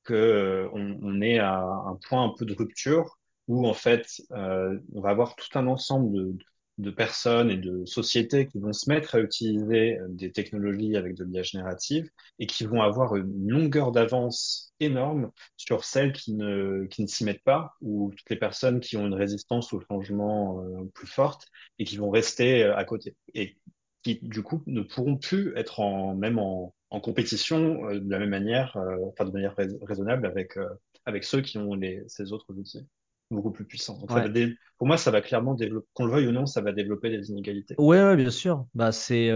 que 0.06 0.14
euh, 0.14 0.70
on, 0.74 1.00
on 1.04 1.22
est 1.22 1.40
à 1.40 1.60
un 1.62 1.98
point 2.08 2.24
un 2.26 2.34
peu 2.38 2.46
de 2.46 2.54
rupture 2.56 3.18
où 3.48 3.68
en 3.68 3.74
fait, 3.74 4.08
euh, 4.32 4.80
on 4.94 5.02
va 5.02 5.10
avoir 5.12 5.36
tout 5.36 5.48
un 5.60 5.68
ensemble 5.68 6.12
de, 6.14 6.38
de 6.78 6.92
personnes 6.92 7.50
et 7.52 7.58
de 7.58 7.86
sociétés 7.86 8.48
qui 8.48 8.60
vont 8.60 8.74
se 8.74 8.90
mettre 8.90 9.16
à 9.16 9.20
utiliser 9.22 9.98
euh, 9.98 10.08
des 10.10 10.32
technologies 10.32 10.98
avec 10.98 11.16
de 11.16 11.24
l'IA 11.24 11.44
générative 11.44 12.10
et 12.40 12.48
qui 12.48 12.66
vont 12.66 12.82
avoir 12.82 13.16
une 13.16 13.48
longueur 13.50 13.92
d'avance 13.94 14.74
énorme 14.82 15.32
sur 15.56 15.86
celles 15.86 16.12
qui 16.12 16.34
ne, 16.34 16.86
qui 16.88 17.02
ne 17.02 17.08
s'y 17.08 17.24
mettent 17.24 17.44
pas 17.44 17.76
ou 17.82 18.12
toutes 18.18 18.30
les 18.30 18.36
personnes 18.36 18.82
qui 18.82 18.98
ont 18.98 19.08
une 19.08 19.14
résistance 19.14 19.72
au 19.74 19.80
changement 19.82 20.60
euh, 20.62 20.84
plus 20.94 21.08
forte 21.08 21.48
et 21.80 21.86
qui 21.86 21.96
vont 21.98 22.10
rester 22.10 22.64
euh, 22.66 22.76
à 22.76 22.84
côté 22.84 23.16
et 23.34 23.58
qui 24.04 24.20
du 24.22 24.44
coup 24.44 24.62
ne 24.68 24.82
pourront 24.82 25.18
plus 25.18 25.54
être 25.56 25.80
en 25.80 26.14
même 26.14 26.40
en, 26.40 26.75
en 26.90 27.00
compétition 27.00 27.88
euh, 27.90 28.00
de 28.00 28.10
la 28.10 28.20
même 28.20 28.30
manière, 28.30 28.76
euh, 28.78 28.98
enfin 29.10 29.26
de 29.26 29.32
manière 29.32 29.56
rais- 29.56 29.68
raisonnable 29.84 30.26
avec 30.26 30.58
euh, 30.58 30.70
avec 31.06 31.24
ceux 31.24 31.42
qui 31.42 31.58
ont 31.58 31.76
les 31.76 32.04
ces 32.08 32.32
autres 32.34 32.54
outils 32.56 32.88
beaucoup 33.32 33.52
plus 33.52 33.66
puissants. 33.66 34.00
Donc 34.00 34.12
ça 34.12 34.20
va 34.22 34.28
Ouais. 34.28 34.30
dé- 34.30 34.56
pour 34.78 34.88
moi 34.88 34.98
ça 34.98 35.12
va 35.12 35.22
clairement 35.22 35.54
développer, 35.56 35.88
qu'on 35.94 36.06
le 36.06 36.12
veuille 36.14 36.28
ou 36.28 36.32
non, 36.32 36.46
ça 36.46 36.62
va 36.62 36.72
développer 36.74 37.10
des 37.10 37.30
inégalités. 37.32 37.78
Ouais, 37.78 38.02
ouais, 38.04 38.16
bien 38.16 38.32
sûr. 38.32 38.66
Bah, 38.74 38.92
c'est 38.92 39.30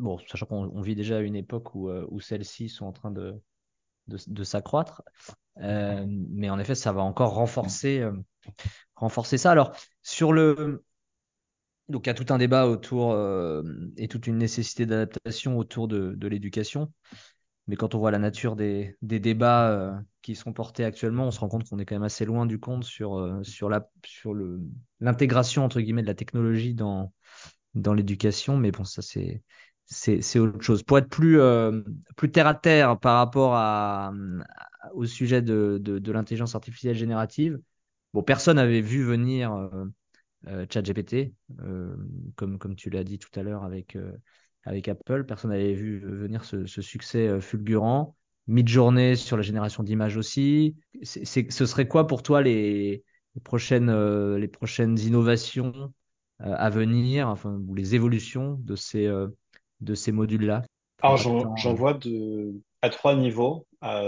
bon, 0.00 0.18
sachant 0.28 0.46
qu'on 0.46 0.70
on 0.74 0.80
vit 0.80 0.94
déjà 0.94 1.18
à 1.18 1.20
une 1.20 1.36
époque 1.36 1.74
où, 1.74 1.90
où 1.90 2.20
celles-ci 2.20 2.68
sont 2.68 2.86
en 2.86 2.92
train 2.92 3.10
de, 3.10 3.34
de, 4.08 4.18
de 4.26 4.44
s'accroître. 4.44 5.02
Euh, 5.58 6.06
mais 6.08 6.50
en 6.50 6.58
effet, 6.58 6.74
ça 6.74 6.92
va 6.92 7.02
encore 7.02 7.34
renforcer, 7.34 8.00
euh, 8.00 8.12
renforcer 8.96 9.38
ça. 9.38 9.52
Alors, 9.52 9.76
sur 10.02 10.32
le, 10.32 10.84
donc 11.88 12.06
il 12.06 12.08
y 12.08 12.10
a 12.10 12.14
tout 12.14 12.32
un 12.32 12.38
débat 12.38 12.66
autour 12.66 13.12
euh, 13.12 13.62
et 13.96 14.08
toute 14.08 14.26
une 14.26 14.38
nécessité 14.38 14.86
d'adaptation 14.86 15.58
autour 15.58 15.88
de, 15.88 16.14
de 16.16 16.28
l'éducation. 16.28 16.92
Mais 17.68 17.76
quand 17.76 17.94
on 17.94 17.98
voit 17.98 18.10
la 18.10 18.18
nature 18.18 18.56
des, 18.56 18.96
des 19.02 19.20
débats 19.20 19.70
euh, 19.70 19.92
qui 20.20 20.34
sont 20.34 20.52
portés 20.52 20.84
actuellement, 20.84 21.26
on 21.28 21.30
se 21.30 21.38
rend 21.40 21.48
compte 21.48 21.68
qu'on 21.68 21.78
est 21.78 21.84
quand 21.84 21.94
même 21.94 22.02
assez 22.02 22.24
loin 22.24 22.44
du 22.44 22.58
compte 22.58 22.84
sur, 22.84 23.18
euh, 23.18 23.42
sur 23.44 23.68
la, 23.68 23.88
sur 24.04 24.34
le, 24.34 24.60
l'intégration, 25.00 25.64
entre 25.64 25.80
guillemets, 25.80 26.02
de 26.02 26.08
la 26.08 26.14
technologie 26.14 26.74
dans, 26.74 27.12
dans 27.74 27.94
l'éducation. 27.94 28.56
Mais 28.56 28.72
bon, 28.72 28.84
ça, 28.84 29.00
c'est, 29.02 29.42
c'est, 29.86 30.38
autre 30.40 30.60
chose. 30.62 30.82
Pour 30.82 30.98
être 30.98 31.08
plus, 31.08 31.40
euh, 31.40 31.82
plus 32.16 32.32
terre 32.32 32.48
à 32.48 32.54
terre 32.54 32.98
par 32.98 33.18
rapport 33.18 33.54
à, 33.54 34.12
au 34.94 35.06
sujet 35.06 35.42
de, 35.42 35.78
de, 35.80 35.98
de 35.98 36.12
l'intelligence 36.12 36.54
artificielle 36.54 36.96
générative, 36.96 37.60
bon, 38.12 38.22
personne 38.22 38.56
n'avait 38.56 38.80
vu 38.80 39.04
venir 39.04 39.52
euh, 39.52 39.84
ChatGPT, 40.70 41.34
euh, 41.60 41.94
comme, 42.36 42.58
comme 42.58 42.76
tu 42.76 42.90
l'as 42.90 43.04
dit 43.04 43.18
tout 43.18 43.30
à 43.38 43.42
l'heure 43.42 43.64
avec, 43.64 43.96
euh, 43.96 44.12
avec 44.64 44.88
Apple. 44.88 45.24
Personne 45.24 45.50
n'avait 45.50 45.74
vu 45.74 45.98
venir 46.00 46.44
ce, 46.44 46.66
ce 46.66 46.82
succès 46.82 47.28
euh, 47.28 47.40
fulgurant. 47.40 48.16
Mid-journée 48.48 49.14
sur 49.16 49.36
la 49.36 49.42
génération 49.42 49.82
d'images 49.82 50.16
aussi. 50.16 50.76
C'est, 51.02 51.24
c'est- 51.24 51.50
ce 51.50 51.66
serait 51.66 51.86
quoi 51.88 52.06
pour 52.06 52.22
toi 52.22 52.42
les, 52.42 53.04
les 53.34 53.40
prochaines, 53.42 53.88
euh, 53.88 54.38
les 54.38 54.48
prochaines 54.48 54.98
innovations 54.98 55.92
euh, 56.40 56.54
à 56.56 56.70
venir, 56.70 57.28
enfin, 57.28 57.60
ou 57.68 57.74
les 57.74 57.94
évolutions 57.94 58.54
de 58.60 58.76
ces, 58.76 59.06
euh, 59.06 59.28
de 59.80 59.94
ces 59.94 60.12
modules-là? 60.12 60.62
Alors 61.02 61.16
j'en 61.18 61.74
euh, 61.74 61.74
vois 61.74 61.94
de 61.94 62.54
à 62.82 62.90
trois 62.90 63.14
niveaux, 63.16 63.66
à, 63.80 64.02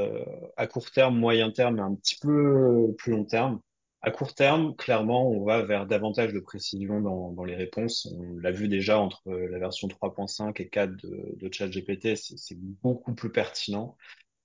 à 0.57 0.67
court 0.67 0.91
terme, 0.91 1.17
moyen 1.19 1.51
terme 1.51 1.79
et 1.79 1.81
un 1.81 1.95
petit 1.95 2.17
peu 2.21 2.93
plus 2.99 3.13
long 3.13 3.25
terme. 3.25 3.61
À 4.07 4.11
court 4.11 4.35
terme, 4.35 4.77
clairement, 4.77 5.31
on 5.31 5.45
va 5.45 5.63
vers 5.63 5.87
davantage 5.87 6.35
de 6.35 6.39
précision 6.39 7.01
dans, 7.01 7.33
dans 7.33 7.45
les 7.45 7.55
réponses. 7.57 8.07
On 8.15 8.37
l'a 8.37 8.51
vu 8.51 8.69
déjà 8.69 8.99
entre 8.99 9.23
la 9.33 9.59
version 9.59 9.89
3.5 9.89 10.61
et 10.61 10.69
4 10.69 10.95
de, 10.97 11.35
de 11.39 11.53
ChatGPT, 11.53 12.15
c'est 12.15 12.59
beaucoup 12.83 13.15
plus 13.15 13.33
pertinent. 13.33 13.97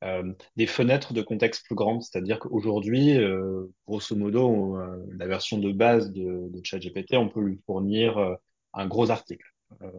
Euh, 0.05 0.31
des 0.55 0.65
fenêtres 0.65 1.11
de 1.13 1.21
contexte 1.21 1.65
plus 1.65 1.75
grandes, 1.75 2.03
c'est-à-dire 2.03 2.39
qu'aujourd'hui, 2.39 3.17
euh, 3.17 3.65
grosso 3.85 4.15
modo, 4.15 4.77
euh, 4.77 5.05
la 5.11 5.27
version 5.27 5.57
de 5.57 5.73
base 5.73 6.13
de, 6.13 6.49
de 6.49 6.61
ChatGPT, 6.63 7.15
on 7.17 7.27
peut 7.27 7.41
lui 7.41 7.59
fournir 7.65 8.17
euh, 8.17 8.35
un 8.73 8.87
gros 8.87 9.11
article. 9.11 9.45
Euh, 9.81 9.89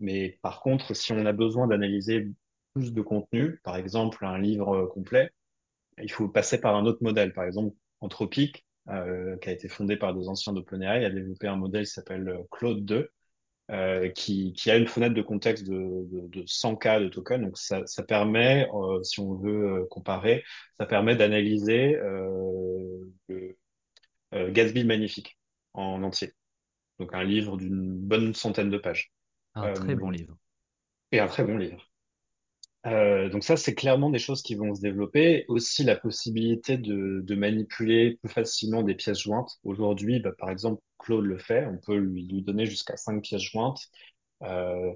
mais 0.00 0.40
par 0.42 0.60
contre, 0.60 0.94
si 0.94 1.12
on 1.12 1.24
a 1.24 1.32
besoin 1.32 1.68
d'analyser 1.68 2.26
plus 2.74 2.92
de 2.92 3.00
contenu, 3.02 3.60
par 3.62 3.76
exemple 3.76 4.24
un 4.26 4.38
livre 4.38 4.74
euh, 4.76 4.86
complet, 4.88 5.30
il 6.02 6.10
faut 6.10 6.28
passer 6.28 6.60
par 6.60 6.76
un 6.76 6.86
autre 6.86 7.02
modèle. 7.02 7.32
Par 7.32 7.44
exemple, 7.44 7.76
Anthropic, 8.00 8.64
euh, 8.90 9.36
qui 9.38 9.48
a 9.48 9.52
été 9.52 9.68
fondé 9.68 9.96
par 9.96 10.14
des 10.14 10.28
anciens 10.28 10.52
d'OpenAI, 10.52 11.04
a 11.04 11.10
développé 11.10 11.48
un 11.48 11.56
modèle 11.56 11.84
qui 11.86 11.92
s'appelle 11.92 12.28
euh, 12.28 12.38
Claude 12.50 12.84
2, 12.84 13.10
euh, 13.70 14.08
qui, 14.10 14.52
qui 14.54 14.70
a 14.70 14.76
une 14.76 14.88
fenêtre 14.88 15.14
de 15.14 15.22
contexte 15.22 15.64
de, 15.66 15.74
de, 16.10 16.26
de 16.28 16.44
100K 16.46 17.00
de 17.00 17.08
tokens. 17.08 17.42
Donc 17.42 17.58
ça, 17.58 17.86
ça 17.86 18.02
permet, 18.02 18.68
euh, 18.74 19.02
si 19.02 19.20
on 19.20 19.34
veut 19.34 19.82
euh, 19.82 19.86
comparer, 19.90 20.44
ça 20.78 20.86
permet 20.86 21.16
d'analyser 21.16 21.96
euh, 21.96 23.04
le 23.28 23.56
euh, 24.34 24.50
Gatsby 24.52 24.84
Magnifique 24.84 25.38
en 25.74 26.02
entier. 26.02 26.34
Donc 26.98 27.14
un 27.14 27.24
livre 27.24 27.56
d'une 27.56 27.96
bonne 27.98 28.34
centaine 28.34 28.70
de 28.70 28.78
pages. 28.78 29.12
Un 29.60 29.70
très 29.70 29.96
bon 29.96 30.10
livre. 30.10 30.36
et 31.12 31.20
un 31.20 31.28
très 31.28 31.44
bon 31.44 31.58
livre. 31.58 31.87
Euh, 32.86 33.28
donc 33.28 33.44
ça, 33.44 33.56
c'est 33.56 33.74
clairement 33.74 34.10
des 34.10 34.18
choses 34.18 34.42
qui 34.42 34.54
vont 34.54 34.74
se 34.74 34.80
développer. 34.80 35.44
Aussi 35.48 35.84
la 35.84 35.96
possibilité 35.96 36.78
de, 36.78 37.20
de 37.22 37.34
manipuler 37.34 38.18
plus 38.22 38.32
facilement 38.32 38.82
des 38.82 38.94
pièces 38.94 39.20
jointes. 39.20 39.58
Aujourd'hui, 39.64 40.20
bah, 40.20 40.32
par 40.38 40.50
exemple, 40.50 40.82
Claude 40.98 41.24
le 41.24 41.38
fait. 41.38 41.66
On 41.66 41.78
peut 41.78 41.96
lui, 41.96 42.26
lui 42.26 42.42
donner 42.42 42.66
jusqu'à 42.66 42.96
cinq 42.96 43.22
pièces 43.22 43.42
jointes. 43.42 43.80
Euh, 44.42 44.92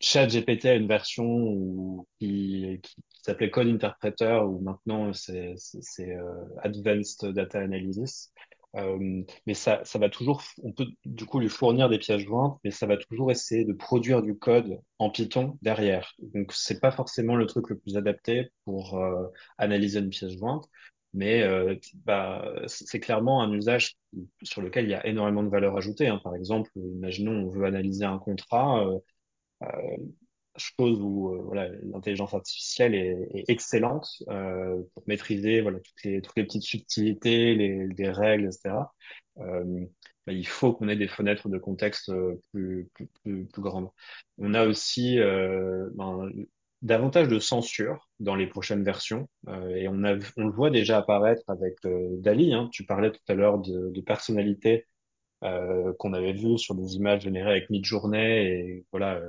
ChatGPT 0.00 0.66
a 0.66 0.74
une 0.74 0.88
version 0.88 1.24
où, 1.24 2.06
qui, 2.20 2.80
qui, 2.82 2.96
s'appelait 3.22 3.50
Code 3.50 3.68
Interpreter, 3.68 4.40
où 4.46 4.60
maintenant 4.60 5.12
c'est, 5.12 5.56
euh, 6.00 6.44
Advanced 6.62 7.32
Data 7.32 7.60
Analysis. 7.60 8.32
Euh, 8.76 9.22
mais 9.46 9.54
ça, 9.54 9.80
ça 9.84 9.98
va 10.00 10.08
toujours, 10.10 10.42
on 10.64 10.72
peut 10.72 10.86
du 11.04 11.26
coup 11.26 11.38
lui 11.38 11.48
fournir 11.48 11.88
des 11.88 11.98
pièces 11.98 12.22
jointes, 12.22 12.58
mais 12.64 12.72
ça 12.72 12.86
va 12.86 12.96
toujours 12.96 13.30
essayer 13.30 13.64
de 13.64 13.72
produire 13.72 14.20
du 14.22 14.36
code 14.36 14.80
en 14.98 15.10
Python 15.10 15.58
derrière. 15.62 16.12
Donc 16.34 16.52
c'est 16.52 16.80
pas 16.80 16.90
forcément 16.90 17.36
le 17.36 17.46
truc 17.46 17.68
le 17.70 17.78
plus 17.78 17.96
adapté 17.96 18.50
pour 18.64 18.98
euh, 18.98 19.26
analyser 19.58 20.00
une 20.00 20.10
pièce 20.10 20.32
jointe, 20.36 20.68
mais 21.12 21.42
euh, 21.42 21.76
bah, 22.04 22.52
c'est 22.66 22.98
clairement 23.00 23.42
un 23.42 23.52
usage 23.52 23.94
sur 24.42 24.60
lequel 24.60 24.86
il 24.86 24.90
y 24.90 24.94
a 24.94 25.06
énormément 25.06 25.44
de 25.44 25.48
valeur 25.50 25.76
ajoutée. 25.76 26.08
hein. 26.08 26.20
Par 26.24 26.34
exemple, 26.34 26.70
imaginons 26.76 27.32
on 27.46 27.48
veut 27.50 27.66
analyser 27.66 28.04
un 28.04 28.18
contrat. 28.18 28.84
Chose 30.56 31.00
où 31.00 31.34
euh, 31.34 31.42
voilà, 31.44 31.68
l'intelligence 31.82 32.34
artificielle 32.34 32.94
est, 32.94 33.28
est 33.34 33.44
excellente 33.48 34.08
euh, 34.28 34.80
pour 34.94 35.02
maîtriser 35.06 35.60
voilà, 35.60 35.78
toutes 35.80 36.04
les, 36.04 36.20
toutes 36.22 36.36
les 36.36 36.44
petites 36.44 36.62
subtilités, 36.62 37.54
les, 37.54 37.86
les 37.88 38.10
règles, 38.10 38.46
etc. 38.46 38.76
Euh, 39.38 39.86
bah, 40.26 40.32
il 40.32 40.46
faut 40.46 40.72
qu'on 40.72 40.88
ait 40.88 40.96
des 40.96 41.08
fenêtres 41.08 41.48
de 41.48 41.58
contexte 41.58 42.08
euh, 42.08 42.40
plus, 42.52 42.88
plus, 42.94 43.06
plus, 43.22 43.46
plus 43.46 43.62
grandes. 43.62 43.88
On 44.38 44.54
a 44.54 44.66
aussi 44.66 45.18
euh, 45.18 45.90
ben, 45.94 46.30
davantage 46.82 47.28
de 47.28 47.38
censure 47.38 48.08
dans 48.20 48.34
les 48.34 48.46
prochaines 48.46 48.84
versions 48.84 49.28
euh, 49.48 49.68
et 49.76 49.88
on, 49.88 50.02
a, 50.04 50.16
on 50.36 50.46
le 50.46 50.52
voit 50.52 50.70
déjà 50.70 50.98
apparaître 50.98 51.42
avec 51.48 51.76
Dali. 51.84 52.54
Hein. 52.54 52.68
Tu 52.72 52.84
parlais 52.84 53.10
tout 53.10 53.20
à 53.28 53.34
l'heure 53.34 53.58
de, 53.58 53.90
de 53.90 54.00
personnalité 54.00 54.86
qu'on 55.98 56.14
avait 56.14 56.32
vu 56.32 56.56
sur 56.56 56.74
des 56.74 56.96
images 56.96 57.24
générées 57.24 57.50
avec 57.50 57.68
Midjourney 57.68 58.46
et 58.46 58.84
voilà 58.92 59.20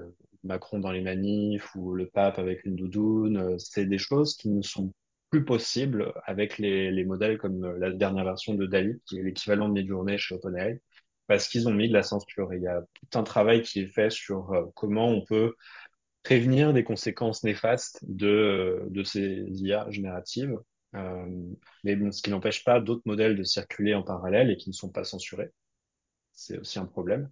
Macron 0.45 0.79
dans 0.79 0.91
les 0.91 1.01
manifs 1.01 1.75
ou 1.75 1.93
le 1.93 2.07
pape 2.07 2.39
avec 2.39 2.65
une 2.65 2.75
doudoune, 2.75 3.37
euh, 3.37 3.57
c'est 3.57 3.85
des 3.85 3.97
choses 3.97 4.35
qui 4.35 4.49
ne 4.49 4.61
sont 4.61 4.93
plus 5.29 5.43
possibles 5.43 6.13
avec 6.25 6.57
les, 6.57 6.91
les 6.91 7.03
modèles 7.05 7.37
comme 7.37 7.63
euh, 7.65 7.77
la 7.79 7.91
dernière 7.91 8.25
version 8.25 8.53
de 8.53 8.65
DALL-E, 8.65 9.01
qui 9.05 9.19
est 9.19 9.23
l'équivalent 9.23 9.67
de 9.69 9.73
Midjourney 9.73 10.17
chez 10.17 10.35
OpenAI, 10.35 10.79
parce 11.27 11.47
qu'ils 11.47 11.67
ont 11.67 11.73
mis 11.73 11.89
de 11.89 11.93
la 11.93 12.03
censure. 12.03 12.53
Et 12.53 12.57
il 12.57 12.63
y 12.63 12.67
a 12.67 12.81
tout 12.81 13.19
un 13.19 13.23
travail 13.23 13.61
qui 13.63 13.81
est 13.81 13.87
fait 13.87 14.11
sur 14.11 14.53
euh, 14.53 14.65
comment 14.75 15.07
on 15.09 15.23
peut 15.25 15.55
prévenir 16.23 16.73
des 16.73 16.83
conséquences 16.83 17.43
néfastes 17.43 17.99
de, 18.07 18.87
ces 19.03 19.45
IA 19.61 19.87
génératives. 19.91 20.57
Mais 21.83 21.97
ce 22.11 22.21
qui 22.21 22.29
n'empêche 22.31 22.63
pas 22.63 22.79
d'autres 22.79 23.03
modèles 23.05 23.35
de 23.35 23.43
circuler 23.43 23.93
en 23.93 24.01
parallèle 24.01 24.49
et 24.49 24.57
qui 24.57 24.69
ne 24.69 24.73
sont 24.73 24.89
pas 24.89 25.03
censurés. 25.03 25.51
C'est 26.35 26.59
aussi 26.59 26.79
un 26.79 26.85
problème. 26.85 27.29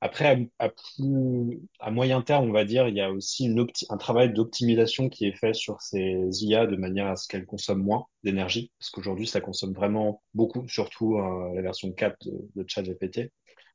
Après, 0.00 0.48
à, 0.58 0.68
plus, 0.68 1.60
à 1.80 1.90
moyen 1.90 2.22
terme, 2.22 2.48
on 2.48 2.52
va 2.52 2.64
dire, 2.64 2.88
il 2.88 2.94
y 2.94 3.00
a 3.00 3.10
aussi 3.10 3.54
un 3.88 3.96
travail 3.96 4.32
d'optimisation 4.32 5.08
qui 5.08 5.26
est 5.26 5.36
fait 5.36 5.54
sur 5.54 5.80
ces 5.80 6.28
IA 6.44 6.66
de 6.66 6.76
manière 6.76 7.06
à 7.06 7.16
ce 7.16 7.28
qu'elles 7.28 7.46
consomment 7.46 7.82
moins 7.82 8.06
d'énergie, 8.22 8.72
parce 8.78 8.90
qu'aujourd'hui, 8.90 9.26
ça 9.26 9.40
consomme 9.40 9.72
vraiment 9.72 10.22
beaucoup, 10.34 10.68
surtout 10.68 11.16
euh, 11.16 11.54
la 11.54 11.62
version 11.62 11.92
4 11.92 12.16
de, 12.54 12.64
ChatGPT. 12.66 13.32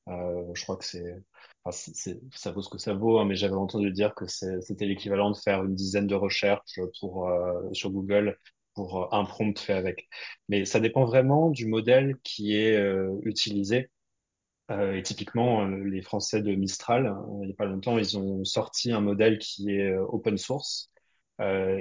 Euh, 0.09 0.43
je 0.53 0.63
crois 0.63 0.77
que 0.77 0.85
c'est, 0.85 1.15
c'est, 1.71 2.19
ça 2.35 2.51
vaut 2.51 2.61
ce 2.61 2.69
que 2.69 2.77
ça 2.77 2.93
vaut, 2.93 3.19
hein, 3.19 3.25
mais 3.25 3.35
j'avais 3.35 3.55
entendu 3.55 3.91
dire 3.91 4.13
que 4.15 4.25
c'était 4.27 4.85
l'équivalent 4.85 5.31
de 5.31 5.37
faire 5.37 5.63
une 5.63 5.75
dizaine 5.75 6.07
de 6.07 6.15
recherches 6.15 6.79
pour 6.99 7.29
euh, 7.29 7.61
sur 7.73 7.91
Google 7.91 8.37
pour 8.73 9.13
un 9.13 9.25
prompt 9.25 9.59
fait 9.59 9.73
avec. 9.73 10.07
Mais 10.49 10.65
ça 10.65 10.79
dépend 10.79 11.05
vraiment 11.05 11.49
du 11.49 11.67
modèle 11.67 12.15
qui 12.23 12.55
est 12.55 12.79
utilisé. 13.23 13.89
Euh, 14.71 14.93
et 14.95 15.03
typiquement, 15.03 15.65
euh, 15.67 15.83
les 15.83 16.01
Français 16.01 16.41
de 16.41 16.55
Mistral, 16.55 17.07
euh, 17.07 17.13
il 17.41 17.47
n'y 17.47 17.51
a 17.53 17.55
pas 17.55 17.65
longtemps, 17.65 17.97
ils 17.97 18.17
ont 18.17 18.43
sorti 18.45 18.91
un 18.91 19.01
modèle 19.01 19.37
qui 19.39 19.71
est 19.71 19.91
euh, 19.91 20.05
open 20.09 20.37
source 20.37 20.89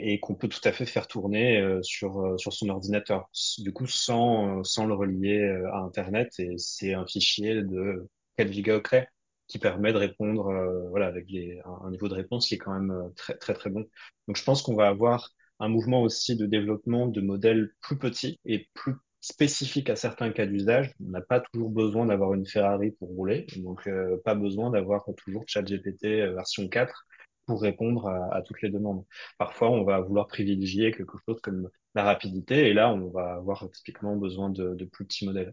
et 0.03 0.20
qu'on 0.20 0.34
peut 0.36 0.49
tout 0.49 0.61
à 0.64 0.72
fait 0.72 0.86
faire 0.86 1.07
tourner 1.07 1.62
sur 1.82 2.34
sur 2.41 2.51
son 2.51 2.70
ordinateur. 2.70 3.28
Du 3.59 3.74
coup, 3.74 3.86
sans 3.86 4.64
sans 4.64 4.86
le 4.86 4.95
relier 4.95 5.43
à 5.70 5.80
Internet, 5.80 6.32
et 6.38 6.57
c'est 6.57 6.95
un 6.95 7.07
fichier 7.07 7.57
de 7.62 8.09
4 8.38 8.51
gigaoctets 8.51 9.09
qui 9.49 9.59
permet 9.59 9.93
de 9.93 9.99
répondre, 9.99 10.51
voilà, 10.88 11.09
avec 11.09 11.26
des, 11.26 11.61
un, 11.66 11.88
un 11.88 11.91
niveau 11.91 12.09
de 12.09 12.14
réponse 12.14 12.49
qui 12.49 12.55
est 12.55 12.59
quand 12.59 12.72
même 12.72 13.12
très 13.16 13.36
très 13.36 13.53
très 13.53 13.68
bon. 13.68 13.84
Donc, 14.28 14.36
je 14.38 14.45
pense 14.45 14.62
qu'on 14.62 14.76
va 14.76 14.88
avoir 14.88 15.28
un 15.59 15.68
mouvement 15.68 16.01
aussi 16.03 16.36
de 16.36 16.47
développement 16.47 17.07
de 17.07 17.20
modèles 17.20 17.72
plus 17.82 17.99
petits 17.99 18.41
et 18.47 18.70
plus 18.72 18.95
spécifiques 19.21 19.91
à 19.91 19.97
certains 19.97 20.31
cas 20.31 20.47
d'usage. 20.47 20.93
On 21.05 21.11
n'a 21.11 21.21
pas 21.21 21.41
toujours 21.41 21.71
besoin 21.71 22.07
d'avoir 22.07 22.35
une 22.35 22.47
Ferrari 22.47 22.93
pour 22.93 23.09
rouler, 23.09 23.47
donc 23.57 23.87
euh, 23.87 24.16
pas 24.25 24.35
besoin 24.35 24.71
d'avoir 24.71 25.05
toujours 25.16 25.45
ChatGPT 25.47 26.05
euh, 26.07 26.35
version 26.35 26.68
4 26.68 27.07
pour 27.47 27.62
répondre 27.62 28.09
à, 28.09 28.43
toutes 28.43 28.62
les 28.62 28.71
demandes. 28.71 29.05
Parfois, 29.37 29.71
on 29.71 29.83
va 29.83 30.01
vouloir 30.01 30.29
privilégier 30.29 30.93
quelque 30.93 31.16
chose 31.27 31.41
comme 31.41 31.68
la 31.97 32.05
rapidité, 32.05 32.68
et 32.68 32.75
là, 32.75 32.93
on 32.93 33.09
va 33.11 33.35
avoir 33.35 33.68
typiquement 33.73 34.14
besoin 34.14 34.51
de, 34.51 34.75
de 34.75 34.85
plus 34.85 35.05
petits 35.05 35.27
modèles. 35.27 35.53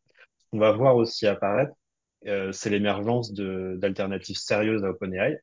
On 0.54 0.60
va 0.60 0.72
voir 0.72 0.96
aussi 0.96 1.26
apparaître, 1.26 1.74
euh, 2.28 2.52
c'est 2.52 2.70
l'émergence 2.70 3.34
d'alternatives 3.34 4.38
sérieuses 4.38 4.84
à 4.84 4.90
OpenAI. 4.90 5.40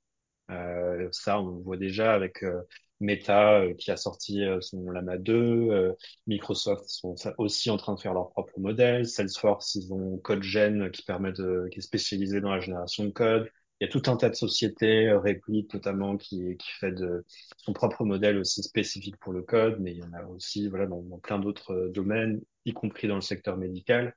Euh, 0.51 1.09
ça, 1.13 1.41
on 1.41 1.57
le 1.57 1.63
voit 1.63 1.77
déjà 1.77 2.13
avec 2.15 2.43
euh, 2.43 2.61
Meta 3.01 3.61
euh, 3.61 3.75
qui 3.75 3.91
a 3.91 3.97
sorti 3.97 4.43
euh, 4.45 4.61
son 4.61 4.91
Llama 4.91 5.17
2, 5.19 5.35
euh, 5.71 5.93
Microsoft 6.27 6.85
sont 6.89 7.15
aussi 7.39 7.71
en 7.71 7.77
train 7.77 7.95
de 7.95 8.01
faire 8.01 8.15
leur 8.15 8.31
propre 8.31 8.59
modèle, 8.59 9.07
Salesforce, 9.07 9.75
ils 9.75 9.93
ont 9.93 10.19
CodeGen 10.19 10.91
qui 10.91 11.03
permet 11.03 11.33
de, 11.33 11.69
qui 11.73 11.79
est 11.79 11.83
spécialisé 11.83 12.41
dans 12.41 12.51
la 12.51 12.61
génération 12.61 13.05
de 13.05 13.11
code. 13.11 13.49
Il 13.81 13.85
y 13.87 13.89
a 13.89 13.91
tout 13.91 14.03
un 14.11 14.17
tas 14.17 14.29
de 14.31 14.35
sociétés, 14.35 15.13
Replit 15.13 15.67
notamment, 15.73 16.17
qui, 16.17 16.57
qui 16.57 16.71
fait 16.79 16.93
de 16.93 17.25
son 17.57 17.73
propre 17.73 18.05
modèle 18.05 18.39
aussi 18.39 18.63
spécifique 18.63 19.17
pour 19.19 19.33
le 19.33 19.43
code, 19.43 19.79
mais 19.81 19.93
il 19.93 19.99
y 19.99 20.03
en 20.03 20.13
a 20.13 20.23
aussi 20.27 20.69
voilà, 20.69 20.87
dans, 20.87 21.03
dans 21.03 21.19
plein 21.19 21.39
d'autres 21.39 21.91
domaines, 21.93 22.41
y 22.65 22.73
compris 22.73 23.09
dans 23.09 23.17
le 23.17 23.21
secteur 23.21 23.57
médical. 23.57 24.15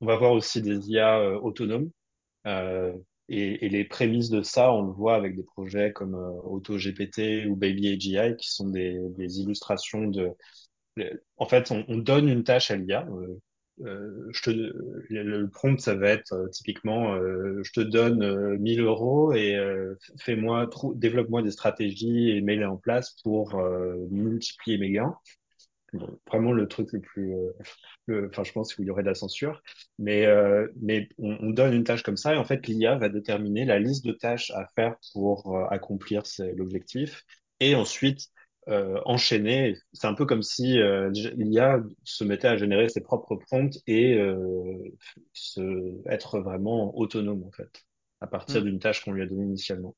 On 0.00 0.06
va 0.06 0.16
voir 0.16 0.32
aussi 0.32 0.62
des 0.62 0.90
IA 0.90 1.20
autonomes 1.40 1.90
euh, 2.46 2.94
et, 3.28 3.66
et, 3.66 3.68
les 3.68 3.84
prémices 3.84 4.30
de 4.30 4.42
ça, 4.42 4.72
on 4.72 4.82
le 4.82 4.92
voit 4.92 5.16
avec 5.16 5.36
des 5.36 5.42
projets 5.42 5.92
comme 5.92 6.14
euh, 6.14 6.40
AutoGPT 6.44 7.46
ou 7.48 7.56
Baby 7.56 7.88
AGI, 7.88 8.36
qui 8.36 8.50
sont 8.52 8.68
des, 8.68 8.98
des 9.16 9.40
illustrations 9.40 10.06
de... 10.06 10.30
En 11.36 11.46
fait, 11.46 11.70
on, 11.70 11.84
on 11.88 11.98
donne 11.98 12.28
une 12.28 12.44
tâche 12.44 12.70
à 12.70 12.76
l'IA. 12.76 13.06
Euh, 13.10 13.38
euh, 13.82 14.28
je 14.32 14.42
te, 14.42 14.50
le, 15.10 15.48
prompt, 15.50 15.78
ça 15.80 15.94
va 15.94 16.08
être 16.08 16.32
euh, 16.32 16.48
typiquement, 16.48 17.14
euh, 17.14 17.62
je 17.62 17.72
te 17.72 17.80
donne 17.80 18.22
euh, 18.22 18.56
1000 18.58 18.80
euros 18.80 19.34
et 19.34 19.54
euh, 19.54 19.94
fais-moi, 20.18 20.70
développe-moi 20.94 21.42
des 21.42 21.50
stratégies 21.50 22.30
et 22.30 22.40
mets-les 22.40 22.64
en 22.64 22.78
place 22.78 23.16
pour 23.22 23.56
euh, 23.56 23.96
multiplier 24.10 24.78
mes 24.78 24.90
gains. 24.90 25.14
Bon, 25.96 26.18
vraiment 26.26 26.52
le 26.52 26.68
truc 26.68 26.92
le 26.92 27.00
plus, 27.00 27.34
euh, 28.10 28.28
enfin 28.30 28.44
je 28.44 28.52
pense 28.52 28.74
qu'il 28.74 28.84
y 28.86 28.90
aurait 28.90 29.02
de 29.02 29.08
la 29.08 29.14
censure, 29.14 29.62
mais 29.98 30.26
euh, 30.26 30.68
mais 30.80 31.08
on, 31.18 31.36
on 31.40 31.50
donne 31.50 31.74
une 31.74 31.84
tâche 31.84 32.02
comme 32.02 32.16
ça 32.16 32.34
et 32.34 32.36
en 32.38 32.44
fait 32.44 32.66
l'IA 32.66 32.96
va 32.96 33.08
déterminer 33.08 33.64
la 33.64 33.78
liste 33.78 34.04
de 34.06 34.12
tâches 34.12 34.50
à 34.52 34.66
faire 34.74 34.96
pour 35.12 35.56
euh, 35.56 35.66
accomplir 35.70 36.22
l'objectif 36.56 37.24
et 37.60 37.74
ensuite 37.74 38.28
euh, 38.68 39.00
enchaîner. 39.04 39.76
C'est 39.92 40.06
un 40.08 40.14
peu 40.14 40.26
comme 40.26 40.42
si 40.42 40.78
euh, 40.80 41.10
l'IA 41.12 41.80
se 42.04 42.24
mettait 42.24 42.48
à 42.48 42.56
générer 42.56 42.88
ses 42.88 43.00
propres 43.00 43.36
prompts 43.36 43.78
et 43.86 44.14
euh, 44.18 44.92
se, 45.32 45.60
être 46.10 46.40
vraiment 46.40 46.96
autonome 46.98 47.44
en 47.44 47.52
fait 47.52 47.84
à 48.20 48.26
partir 48.26 48.62
Hmm. 48.62 48.64
d'une 48.64 48.78
tâche 48.78 49.04
qu'on 49.04 49.12
lui 49.12 49.22
a 49.22 49.26
donnée 49.26 49.44
initialement. 49.44 49.94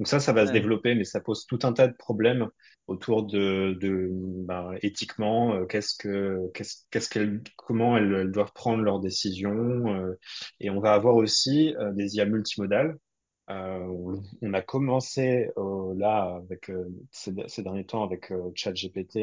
Donc 0.00 0.08
ça, 0.08 0.20
ça 0.20 0.34
va 0.34 0.46
se 0.48 0.52
développer, 0.52 0.96
mais 0.96 1.04
ça 1.04 1.20
pose 1.22 1.46
tout 1.46 1.60
un 1.64 1.74
tas 1.74 1.88
de 1.88 1.94
problèmes 1.96 2.48
autour 2.88 3.24
de, 3.26 3.78
de 3.80 4.08
ben, 4.12 4.72
éthiquement, 4.82 5.54
euh, 5.54 5.66
qu'est-ce 5.66 5.96
que, 5.96 6.50
qu'est-ce, 6.54 6.78
qu'est-ce 6.90 7.10
qu'elles, 7.10 7.42
comment 7.56 7.96
elles, 7.98 8.12
elles 8.14 8.32
doivent 8.32 8.52
prendre 8.54 8.82
leurs 8.84 9.00
décisions. 9.00 9.94
euh, 9.94 10.18
et 10.60 10.70
on 10.70 10.80
va 10.80 10.94
avoir 10.94 11.16
aussi 11.16 11.76
euh, 11.78 11.92
des 11.92 12.16
IA 12.16 12.26
multimodales. 12.26 12.96
Euh, 13.50 13.78
on, 13.80 14.22
on 14.42 14.54
a 14.54 14.62
commencé 14.62 15.50
euh, 15.58 15.94
là 15.96 16.36
avec 16.44 16.70
euh, 16.70 16.84
ces, 17.12 17.34
ces 17.48 17.62
derniers 17.64 17.86
temps 17.86 18.04
avec 18.04 18.30
euh, 18.32 18.50
ChatGPT, 18.54 19.16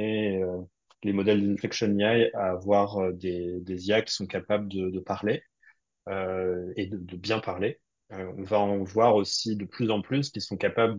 euh, 0.44 0.62
les 1.04 1.14
modèles 1.14 1.48
d'Inflection 1.48 1.98
AI 2.00 2.32
à 2.36 2.52
avoir 2.52 3.14
des, 3.14 3.60
des 3.62 3.88
IA 3.90 4.02
qui 4.04 4.14
sont 4.14 4.28
capables 4.28 4.68
de, 4.68 4.90
de 4.90 5.00
parler 5.00 5.44
euh, 6.10 6.72
et 6.78 6.88
de, 6.88 6.98
de 6.98 7.18
bien 7.18 7.40
parler. 7.40 7.80
Euh, 8.14 8.32
on 8.38 8.44
va 8.44 8.60
en 8.60 8.84
voir 8.84 9.16
aussi 9.16 9.56
de 9.56 9.66
plus 9.66 9.92
en 9.92 10.02
plus 10.02 10.30
qui 10.32 10.40
sont 10.40 10.56
capables 10.58 10.98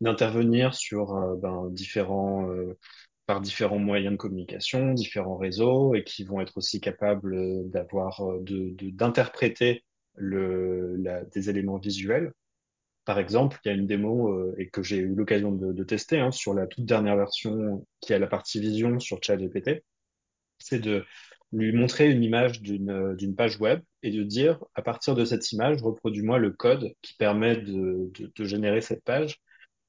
d'intervenir 0.00 0.74
sur 0.74 1.14
euh, 1.16 1.36
ben, 1.36 1.68
différents 1.70 2.48
euh, 2.50 2.78
par 3.26 3.40
différents 3.40 3.78
moyens 3.80 4.12
de 4.12 4.16
communication, 4.16 4.92
différents 4.94 5.36
réseaux, 5.36 5.94
et 5.96 6.04
qui 6.04 6.22
vont 6.24 6.40
être 6.40 6.56
aussi 6.58 6.80
capables 6.80 7.34
euh, 7.34 7.62
d'avoir 7.66 8.20
euh, 8.22 8.40
de 8.42 8.74
d'interpréter 8.90 9.84
des 10.18 11.50
éléments 11.50 11.78
visuels. 11.78 12.32
Par 13.04 13.18
exemple, 13.18 13.58
il 13.64 13.68
y 13.68 13.70
a 13.72 13.74
une 13.74 13.86
démo 13.86 14.54
et 14.58 14.68
que 14.68 14.82
j'ai 14.82 14.98
eu 14.98 15.14
l'occasion 15.14 15.52
de, 15.52 15.72
de 15.72 15.84
tester 15.84 16.20
hein, 16.20 16.32
sur 16.32 16.54
la 16.54 16.66
toute 16.66 16.84
dernière 16.84 17.16
version 17.16 17.86
qui 18.00 18.14
a 18.14 18.18
la 18.18 18.26
partie 18.26 18.60
vision 18.60 18.98
sur 19.00 19.22
ChatGPT, 19.22 19.84
c'est 20.58 20.80
de 20.80 21.04
lui 21.52 21.72
montrer 21.72 22.10
une 22.10 22.22
image 22.22 22.60
d'une 22.60 22.90
euh, 22.90 23.14
d'une 23.14 23.36
page 23.36 23.58
web 23.60 23.80
et 24.02 24.10
de 24.10 24.22
dire 24.22 24.58
à 24.74 24.82
partir 24.82 25.14
de 25.14 25.24
cette 25.24 25.52
image, 25.52 25.82
reproduis-moi 25.82 26.38
le 26.38 26.50
code 26.50 26.92
qui 27.02 27.14
permet 27.14 27.56
de, 27.56 28.10
de, 28.18 28.32
de 28.34 28.44
générer 28.44 28.80
cette 28.80 29.04
page 29.04 29.40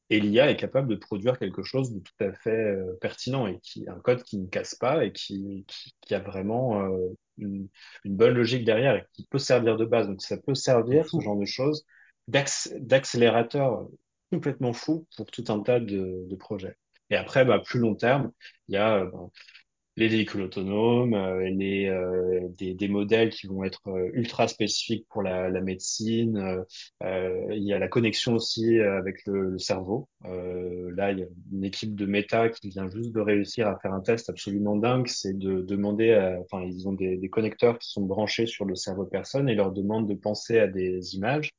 et 0.09 0.19
l'IA 0.19 0.49
est 0.49 0.55
capable 0.55 0.87
de 0.87 0.95
produire 0.95 1.37
quelque 1.37 1.63
chose 1.63 1.93
de 1.93 1.99
tout 1.99 2.23
à 2.23 2.31
fait 2.33 2.51
euh, 2.51 2.97
pertinent 3.01 3.47
et 3.47 3.59
qui 3.61 3.87
un 3.89 3.99
code 3.99 4.23
qui 4.23 4.37
ne 4.37 4.47
casse 4.47 4.75
pas 4.75 5.03
et 5.05 5.11
qui, 5.11 5.65
qui, 5.67 5.93
qui 6.01 6.15
a 6.15 6.19
vraiment 6.19 6.81
euh, 6.81 7.09
une, 7.37 7.67
une, 8.05 8.15
bonne 8.15 8.33
logique 8.35 8.63
derrière 8.65 8.95
et 8.95 9.05
qui 9.13 9.25
peut 9.27 9.39
servir 9.39 9.75
de 9.77 9.85
base. 9.85 10.07
Donc 10.07 10.21
ça 10.21 10.37
peut 10.37 10.55
servir 10.55 11.07
ce 11.09 11.19
genre 11.19 11.37
de 11.37 11.45
choses 11.45 11.85
d'accélérateur 12.27 13.87
complètement 14.31 14.73
fou 14.73 15.07
pour 15.15 15.25
tout 15.31 15.45
un 15.49 15.61
tas 15.61 15.79
de, 15.79 16.25
de 16.27 16.35
projets. 16.35 16.75
Et 17.09 17.15
après, 17.15 17.45
bah, 17.45 17.59
plus 17.59 17.79
long 17.79 17.95
terme, 17.95 18.31
il 18.67 18.75
y 18.75 18.77
a 18.77 19.05
bah, 19.05 19.29
les 19.97 20.07
véhicules 20.07 20.41
autonomes, 20.41 21.13
euh, 21.15 21.49
les, 21.49 21.87
euh, 21.87 22.47
des, 22.57 22.73
des 22.75 22.87
modèles 22.87 23.31
qui 23.31 23.47
vont 23.47 23.63
être 23.65 23.81
euh, 23.87 24.09
ultra 24.13 24.47
spécifiques 24.47 25.07
pour 25.09 25.23
la, 25.23 25.49
la 25.49 25.61
médecine. 25.61 26.37
euh, 26.37 26.63
euh, 27.03 27.47
il 27.55 27.63
y 27.63 27.73
a 27.73 27.79
la 27.79 27.87
connexion 27.87 28.35
aussi 28.35 28.79
avec 28.79 29.25
le, 29.25 29.57
cerveau. 29.57 30.07
Euh, 30.25 30.91
là, 30.95 31.11
il 31.11 31.19
y 31.19 31.23
a 31.23 31.27
une 31.51 31.63
équipe 31.65 31.95
de 31.95 32.05
méta 32.05 32.49
qui 32.49 32.69
vient 32.69 32.89
juste 32.89 33.11
de 33.11 33.19
réussir 33.21 33.67
à 33.67 33.77
faire 33.79 33.93
un 33.93 34.01
test 34.01 34.29
absolument 34.29 34.75
dingue, 34.77 35.07
c'est 35.07 35.37
de 35.37 35.61
demander, 35.61 36.13
à- 36.13 36.39
enfin, 36.41 36.63
ils 36.63 36.87
ont 36.87 36.93
des, 36.93 37.17
des 37.17 37.29
connecteurs 37.29 37.79
qui 37.79 37.89
sont 37.89 38.03
branchés 38.03 38.45
sur 38.45 38.65
le 38.65 38.75
cerveau 38.75 39.03
de 39.05 39.09
personne 39.09 39.49
et 39.49 39.55
leur 39.55 39.71
demandent 39.71 40.07
de 40.07 40.15
penser 40.15 40.59
à 40.59 40.67
des 40.67 41.15
images 41.15 41.51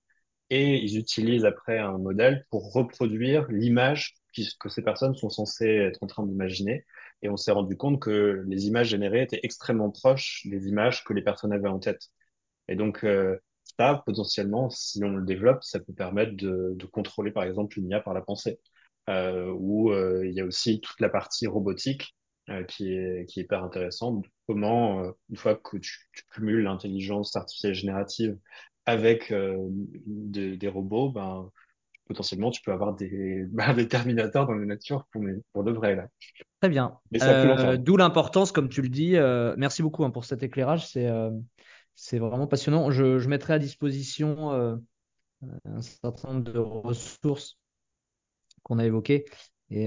et 0.51 0.77
ils 0.79 0.99
utilisent 0.99 1.45
après 1.45 1.79
un 1.79 1.99
modèle 1.99 2.47
pour 2.51 2.73
reproduire 2.73 3.47
l'image 3.51 4.15
que 4.61 4.69
ces 4.69 4.83
personnes 4.83 5.15
sont 5.15 5.31
censées 5.31 5.67
être 5.69 6.03
en 6.03 6.07
train 6.07 6.27
d'imaginer. 6.27 6.85
Et 7.23 7.29
on 7.29 7.37
s'est 7.37 7.53
rendu 7.53 7.77
compte 7.77 8.01
que 8.01 8.45
les 8.47 8.67
images 8.67 8.89
générées 8.89 9.23
étaient 9.23 9.41
extrêmement 9.43 9.91
proches 9.91 10.43
des 10.47 10.69
images 10.69 11.05
que 11.05 11.13
les 11.13 11.23
personnes 11.23 11.53
avaient 11.53 11.69
en 11.69 11.79
tête. 11.79 12.11
Et 12.69 12.77
donc, 12.77 13.05
euh, 13.05 13.39
ça, 13.79 14.03
potentiellement, 14.07 14.71
si 14.71 15.03
on 15.05 15.11
le 15.11 15.25
développe, 15.25 15.65
ça 15.65 15.81
peut 15.81 15.93
permettre 15.95 16.37
de, 16.37 16.75
de 16.77 16.87
contrôler, 16.87 17.31
par 17.33 17.45
exemple, 17.45 17.79
une 17.79 17.91
IA 17.91 18.01
par 18.01 18.15
la 18.15 18.23
pensée. 18.23 18.61
Euh, 19.09 19.51
où 19.59 19.91
euh, 19.91 20.27
il 20.27 20.35
y 20.35 20.41
a 20.41 20.45
aussi 20.45 20.81
toute 20.81 21.01
la 21.01 21.09
partie 21.09 21.47
robotique 21.47 22.15
euh, 22.51 22.63
qui 22.65 22.93
est, 22.95 23.27
qui 23.27 23.41
est 23.41 23.45
hyper 23.45 23.63
intéressante. 23.65 24.25
Comment, 24.47 25.05
euh, 25.05 25.13
une 25.31 25.37
fois 25.37 25.55
que 25.57 25.79
tu, 25.79 26.09
cumules 26.33 26.63
l'intelligence 26.63 27.35
artificielle 27.37 27.75
générative 27.75 28.39
avec 28.87 29.33
euh, 29.33 29.57
des, 30.07 30.57
des 30.57 30.69
robots, 30.69 31.11
ben, 31.11 31.51
potentiellement, 32.09 32.51
tu 32.51 32.63
peux 32.63 32.73
avoir 32.73 32.95
des, 32.95 33.45
ben, 33.53 33.75
des 33.75 33.87
Terminators 33.89 34.47
dans 34.47 34.55
la 34.55 34.67
nature 34.67 35.07
pour, 35.13 35.23
pour 35.53 35.65
de 35.65 35.73
vrai, 35.73 35.95
là. 35.97 36.09
Très 36.61 36.69
bien. 36.69 36.99
Euh, 37.23 37.77
d'où 37.77 37.97
l'importance, 37.97 38.51
comme 38.53 38.69
tu 38.69 38.83
le 38.83 38.89
dis. 38.89 39.17
euh, 39.17 39.55
merci 39.57 39.83
beaucoup 39.83 40.05
hein, 40.05 40.11
pour 40.11 40.25
cet 40.25 40.43
éclairage. 40.43 40.89
C'est 40.89 41.07
euh, 41.07 41.31
c'est 41.95 42.19
vraiment 42.19 42.47
passionnant. 42.47 42.91
Je, 42.91 43.19
je 43.19 43.29
mettrai 43.29 43.55
à 43.55 43.59
disposition 43.59 44.51
un 45.65 45.83
certain 45.83 46.33
nombre 46.33 46.53
de 46.53 46.59
ressources 46.59 47.59
qu'on 48.63 48.79
a 48.79 48.85
évoquées, 48.85 49.25
et 49.71 49.87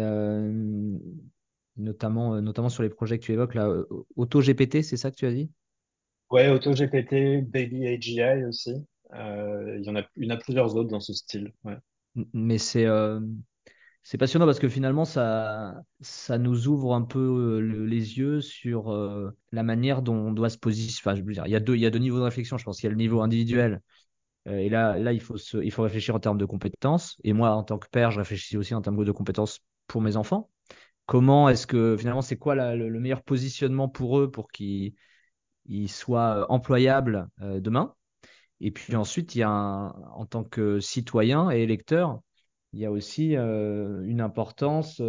notamment, 1.77 2.41
notamment 2.41 2.69
sur 2.69 2.83
les 2.83 2.89
projets 2.89 3.19
que 3.19 3.25
tu 3.25 3.33
évoques, 3.33 3.55
là, 3.55 3.69
AutoGPT, 4.15 4.81
c'est 4.83 4.97
ça 4.97 5.11
que 5.11 5.15
tu 5.15 5.25
as 5.25 5.31
dit? 5.31 5.49
Ouais, 6.31 6.49
AutoGPT, 6.49 7.41
Baby 7.49 7.87
AGI 7.87 8.45
aussi. 8.45 8.73
Il 9.13 9.81
y 9.83 9.89
en 9.89 9.95
a, 9.95 10.03
il 10.15 10.25
y 10.25 10.27
en 10.31 10.35
a 10.35 10.37
plusieurs 10.37 10.75
autres 10.75 10.89
dans 10.89 10.99
ce 10.99 11.13
style. 11.13 11.53
Ouais. 11.63 11.77
Mais 12.33 12.57
c'est 12.57 12.85
euh, 12.85 13.19
c'est 14.03 14.17
passionnant 14.17 14.45
parce 14.47 14.59
que 14.59 14.69
finalement, 14.69 15.05
ça, 15.05 15.75
ça 16.01 16.37
nous 16.37 16.67
ouvre 16.67 16.95
un 16.95 17.03
peu 17.03 17.19
euh, 17.19 17.61
le- 17.61 17.85
les 17.85 18.17
yeux 18.19 18.41
sur 18.41 18.91
euh, 18.93 19.31
la 19.51 19.63
manière 19.63 20.01
dont 20.03 20.15
on 20.15 20.33
doit 20.33 20.49
se 20.49 20.57
positionner. 20.59 21.01
Enfin, 21.13 21.15
je 21.21 21.25
veux 21.27 21.33
dire, 21.33 21.45
il 21.47 21.51
y 21.51 21.55
a 21.57 21.59
deux, 21.61 21.75
il 21.75 21.81
y 21.81 21.85
a 21.85 21.91
deux 21.91 21.99
niveaux 21.99 22.19
de 22.19 22.23
réflexion. 22.23 22.57
Je 22.57 22.65
pense 22.65 22.77
qu'il 22.77 22.85
y 22.85 22.89
a 22.89 22.91
le 22.91 22.97
niveau 22.97 23.21
individuel 23.21 23.81
Euh, 24.47 24.57
Et 24.59 24.69
là, 24.69 24.97
là 24.99 25.13
il 25.13 25.21
faut 25.21 25.37
se- 25.37 25.57
il 25.63 25.71
faut 25.71 25.83
réfléchir 25.83 26.15
en 26.15 26.19
termes 26.21 26.37
de 26.39 26.45
compétences. 26.45 27.17
Et 27.25 27.33
moi, 27.33 27.51
en 27.51 27.63
tant 27.63 27.77
que 27.79 27.87
père, 27.89 28.11
je 28.11 28.19
réfléchis 28.19 28.57
aussi 28.57 28.75
en 28.75 28.81
termes 28.81 29.03
de 29.05 29.11
compétences 29.13 29.59
pour 29.87 30.01
mes 30.01 30.17
enfants. 30.17 30.49
Comment 31.07 31.49
est-ce 31.49 31.67
que 31.67 31.97
finalement, 31.97 32.21
c'est 32.23 32.37
quoi 32.37 32.55
le, 32.75 32.89
le 32.89 32.99
meilleur 33.01 33.23
positionnement 33.23 33.89
pour 33.89 34.19
eux 34.19 34.31
pour 34.31 34.51
qu'ils 34.51 34.95
ils 35.67 35.89
soient 35.89 36.43
euh, 36.43 36.47
employables 36.49 37.29
euh, 37.41 37.59
demain? 37.61 37.95
Et 38.61 38.71
puis 38.71 38.95
ensuite, 38.95 39.35
il 39.35 39.39
y 39.39 39.43
a 39.43 39.49
en 39.49 40.25
tant 40.25 40.43
que 40.43 40.79
citoyen 40.79 41.51
et 41.51 41.61
électeur, 41.61 42.21
il 42.73 42.79
y 42.79 42.85
a 42.85 42.91
aussi 42.91 43.35
euh, 43.35 44.01
une 44.03 44.21
importance 44.21 45.01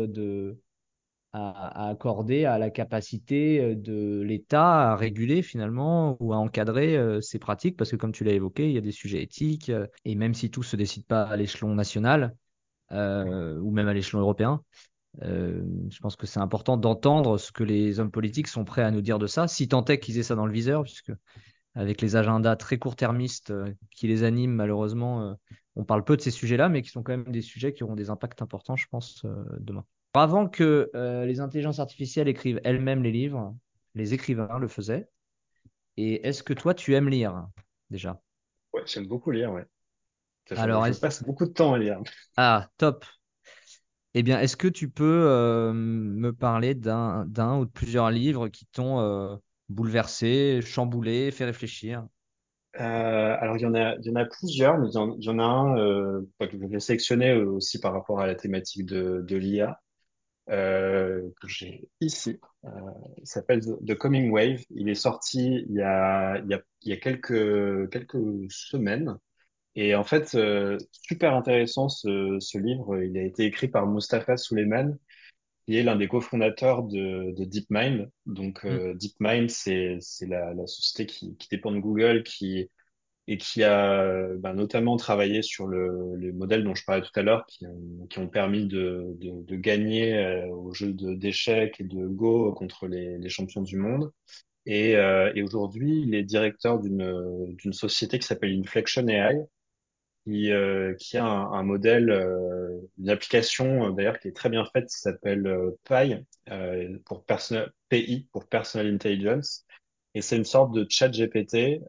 à, 1.33 1.89
accorder 1.89 2.45
à 2.45 2.59
la 2.59 2.71
capacité 2.71 3.61
euh, 3.61 3.75
de 3.75 4.21
l'État 4.21 4.93
à 4.93 4.97
réguler 4.97 5.43
finalement 5.43 6.17
ou 6.21 6.33
à 6.33 6.37
encadrer 6.37 6.97
euh, 6.97 7.21
pratiques, 7.41 7.77
parce 7.77 7.91
que 7.91 7.97
comme 7.97 8.13
tu 8.13 8.25
l'as 8.25 8.33
évoqué, 8.33 8.69
il 8.69 8.75
y 8.75 8.79
a 8.79 8.83
des 8.83 8.93
sujets 8.93 9.23
éthiques, 9.23 9.71
euh, 9.71 9.87
et 10.05 10.15
même 10.15 10.35
si 10.35 10.51
tout 10.51 10.61
ne 10.61 10.67
se 10.67 10.77
décide 10.77 11.07
pas 11.07 11.23
à 11.23 11.37
l'échelon 11.37 11.75
national 11.75 12.35
ou 12.91 13.71
même 13.71 13.89
à 13.89 13.95
l'échelon 13.95 14.21
européen, 14.21 14.63
je 15.23 15.99
pense 16.03 16.15
que 16.15 16.27
c'est 16.27 16.41
important 16.41 16.77
d'entendre 16.77 17.39
ce 17.39 17.51
que 17.51 17.65
les 17.65 18.01
hommes 18.01 18.11
politiques 18.11 18.49
sont 18.49 18.67
prêts 18.67 18.83
à 18.83 18.91
nous 18.91 19.01
dire 19.01 19.19
de 19.19 19.27
ça, 19.27 19.49
si 19.49 19.67
tant 19.67 19.83
est 19.87 19.99
qu'ils 19.99 20.19
aient 20.19 20.23
ça 20.23 20.35
dans 20.35 20.45
le 20.45 20.53
viseur, 20.53 20.83
puisque 20.83 21.11
avec 21.75 22.01
les 22.03 22.17
agendas 22.17 22.57
très 22.57 22.79
court-termistes 22.79 23.51
euh, 23.51 23.73
qui 23.91 24.09
les 24.09 24.25
animent, 24.25 24.53
malheureusement, 24.53 25.23
euh, 25.23 25.35
on 25.77 25.85
parle 25.85 26.05
peu 26.05 26.17
de 26.17 26.23
ces 26.23 26.31
sujets-là, 26.31 26.69
mais 26.69 26.83
qui 26.83 26.91
sont 26.91 27.03
quand 27.03 27.13
même 27.13 27.31
des 27.33 27.41
sujets 27.43 27.73
qui 27.73 27.83
auront 27.85 27.95
des 27.95 28.11
impacts 28.11 28.43
importants, 28.43 28.77
je 28.77 28.87
pense, 28.89 29.25
euh, 29.25 29.45
demain. 29.59 29.85
Avant 30.15 30.49
que 30.49 30.91
euh, 30.95 31.25
les 31.25 31.41
intelligences 31.41 31.79
artificielles 31.79 32.29
écrivent 32.29 32.61
elles-mêmes 32.65 33.03
les 33.03 33.13
livres, 33.13 33.57
les 33.95 34.13
écrivains 34.13 34.59
le 34.59 34.69
faisaient. 34.69 35.09
Et 35.97 36.27
est-ce 36.27 36.43
que 36.43 36.53
toi, 36.53 36.75
tu 36.75 36.95
aimes 36.95 37.09
lire 37.09 37.47
déjà? 37.91 38.21
Ouais, 38.73 38.83
j'aime 38.87 39.07
beaucoup 39.07 39.31
lire, 39.31 39.53
ouais. 39.53 39.65
Alors, 40.57 40.87
je 40.87 40.99
passe 40.99 41.23
beaucoup 41.23 41.47
de 41.47 41.53
temps 41.53 41.75
à 41.75 41.79
lire. 41.79 42.01
Ah, 42.37 42.69
top. 42.77 43.05
Eh 44.15 44.23
bien, 44.23 44.41
est-ce 44.41 44.57
que 44.57 44.69
tu 44.69 44.91
peux 44.91 45.25
euh, 45.27 45.73
me 45.73 46.33
parler 46.33 46.75
d'un, 46.75 47.25
d'un 47.27 47.57
ou 47.59 47.65
de 47.65 47.71
plusieurs 47.71 48.11
livres 48.11 48.49
qui 48.49 48.67
t'ont 48.67 49.01
euh, 49.01 49.37
bouleversé, 49.73 50.61
chamboulé, 50.63 51.31
fait 51.31 51.45
réfléchir? 51.45 52.07
Euh, 52.81 53.37
alors, 53.39 53.57
il 53.59 53.63
y 53.63 53.67
en 53.67 53.75
a, 53.75 53.97
il 53.97 54.07
y 54.07 54.11
en 54.11 54.17
a 54.17 54.25
plusieurs, 54.25 54.79
mais 54.79 54.89
il 54.89 54.95
y 54.95 54.97
en, 54.99 55.15
il 55.19 55.25
y 55.25 55.29
en 55.29 55.39
a 55.39 55.43
un 55.43 55.79
euh, 55.79 56.23
que 56.41 56.47
je 56.53 56.57
vais 56.67 56.81
sélectionner 56.81 57.31
euh, 57.33 57.51
aussi 57.51 57.79
par 57.81 57.93
rapport 57.93 58.21
à 58.21 58.27
la 58.27 58.35
thématique 58.35 58.87
de, 58.87 59.23
de 59.27 59.37
l'IA, 59.37 59.81
euh, 60.51 61.23
que 61.43 61.49
j'ai 61.49 61.89
ici. 62.01 62.41
Euh, 62.65 62.71
il 63.19 63.27
s'appelle 63.27 63.61
The 63.63 63.95
Coming 63.97 64.31
Wave. 64.31 64.63
Il 64.71 64.89
est 64.89 64.95
sorti 64.95 65.67
il 65.69 65.77
y 65.77 65.83
a, 65.83 66.39
il 66.39 66.51
y 66.51 66.55
a, 66.55 66.63
il 66.83 66.91
y 66.91 66.93
a 66.95 66.97
quelques, 66.99 67.91
quelques 67.91 68.19
semaines. 68.51 69.17
Et 69.77 69.95
en 69.95 70.05
fait, 70.05 70.35
euh, 70.35 70.79
super 70.93 71.35
intéressant 71.35 71.89
ce, 71.89 72.39
ce 72.41 72.59
livre. 72.59 73.03
Il 73.03 73.19
a 73.19 73.23
été 73.25 73.45
écrit 73.47 73.69
par 73.69 73.87
Mustafa 73.87 74.37
Suleyman, 74.37 74.99
qui 75.73 75.79
est 75.79 75.83
l'un 75.85 75.97
des 75.97 76.09
cofondateurs 76.09 76.83
de, 76.85 77.33
de 77.37 77.45
DeepMind. 77.45 78.11
Donc, 78.27 78.65
Hmm. 78.69 78.79
euh, 78.79 78.95
DeepMind, 78.95 79.51
c'est, 79.51 79.99
la, 80.23 80.55
la 80.55 80.67
société 80.67 81.07
qui, 81.07 81.37
qui 81.39 81.49
dépend 81.51 81.73
de 81.73 81.79
Google, 81.81 82.23
qui 82.25 82.71
et 83.29 83.39
qui 83.39 83.63
a 83.65 84.29
bah, 84.39 84.53
notamment 84.55 84.97
travaillé 84.97 85.43
sur 85.43 85.67
le, 85.67 86.17
le 86.17 86.33
modèle 86.33 86.65
dont 86.65 86.75
je 86.75 86.85
parlais 86.85 87.03
tout 87.03 87.11
à 87.21 87.23
l'heure, 87.23 87.47
qui 87.47 87.67
ont, 87.67 88.07
qui 88.11 88.19
ont 88.19 88.29
permis 88.29 88.67
de, 88.67 89.17
de, 89.21 89.45
de 89.45 89.57
gagner 89.57 90.15
euh, 90.19 90.47
au 90.49 90.75
jeu 90.75 90.93
d'échecs 90.93 91.81
et 91.81 91.85
de 91.85 92.07
Go 92.09 92.53
contre 92.53 92.87
les, 92.89 93.19
les 93.19 93.29
champions 93.29 93.63
du 93.63 93.77
monde. 93.77 94.11
Et, 94.67 94.97
euh, 94.97 95.33
et 95.35 95.43
aujourd'hui, 95.43 96.03
il 96.07 96.15
est 96.15 96.23
directeur 96.25 96.81
d'une 96.81 97.55
d'une 97.57 97.73
société 97.73 98.19
qui 98.19 98.27
s'appelle 98.27 98.59
Inflection 98.59 99.07
AI, 99.09 99.37
qui, 100.25 100.53
euh, 100.53 100.95
qui 100.95 101.17
a 101.17 101.25
un, 101.25 101.53
un 101.53 101.63
modèle, 101.63 102.11
euh, 102.11 102.81
une 102.99 103.11
application 103.11 103.89
euh, 103.89 103.93
d'ailleurs 103.93 104.19
qui 104.19 104.29
est 104.29 104.37
très 104.37 104.49
bien 104.49 104.65
faite, 104.73 104.89
qui 104.89 104.99
s'appelle 104.99 105.47
euh, 105.47 105.71
Pi, 105.85 106.15
euh, 106.51 106.99
pour 107.05 107.25
personal, 107.25 107.73
PI, 107.89 108.29
pour 108.33 108.47
Personal 108.47 108.87
Intelligence. 108.93 109.65
Et 110.15 110.21
c'est 110.21 110.37
une 110.37 110.45
sorte 110.45 110.73
de 110.75 110.87
chat 110.91 111.09
GPT, 111.09 111.81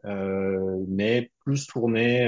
mais 0.88 1.30
plus 1.44 1.66
tourné 1.66 2.26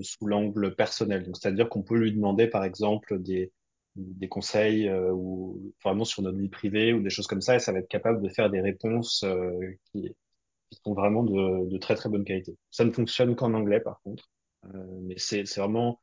sous 0.00 0.24
l'angle 0.24 0.76
personnel. 0.76 1.28
C'est-à-dire 1.34 1.68
qu'on 1.68 1.82
peut 1.82 1.96
lui 1.96 2.12
demander, 2.12 2.46
par 2.46 2.62
exemple, 2.62 3.20
des, 3.20 3.50
des 3.96 4.28
conseils 4.28 4.88
ou 4.88 5.74
vraiment 5.82 6.04
sur 6.04 6.22
notre 6.22 6.38
vie 6.38 6.48
privée 6.48 6.92
ou 6.92 7.02
des 7.02 7.10
choses 7.10 7.26
comme 7.26 7.40
ça, 7.40 7.56
et 7.56 7.58
ça 7.58 7.72
va 7.72 7.80
être 7.80 7.88
capable 7.88 8.22
de 8.22 8.28
faire 8.28 8.50
des 8.50 8.60
réponses 8.60 9.24
qui, 9.90 10.14
qui 10.70 10.80
sont 10.84 10.94
vraiment 10.94 11.24
de, 11.24 11.68
de 11.68 11.78
très 11.78 11.96
très 11.96 12.08
bonne 12.08 12.24
qualité. 12.24 12.56
Ça 12.70 12.84
ne 12.84 12.92
fonctionne 12.92 13.34
qu'en 13.34 13.52
anglais, 13.54 13.80
par 13.80 14.00
contre, 14.02 14.30
mais 14.64 15.14
c'est 15.18 15.42
vraiment 15.56 16.00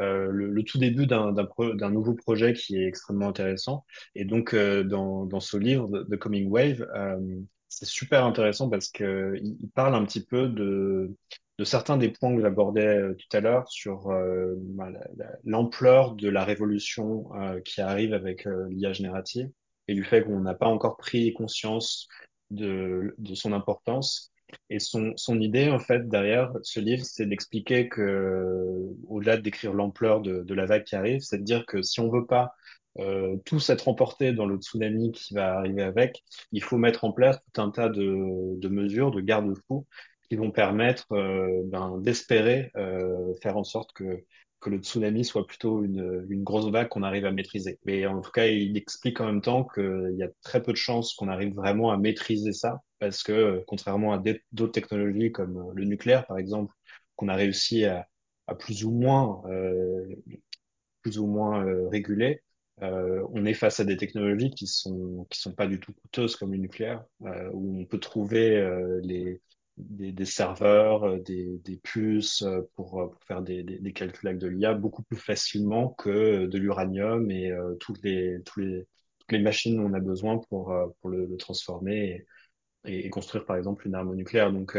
euh, 0.00 0.28
le, 0.30 0.62
tout 0.62 0.78
début 0.78 1.06
d'un 1.06 1.90
nouveau 1.90 2.14
projet 2.14 2.52
qui 2.52 2.76
est 2.76 2.86
extrêmement 2.86 3.28
intéressant. 3.28 3.84
Et 4.14 4.24
donc, 4.24 4.54
euh, 4.54 4.84
dans, 4.84 5.40
ce 5.40 5.56
livre, 5.56 6.04
The 6.10 6.16
Coming 6.16 6.48
Wave, 6.48 6.86
euh, 6.94 7.18
c'est 7.68 7.86
super 7.86 8.24
intéressant 8.24 8.68
parce 8.68 8.88
que 8.90 9.34
il 9.42 9.56
il 9.60 9.70
parle 9.70 9.94
un 9.94 10.04
petit 10.04 10.24
peu 10.24 10.48
de, 10.48 11.14
certains 11.64 11.96
des 11.96 12.10
points 12.10 12.34
que 12.34 12.42
j'abordais 12.42 12.86
euh, 12.98 13.14
tout 13.14 13.36
à 13.36 13.40
l'heure 13.40 13.68
sur 13.68 14.10
euh, 14.10 14.54
bah, 14.58 14.90
la- 14.90 15.08
la- 15.16 15.36
l'ampleur 15.44 16.14
de 16.14 16.28
la 16.28 16.44
révolution 16.44 17.34
euh, 17.34 17.60
qui 17.60 17.80
arrive 17.80 18.12
avec 18.14 18.46
euh, 18.46 18.66
l'IA 18.70 18.92
générative 18.92 19.50
et 19.88 19.94
du 19.94 20.04
fait 20.04 20.22
qu'on 20.24 20.40
n'a 20.40 20.54
pas 20.54 20.66
encore 20.66 20.96
pris 20.96 21.32
conscience 21.32 22.08
de 22.50 23.14
son 23.34 23.52
importance. 23.52 24.32
Et 24.70 24.78
son, 24.78 25.12
son 25.16 25.40
idée, 25.40 25.70
en 25.70 25.78
fait, 25.78 26.08
derrière 26.08 26.52
ce 26.62 26.80
livre, 26.80 27.04
c'est 27.04 27.26
d'expliquer 27.26 27.88
que, 27.88 28.94
au-delà 29.08 29.36
de 29.36 29.42
décrire 29.42 29.72
l'ampleur 29.72 30.20
de, 30.20 30.42
de 30.42 30.54
la 30.54 30.66
vague 30.66 30.84
qui 30.84 30.96
arrive, 30.96 31.20
c'est 31.20 31.38
de 31.38 31.44
dire 31.44 31.66
que 31.66 31.82
si 31.82 32.00
on 32.00 32.10
veut 32.10 32.26
pas 32.26 32.54
euh, 32.98 33.36
tous 33.44 33.68
être 33.70 33.88
emportés 33.88 34.32
dans 34.32 34.46
le 34.46 34.56
tsunami 34.56 35.12
qui 35.12 35.34
va 35.34 35.58
arriver 35.58 35.82
avec, 35.82 36.22
il 36.52 36.62
faut 36.62 36.78
mettre 36.78 37.04
en 37.04 37.12
place 37.12 37.38
tout 37.52 37.60
un 37.60 37.70
tas 37.70 37.88
de, 37.88 38.58
de 38.58 38.68
mesures, 38.68 39.10
de 39.10 39.20
garde-fous 39.20 39.86
qui 40.28 40.36
vont 40.36 40.50
permettre 40.50 41.06
euh, 41.12 41.62
ben, 41.66 41.98
d'espérer 42.00 42.70
euh, 42.76 43.34
faire 43.42 43.56
en 43.56 43.64
sorte 43.64 43.92
que, 43.92 44.24
que 44.60 44.70
le 44.70 44.78
tsunami 44.78 45.24
soit 45.24 45.46
plutôt 45.46 45.84
une, 45.84 46.26
une 46.28 46.42
grosse 46.44 46.70
vague 46.70 46.88
qu'on 46.88 47.02
arrive 47.02 47.26
à 47.26 47.30
maîtriser. 47.32 47.78
Mais 47.84 48.06
en 48.06 48.20
tout 48.20 48.30
cas, 48.30 48.46
il 48.46 48.76
explique 48.76 49.20
en 49.20 49.26
même 49.26 49.42
temps 49.42 49.64
qu'il 49.64 50.16
y 50.18 50.22
a 50.22 50.28
très 50.42 50.62
peu 50.62 50.72
de 50.72 50.76
chances 50.76 51.14
qu'on 51.14 51.28
arrive 51.28 51.54
vraiment 51.54 51.90
à 51.92 51.98
maîtriser 51.98 52.52
ça, 52.52 52.80
parce 52.98 53.22
que 53.22 53.32
euh, 53.32 53.60
contrairement 53.66 54.12
à 54.14 54.22
d'autres 54.52 54.72
technologies 54.72 55.32
comme 55.32 55.58
euh, 55.58 55.72
le 55.74 55.84
nucléaire, 55.84 56.26
par 56.26 56.38
exemple, 56.38 56.72
qu'on 57.16 57.28
a 57.28 57.34
réussi 57.34 57.84
à, 57.84 58.06
à 58.46 58.54
plus 58.54 58.84
ou 58.84 58.92
moins 58.92 59.42
euh, 59.46 60.06
plus 61.02 61.18
ou 61.18 61.26
moins 61.26 61.64
euh, 61.64 61.88
réguler, 61.88 62.42
euh, 62.82 63.26
on 63.32 63.44
est 63.46 63.54
face 63.54 63.80
à 63.80 63.84
des 63.84 63.96
technologies 63.96 64.50
qui 64.50 64.66
sont 64.66 65.26
qui 65.30 65.40
sont 65.40 65.54
pas 65.54 65.66
du 65.66 65.80
tout 65.80 65.92
coûteuses 65.92 66.36
comme 66.36 66.52
le 66.52 66.58
nucléaire, 66.58 67.04
où 67.52 67.80
on 67.80 67.86
peut 67.86 68.00
trouver 68.00 68.62
les 69.02 69.40
des, 69.76 70.12
des 70.12 70.24
serveurs, 70.24 71.04
euh, 71.04 71.18
des, 71.18 71.58
des 71.64 71.76
puces 71.76 72.42
euh, 72.42 72.62
pour, 72.74 73.00
euh, 73.00 73.08
pour 73.08 73.22
faire 73.24 73.42
des, 73.42 73.62
des, 73.62 73.92
calculs 73.92 74.28
avec 74.28 74.40
de 74.40 74.48
l'IA 74.48 74.74
beaucoup 74.74 75.02
plus 75.02 75.18
facilement 75.18 75.90
que 75.90 76.46
de 76.46 76.58
l'uranium 76.58 77.30
et 77.30 77.50
euh, 77.50 77.74
toutes 77.76 78.02
les 78.02 78.40
tous 78.44 78.60
les 78.60 78.86
toutes 79.18 79.32
les 79.32 79.40
machines 79.40 79.76
dont 79.76 79.84
on 79.90 79.94
a 79.94 80.00
besoin 80.00 80.38
pour 80.38 80.74
pour 81.00 81.10
le, 81.10 81.26
le 81.26 81.36
transformer 81.36 82.26
et, 82.84 83.06
et, 83.06 83.10
construire 83.10 83.44
par 83.44 83.56
exemple 83.56 83.86
une 83.86 83.94
arme 83.94 84.14
nucléaire. 84.14 84.52
Donc 84.52 84.76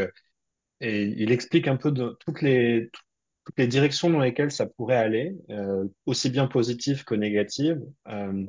et 0.82 1.04
il 1.04 1.32
explique 1.32 1.68
un 1.68 1.78
peu 1.78 1.92
de 1.92 2.18
toutes 2.26 2.42
les 2.42 2.90
toutes 3.46 3.60
les 3.60 3.68
directions 3.68 4.10
dans 4.10 4.20
lesquelles 4.20 4.52
ça 4.52 4.66
pourrait 4.68 4.98
aller, 4.98 5.38
euh, 5.52 5.88
aussi 6.06 6.30
bien 6.30 6.48
positives 6.48 7.06
que 7.06 7.16
négatives, 7.16 7.82
euh, 8.10 8.46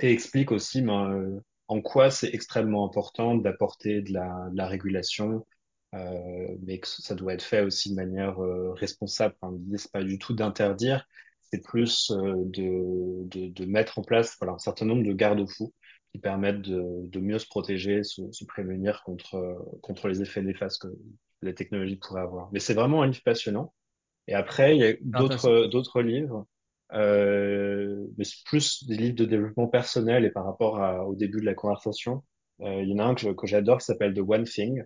et 0.00 0.12
explique 0.12 0.52
aussi 0.52 0.82
ben, 0.82 1.10
euh, 1.10 1.40
en 1.68 1.80
quoi 1.80 2.10
c'est 2.10 2.28
extrêmement 2.34 2.86
important 2.86 3.34
d'apporter 3.36 4.02
de 4.02 4.12
la, 4.12 4.48
de 4.52 4.56
la 4.58 4.66
régulation, 4.66 5.46
mais 5.92 6.78
que 6.80 6.86
ça 6.88 7.14
doit 7.14 7.34
être 7.34 7.42
fait 7.42 7.62
aussi 7.62 7.90
de 7.90 7.94
manière 7.96 8.42
euh, 8.42 8.72
responsable. 8.74 9.34
Enfin, 9.40 9.54
L'idée, 9.56 9.78
c'est 9.78 9.92
pas 9.92 10.02
du 10.04 10.18
tout 10.18 10.34
d'interdire, 10.34 11.06
c'est 11.42 11.62
plus 11.62 12.10
euh, 12.10 12.34
de, 12.46 13.24
de, 13.28 13.48
de 13.48 13.64
mettre 13.66 13.98
en 13.98 14.02
place 14.02 14.36
voilà, 14.40 14.54
un 14.54 14.58
certain 14.58 14.84
nombre 14.86 15.04
de 15.04 15.12
garde-fous 15.12 15.72
qui 16.12 16.18
permettent 16.18 16.62
de, 16.62 17.06
de 17.08 17.20
mieux 17.20 17.38
se 17.38 17.46
protéger, 17.46 18.02
se, 18.04 18.22
se 18.32 18.44
prémunir 18.44 19.02
contre, 19.04 19.58
contre 19.82 20.08
les 20.08 20.22
effets 20.22 20.42
néfastes 20.42 20.82
que 20.82 20.88
la 21.42 21.52
technologie 21.52 21.96
pourrait 21.96 22.22
avoir. 22.22 22.50
Mais 22.52 22.60
c'est 22.60 22.74
vraiment 22.74 23.02
un 23.02 23.06
livre 23.06 23.22
passionnant. 23.24 23.72
Et 24.28 24.34
après, 24.34 24.76
il 24.76 24.80
y 24.80 24.84
a 24.86 24.94
d'autres 25.02 25.66
d'autres 25.66 26.02
livres, 26.02 26.46
euh, 26.92 28.06
mais 28.18 28.24
c'est 28.24 28.44
plus 28.44 28.84
des 28.86 28.96
livres 28.96 29.16
de 29.16 29.24
développement 29.24 29.68
personnel 29.68 30.24
et 30.24 30.30
par 30.30 30.44
rapport 30.44 30.80
à- 30.82 31.06
au 31.06 31.14
début 31.14 31.40
de 31.40 31.46
la 31.46 31.54
conversation. 31.54 32.24
Euh, 32.60 32.82
il 32.82 32.88
y 32.90 32.94
en 32.94 32.98
a 32.98 33.04
un 33.04 33.14
que, 33.14 33.32
que 33.32 33.46
j'adore 33.46 33.78
qui 33.78 33.84
s'appelle 33.86 34.14
The 34.14 34.20
One 34.26 34.44
Thing, 34.44 34.84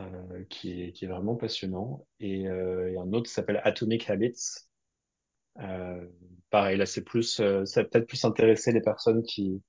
euh, 0.00 0.44
qui 0.50 0.82
est, 0.82 0.92
qui 0.92 1.04
est 1.04 1.08
vraiment 1.08 1.36
passionnant. 1.36 2.06
Et, 2.20 2.48
euh, 2.48 2.92
et 2.92 2.98
un 2.98 3.12
autre 3.12 3.30
s'appelle 3.30 3.60
Atomic 3.64 4.08
Habits. 4.10 4.34
Euh, 5.60 6.06
pareil, 6.50 6.76
là 6.76 6.84
c'est 6.86 7.02
plus, 7.04 7.40
euh, 7.40 7.64
ça 7.64 7.82
peut-être 7.84 8.06
plus 8.06 8.24
intéresser 8.24 8.72
les 8.72 8.80
personnes 8.82 9.22
qui, 9.22 9.62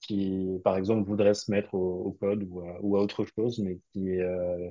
qui, 0.00 0.48
par 0.64 0.76
exemple, 0.78 1.08
voudraient 1.08 1.34
se 1.34 1.50
mettre 1.50 1.74
au, 1.74 2.06
au 2.06 2.12
code 2.12 2.44
ou 2.50 2.62
à, 2.62 2.78
ou 2.82 2.96
à 2.98 3.02
autre 3.02 3.24
chose, 3.36 3.58
mais 3.60 3.78
qui, 3.92 4.10
euh, 4.20 4.70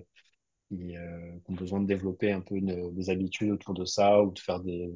qui, 0.69 0.97
euh, 0.97 1.37
ont 1.49 1.53
besoin 1.55 1.81
de 1.81 1.87
développer 1.87 2.31
un 2.33 2.41
peu 2.41 2.59
des 2.61 3.09
habitudes 3.11 3.51
autour 3.51 3.73
de 3.75 3.85
ça 3.85 4.23
ou 4.23 4.31
de 4.33 4.39
faire 4.39 4.61
des, 4.61 4.91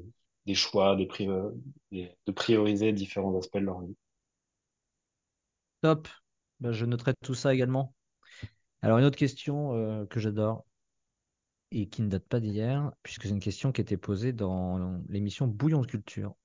des 0.47 0.55
choix, 0.55 0.95
des- 1.91 2.11
de 2.27 2.31
prioriser 2.31 2.93
différents 2.93 3.35
aspects 3.39 3.57
de 3.57 3.65
leur 3.65 3.81
vie. 3.81 3.95
Top. 5.81 6.09
Ben, 6.59 6.73
je 6.73 6.83
noterai 6.85 7.13
tout 7.23 7.33
ça 7.33 7.53
également. 7.53 7.94
Alors, 8.85 8.99
une 8.99 9.03
autre 9.05 9.17
question 9.17 9.73
euh, 9.75 10.05
que 10.05 10.21
j'adore 10.21 10.65
et 11.71 11.87
qui 11.89 12.01
ne 12.01 12.09
date 12.09 12.27
pas 12.27 12.39
d'hier, 12.39 12.91
puisque 13.03 13.23
c'est 13.23 13.29
une 13.29 13.39
question 13.39 13.71
qui 13.71 13.81
était 13.81 13.97
posée 13.97 14.33
dans 14.33 15.01
l'émission 15.09 15.47
Bouillon 15.47 15.81
de 15.81 15.87
culture, 15.87 16.35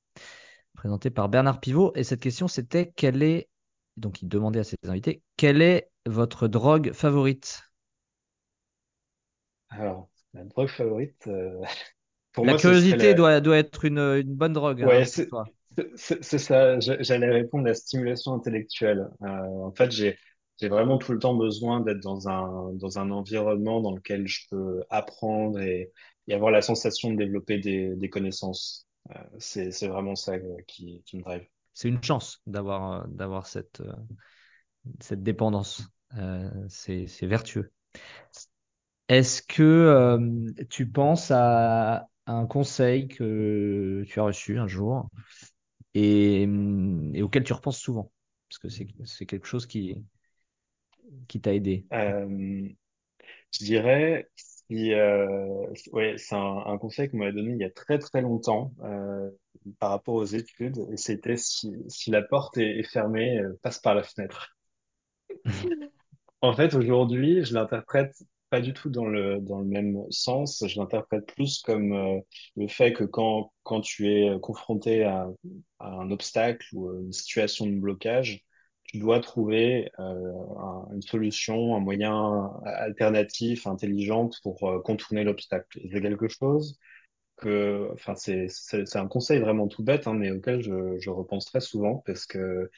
présentée 0.75 1.11
par 1.11 1.29
Bernard 1.29 1.61
Pivot. 1.61 1.93
Et 1.97 2.05
cette 2.05 2.21
question, 2.23 2.49
c'était 2.49 2.93
quelle 2.97 3.23
est, 3.23 3.49
donc 3.97 4.23
il 4.23 4.29
demandait 4.29 4.61
à 4.61 4.65
ses 4.65 4.77
invités, 4.85 5.23
quelle 5.37 5.63
est 5.63 5.91
votre 6.07 6.49
drogue 6.49 6.93
favorite? 6.95 7.63
Alors, 9.71 10.09
ma 10.35 10.45
drogue 10.45 10.69
favorite, 10.69 11.27
euh, 11.27 11.61
pour 12.33 12.45
La 12.45 12.53
moi, 12.53 12.59
ce 12.59 12.75
serait 12.75 12.99
curiosité 12.99 13.15
la... 13.15 13.15
doit, 13.15 13.41
doit 13.41 13.57
être 13.57 13.87
une, 13.87 13.99
une 13.99 14.35
bonne 14.35 14.53
drogue 14.53 14.83
Ouais, 14.83 15.05
hein, 15.05 15.09
pour 15.15 15.25
c'est 15.25 15.31
toi. 15.31 15.51
c'est- 15.77 15.97
c'est- 15.97 16.23
c'est 16.25 16.39
ça. 16.39 16.81
J'a- 16.81 17.03
J'allais 17.03 17.31
répondre 17.31 17.65
à 17.67 17.69
la 17.69 17.75
stimulation 17.75 18.33
intellectuelle. 18.35 19.09
Euh, 19.23 19.27
en 19.27 19.73
fait, 19.73 19.91
j'ai 19.91 20.19
j'ai 20.61 20.69
vraiment 20.69 20.99
tout 20.99 21.13
le 21.13 21.19
temps 21.19 21.35
besoin 21.35 21.81
d'être 21.81 22.01
dans 22.01 22.29
un 22.29 22.73
dans 22.75 22.99
un 22.99 23.11
environnement 23.11 23.81
dans 23.81 23.95
lequel 23.95 24.27
je 24.27 24.47
peux 24.51 24.85
apprendre 24.91 25.59
et, 25.61 25.91
et 26.29 26.35
avoir 26.35 26.51
la 26.51 26.61
sensation 26.61 27.11
de 27.11 27.17
développer 27.17 27.59
des, 27.59 28.11
connaissances. 28.11 28.87
Euh, 29.17 29.25
c'est 29.39 29.89
vraiment 29.89 30.15
ça 30.15 30.35
euh, 30.35 30.57
qui 30.67 31.03
me 31.15 31.23
drive. 31.23 31.47
C'est 31.73 31.89
une 31.89 32.03
chance 32.03 32.43
d'avoir 32.47 33.07
euh, 33.21 33.41
cette, 33.45 33.83
cette 35.01 35.23
dépendance. 35.23 35.83
C'est 36.69 37.07
c'est 37.07 37.27
vertueux. 37.27 37.73
Est-ce 39.09 39.43
que 39.43 40.17
tu 40.69 40.91
penses 40.91 41.31
à 41.31 42.09
un 42.27 42.47
conseil 42.47 43.09
que 43.09 44.05
tu 44.07 44.21
as 44.21 44.25
reçu 44.25 44.59
un 44.59 44.67
jour 44.67 45.09
et, 45.95 46.43
et 47.15 47.23
auquel 47.23 47.45
tu 47.45 47.53
repenses 47.53 47.79
souvent? 47.79 48.11
Parce 48.49 48.59
que 48.59 48.69
c'est 49.05 49.27
quelque 49.27 49.47
chose 49.47 49.67
qui, 49.67 50.05
qui 51.29 51.41
t'a 51.41 51.55
aidé. 51.55 51.87
Euh, 51.93 52.69
Je 53.53 53.65
dirais, 53.65 54.29
si, 54.37 54.93
euh, 54.95 55.67
ouais, 55.93 56.17
c'est 56.19 56.35
un, 56.37 56.65
un 56.67 56.79
conseil 56.79 57.11
qu'on 57.11 57.19
m'avait 57.19 57.33
donné 57.33 57.53
il 57.53 57.59
y 57.59 57.65
a 57.65 57.71
très 57.71 57.99
très 57.99 58.23
longtemps 58.23 58.73
euh, 58.83 59.31
par 59.79 59.91
rapport 59.91 60.15
aux 60.15 60.25
études, 60.25 60.79
et 60.93 60.97
c'était 60.97 61.37
si, 61.37 61.73
si 61.89 62.11
la 62.11 62.23
porte 62.23 62.59
est, 62.59 62.79
est 62.81 62.83
fermée, 62.85 63.41
passe 63.63 63.79
par 63.81 63.95
la 63.95 64.03
fenêtre. 64.05 64.57
En 66.43 66.55
fait, 66.55 66.75
aujourd'hui, 66.75 67.45
je 67.45 67.55
l'interprète 67.55 68.15
pas 68.51 68.61
du 68.61 68.73
tout 68.73 68.91
dans 68.91 69.07
le 69.07 69.41
dans 69.41 69.59
le 69.61 69.65
même 69.67 69.99
sens. 70.11 70.65
Je 70.67 70.79
l'interprète 70.81 71.27
plus 71.35 71.61
comme 71.63 71.93
euh, 71.93 72.21
le 72.57 72.69
fait 72.69 72.93
que 72.93 73.05
quand 73.05 73.53
quand 73.63 73.81
tu 73.81 74.09
es 74.11 74.39
confronté 74.41 75.05
à, 75.05 75.29
à 75.79 75.89
un 76.01 76.11
obstacle 76.11 76.67
ou 76.75 76.93
une 77.03 77.13
situation 77.13 77.67
de 77.67 77.73
blocage, 77.79 78.45
tu 78.93 78.99
dois 78.99 79.21
trouver 79.21 79.91
euh, 80.01 80.33
un- 80.59 80.89
une 80.95 81.03
solution, 81.03 81.77
un 81.77 81.81
moyen 81.81 82.51
alternatif, 82.65 83.67
intelligent 83.67 84.31
pour 84.43 84.65
euh, 84.69 84.81
contourner 84.81 85.25
l'obstacle. 85.25 85.81
C'est 85.93 86.01
quelque 86.01 86.29
chose 86.29 86.79
que, 87.39 87.91
enfin, 87.95 88.15
c'est 88.17 88.49
c'est 88.49 88.97
un 88.97 89.09
conseil 89.09 89.41
vraiment 89.41 89.69
tout 89.69 89.83
bête, 89.85 90.07
hein, 90.09 90.15
mais 90.15 90.31
auquel 90.33 90.63
je 90.63 90.99
je 91.01 91.11
repense 91.11 91.47
très 91.47 91.61
souvent 91.61 92.03
parce 92.07 92.27
que 92.27 92.71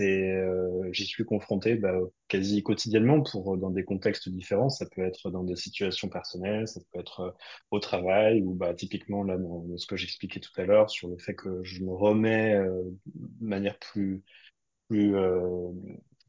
euh, 0.00 0.88
j'y 0.92 1.04
suis 1.06 1.24
confronté 1.24 1.76
bah, 1.76 1.94
quasi 2.28 2.62
quotidiennement 2.62 3.22
pour 3.22 3.56
dans 3.56 3.70
des 3.70 3.84
contextes 3.84 4.28
différents. 4.28 4.68
Ça 4.70 4.86
peut 4.86 5.02
être 5.04 5.30
dans 5.30 5.44
des 5.44 5.56
situations 5.56 6.08
personnelles, 6.08 6.66
ça 6.68 6.80
peut 6.92 7.00
être 7.00 7.20
euh, 7.20 7.30
au 7.70 7.78
travail 7.80 8.42
ou 8.42 8.54
bah 8.54 8.74
typiquement 8.74 9.22
là 9.22 9.36
dans 9.38 9.64
ce 9.76 9.86
que 9.86 9.96
j'expliquais 9.96 10.40
tout 10.40 10.50
à 10.60 10.64
l'heure 10.64 10.90
sur 10.90 11.08
le 11.08 11.18
fait 11.18 11.34
que 11.34 11.62
je 11.64 11.82
me 11.84 11.92
remets 11.92 12.54
euh, 12.56 12.82
de 13.14 13.46
manière 13.46 13.78
plus 13.78 14.22
plus 14.88 15.16
euh, 15.16 15.70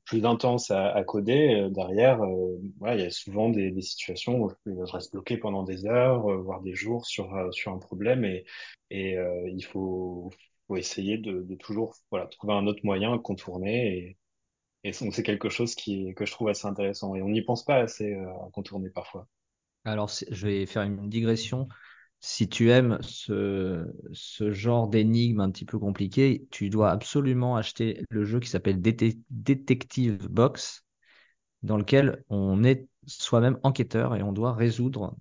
plus 0.05 0.25
intense 0.25 0.69
à, 0.71 0.89
à 0.91 1.03
coder 1.03 1.63
euh, 1.63 1.69
derrière. 1.69 2.21
euh, 2.23 2.57
voilà, 2.79 2.95
il 2.95 3.03
y 3.03 3.05
a 3.05 3.11
souvent 3.11 3.49
des, 3.49 3.71
des 3.71 3.81
situations 3.81 4.41
où 4.43 4.51
je, 4.65 4.71
reste 4.91 5.11
bloqué 5.11 5.37
pendant 5.37 5.63
des 5.63 5.85
heures, 5.85 6.27
voire 6.41 6.61
des 6.61 6.75
jours 6.75 7.05
sur 7.05 7.53
sur 7.53 7.73
un 7.73 7.79
problème 7.79 8.23
et 8.25 8.45
et 8.91 9.17
il 9.47 9.63
faut 9.63 10.29
faut 10.67 10.77
essayer 10.77 11.17
de, 11.17 11.41
de 11.41 11.55
toujours 11.55 11.95
voilà 12.11 12.27
trouver 12.27 12.53
un 12.53 12.67
autre 12.67 12.81
moyen 12.83 13.15
de 13.15 13.21
contourner 13.21 13.97
et 13.97 14.17
et 14.83 14.93
c'est 14.93 15.23
quelque 15.23 15.49
chose 15.49 15.73
qui 15.73 16.13
que 16.13 16.25
je 16.25 16.31
trouve 16.31 16.49
assez 16.49 16.67
intéressant 16.67 17.15
et 17.15 17.21
on 17.23 17.29
n'y 17.29 17.41
pense 17.41 17.65
pas 17.65 17.77
assez 17.77 18.13
à 18.13 18.49
contourner 18.53 18.89
parfois. 18.89 19.27
Alors, 19.83 20.09
je 20.09 20.47
vais 20.47 20.65
faire 20.65 20.81
une 20.81 21.09
digression. 21.09 21.67
Si 22.27 22.49
tu 22.49 22.71
aimes 22.71 22.97
ce, 23.03 23.85
ce 24.11 24.51
genre 24.51 24.87
d'énigme 24.87 25.41
un 25.41 25.51
petit 25.51 25.63
peu 25.65 25.77
compliqué, 25.77 26.47
tu 26.49 26.69
dois 26.71 26.89
absolument 26.89 27.55
acheter 27.55 28.03
le 28.09 28.25
jeu 28.25 28.39
qui 28.39 28.49
s'appelle 28.49 28.81
Detective 28.81 30.27
Box, 30.27 30.83
dans 31.63 31.77
lequel 31.77 32.23
on 32.29 32.63
est 32.63 32.87
soi-même 33.07 33.59
enquêteur 33.63 34.15
et 34.15 34.23
on 34.23 34.33
doit 34.33 34.53
résoudre 34.53 35.15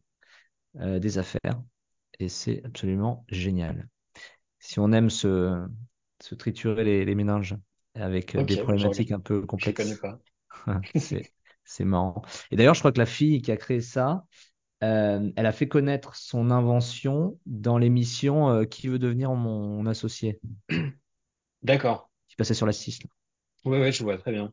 euh, 0.76 0.98
des 0.98 1.18
affaires. 1.18 1.62
Et 2.20 2.28
c'est 2.28 2.64
absolument 2.64 3.24
génial. 3.28 3.88
Si 4.60 4.80
on 4.80 4.92
aime 4.92 5.10
se, 5.10 5.66
se 6.20 6.34
triturer 6.34 6.84
les, 6.84 7.04
les 7.04 7.14
méninges 7.14 7.56
avec 7.94 8.36
euh, 8.36 8.44
des 8.44 8.56
problématiques 8.56 9.12
un 9.12 9.20
peu 9.20 9.42
complexes, 9.46 10.04
c'est 11.64 11.84
marrant. 11.84 12.22
Et 12.50 12.56
d'ailleurs, 12.56 12.74
je 12.74 12.80
crois 12.80 12.92
que 12.92 12.98
la 12.98 13.06
fille 13.06 13.42
qui 13.42 13.52
a 13.52 13.56
créé 13.56 13.80
ça, 13.80 14.26
euh, 14.84 15.30
elle 15.36 15.46
a 15.46 15.52
fait 15.52 15.68
connaître 15.68 16.16
son 16.16 16.50
invention 16.50 17.38
dans 17.46 17.78
l'émission 17.78 18.50
euh, 18.50 18.64
Qui 18.64 18.88
veut 18.88 18.98
devenir 18.98 19.32
mon 19.32 19.86
associé, 19.86 20.40
D'accord. 21.62 22.08
qui 22.28 22.36
passait 22.36 22.54
sur 22.54 22.66
la 22.66 22.72
6. 22.72 23.02
là. 23.02 23.10
Ouais, 23.64 23.80
ouais, 23.80 23.92
je 23.92 24.02
vois 24.02 24.18
très 24.18 24.32
bien. 24.32 24.52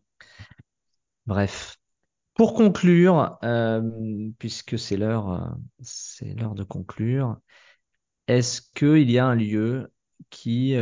Bref. 1.26 1.78
Pour 2.36 2.54
conclure, 2.56 3.38
euh, 3.44 4.30
puisque 4.40 4.80
c'est 4.80 4.98
l'heure, 4.98 5.58
c'est 5.82 6.34
l'heure 6.36 6.56
de 6.56 6.64
conclure, 6.64 7.38
est-ce 8.28 8.62
qu'il 8.76 9.12
y 9.12 9.20
a 9.20 9.26
un 9.28 9.36
lieu 9.36 9.94
qui, 10.30 10.76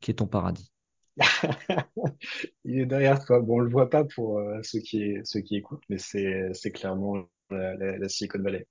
qui 0.00 0.10
est 0.10 0.14
ton 0.14 0.26
paradis? 0.26 0.72
Il 2.64 2.80
est 2.80 2.86
derrière 2.86 3.24
toi. 3.24 3.40
Bon, 3.40 3.56
on 3.56 3.58
le 3.60 3.70
voit 3.70 3.90
pas 3.90 4.04
pour 4.04 4.40
ceux 4.62 4.80
qui 4.80 5.16
ceux 5.24 5.40
qui 5.40 5.56
écoutent, 5.56 5.84
mais 5.88 5.98
c'est 5.98 6.72
clairement 6.72 7.24
la, 7.52 7.74
la- 7.76 7.98
la 7.98 8.08
Silicon 8.10 8.42
Valley 8.42 8.66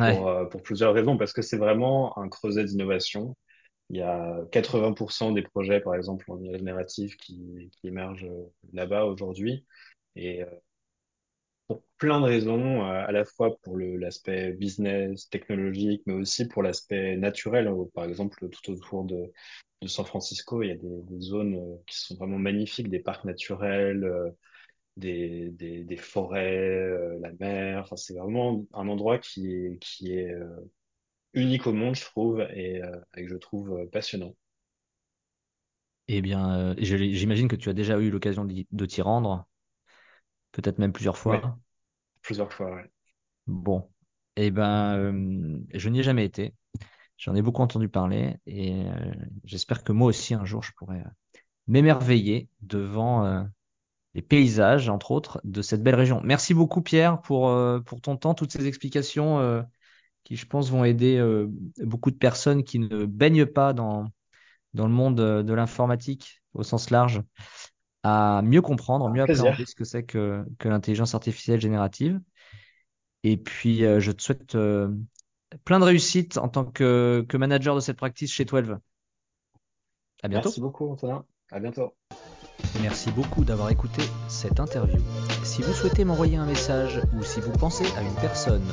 pour 0.00 0.28
euh, 0.28 0.46
pour 0.46 0.62
plusieurs 0.62 0.94
raisons 0.94 1.16
parce 1.18 1.32
que 1.32 1.42
c'est 1.42 1.56
vraiment 1.58 2.16
un 2.18 2.28
creuset 2.28 2.64
d'innovation. 2.64 3.36
Il 3.90 3.98
y 3.98 4.02
a 4.02 4.40
80% 4.52 5.32
des 5.32 5.42
projets, 5.42 5.80
par 5.80 5.94
exemple, 5.96 6.30
en 6.32 6.40
IA 6.42 6.58
générative 6.58 7.16
qui 7.16 7.70
qui 7.80 7.88
émergent 7.88 8.24
euh, 8.26 8.52
là-bas 8.74 9.04
aujourd'hui 9.06 9.66
et 10.16 10.42
euh, 10.44 10.46
pour 11.68 11.82
plein 11.98 12.20
de 12.20 12.26
raisons, 12.26 12.82
à 12.84 13.12
la 13.12 13.24
fois 13.24 13.56
pour 13.62 13.78
l'aspect 13.78 14.52
business, 14.52 15.28
technologique, 15.30 16.02
mais 16.06 16.14
aussi 16.14 16.48
pour 16.48 16.62
l'aspect 16.62 17.16
naturel. 17.16 17.70
Par 17.94 18.04
exemple, 18.04 18.48
tout 18.48 18.70
autour 18.72 19.04
de 19.04 19.32
de 19.82 19.88
San 19.88 20.04
Francisco, 20.06 20.62
il 20.62 20.68
y 20.68 20.72
a 20.72 20.76
des, 20.76 21.02
des 21.04 21.20
zones 21.22 21.58
qui 21.88 21.98
sont 21.98 22.14
vraiment 22.16 22.38
magnifiques, 22.38 22.88
des 22.90 23.00
parcs 23.00 23.24
naturels. 23.24 24.04
Des, 24.96 25.50
des, 25.50 25.84
des 25.84 25.96
forêts, 25.96 26.56
euh, 26.58 27.18
la 27.20 27.32
mer. 27.34 27.80
Enfin, 27.82 27.96
c'est 27.96 28.14
vraiment 28.14 28.64
un 28.74 28.88
endroit 28.88 29.18
qui 29.18 29.52
est, 29.54 29.78
qui 29.80 30.12
est 30.14 30.32
euh, 30.34 30.48
unique 31.34 31.66
au 31.68 31.72
monde, 31.74 31.96
je 31.96 32.04
trouve, 32.04 32.40
et, 32.54 32.82
euh, 32.82 33.00
et 33.16 33.24
que 33.24 33.30
je 33.30 33.36
trouve 33.36 33.72
euh, 33.78 33.86
passionnant. 33.86 34.34
Eh 36.08 36.20
bien, 36.22 36.50
euh, 36.58 36.74
je- 36.78 36.96
j'imagine 37.14 37.48
que 37.48 37.56
tu 37.56 37.68
as 37.70 37.72
déjà 37.72 37.98
eu 37.98 38.10
l'occasion 38.10 38.44
d'y- 38.44 38.66
de 38.72 38.84
t'y 38.86 39.00
rendre, 39.02 39.46
peut-être 40.52 40.78
même 40.78 40.92
plusieurs 40.92 41.18
fois. 41.18 41.58
plusieurs 42.22 42.52
fois, 42.52 42.70
ouais. 42.74 42.90
Bon. 43.46 43.90
Eh 44.36 44.50
ben, 44.50 44.96
euh, 44.96 45.58
je 45.74 45.88
n'y 45.88 46.00
ai 46.00 46.02
jamais 46.02 46.24
été. 46.24 46.54
J'en 47.18 47.34
ai 47.36 47.42
beaucoup 47.42 47.62
entendu 47.62 47.88
parler 47.88 48.36
et 48.46 48.74
euh, 48.86 49.14
j'espère 49.44 49.84
que 49.84 49.92
moi 49.92 50.08
aussi 50.08 50.34
un 50.34 50.44
jour 50.46 50.62
je 50.64 50.72
pourrai 50.74 51.00
euh, 51.00 51.04
m'émerveiller 51.68 52.48
devant 52.62 53.26
les 54.14 54.22
paysages, 54.22 54.88
entre 54.88 55.10
autres, 55.12 55.40
de 55.44 55.62
cette 55.62 55.82
belle 55.82 55.94
région. 55.94 56.20
Merci 56.24 56.54
beaucoup 56.54 56.82
Pierre 56.82 57.20
pour, 57.20 57.48
euh, 57.48 57.80
pour 57.80 58.00
ton 58.00 58.16
temps, 58.16 58.34
toutes 58.34 58.52
ces 58.52 58.66
explications 58.66 59.38
euh, 59.38 59.62
qui, 60.24 60.36
je 60.36 60.46
pense, 60.46 60.70
vont 60.70 60.84
aider 60.84 61.16
euh, 61.16 61.46
beaucoup 61.78 62.10
de 62.10 62.16
personnes 62.16 62.64
qui 62.64 62.78
ne 62.78 63.04
baignent 63.04 63.46
pas 63.46 63.72
dans, 63.72 64.06
dans 64.74 64.86
le 64.86 64.92
monde 64.92 65.16
de 65.16 65.54
l'informatique 65.54 66.42
au 66.54 66.62
sens 66.62 66.90
large 66.90 67.22
à 68.02 68.42
mieux 68.42 68.62
comprendre, 68.62 69.08
mieux 69.10 69.22
appréhender 69.22 69.66
ce 69.66 69.74
que 69.74 69.84
c'est 69.84 70.04
que, 70.04 70.44
que 70.58 70.68
l'intelligence 70.68 71.14
artificielle 71.14 71.60
générative. 71.60 72.20
Et 73.22 73.36
puis, 73.36 73.84
euh, 73.84 74.00
je 74.00 74.12
te 74.12 74.22
souhaite 74.22 74.54
euh, 74.54 74.88
plein 75.64 75.78
de 75.78 75.84
réussite 75.84 76.38
en 76.38 76.48
tant 76.48 76.64
que, 76.64 77.24
que 77.28 77.36
manager 77.36 77.74
de 77.74 77.80
cette 77.80 77.98
practice 77.98 78.32
chez 78.32 78.44
12. 78.44 78.78
À 80.22 80.28
Merci 80.28 80.28
bientôt. 80.28 80.60
beaucoup, 80.60 80.90
Antonin. 80.90 81.24
À 81.50 81.60
bientôt. 81.60 81.94
Merci 82.82 83.10
beaucoup 83.10 83.44
d'avoir 83.44 83.70
écouté 83.70 84.02
cette 84.28 84.60
interview. 84.60 84.98
Si 85.42 85.62
vous 85.62 85.72
souhaitez 85.72 86.04
m'envoyer 86.04 86.36
un 86.36 86.46
message 86.46 87.00
ou 87.16 87.22
si 87.22 87.40
vous 87.40 87.52
pensez 87.52 87.84
à 87.96 88.02
une 88.02 88.14
personne 88.14 88.64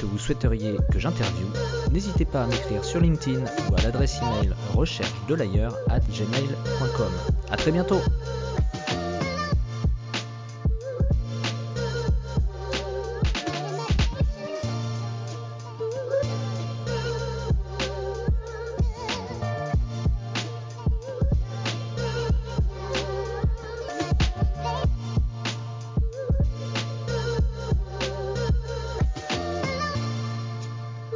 que 0.00 0.06
vous 0.06 0.18
souhaiteriez 0.18 0.76
que 0.90 0.98
j'interviewe, 0.98 1.48
n'hésitez 1.92 2.24
pas 2.24 2.44
à 2.44 2.46
m'écrire 2.46 2.84
sur 2.84 3.00
LinkedIn 3.00 3.44
ou 3.70 3.74
à 3.76 3.82
l'adresse 3.82 4.18
email 4.22 4.54
recherche 4.74 5.12
de 5.28 5.34
l'ailleurs 5.34 5.76
at 5.88 6.00
gmail.com. 6.00 7.12
À 7.50 7.56
très 7.56 7.70
bientôt! 7.70 8.00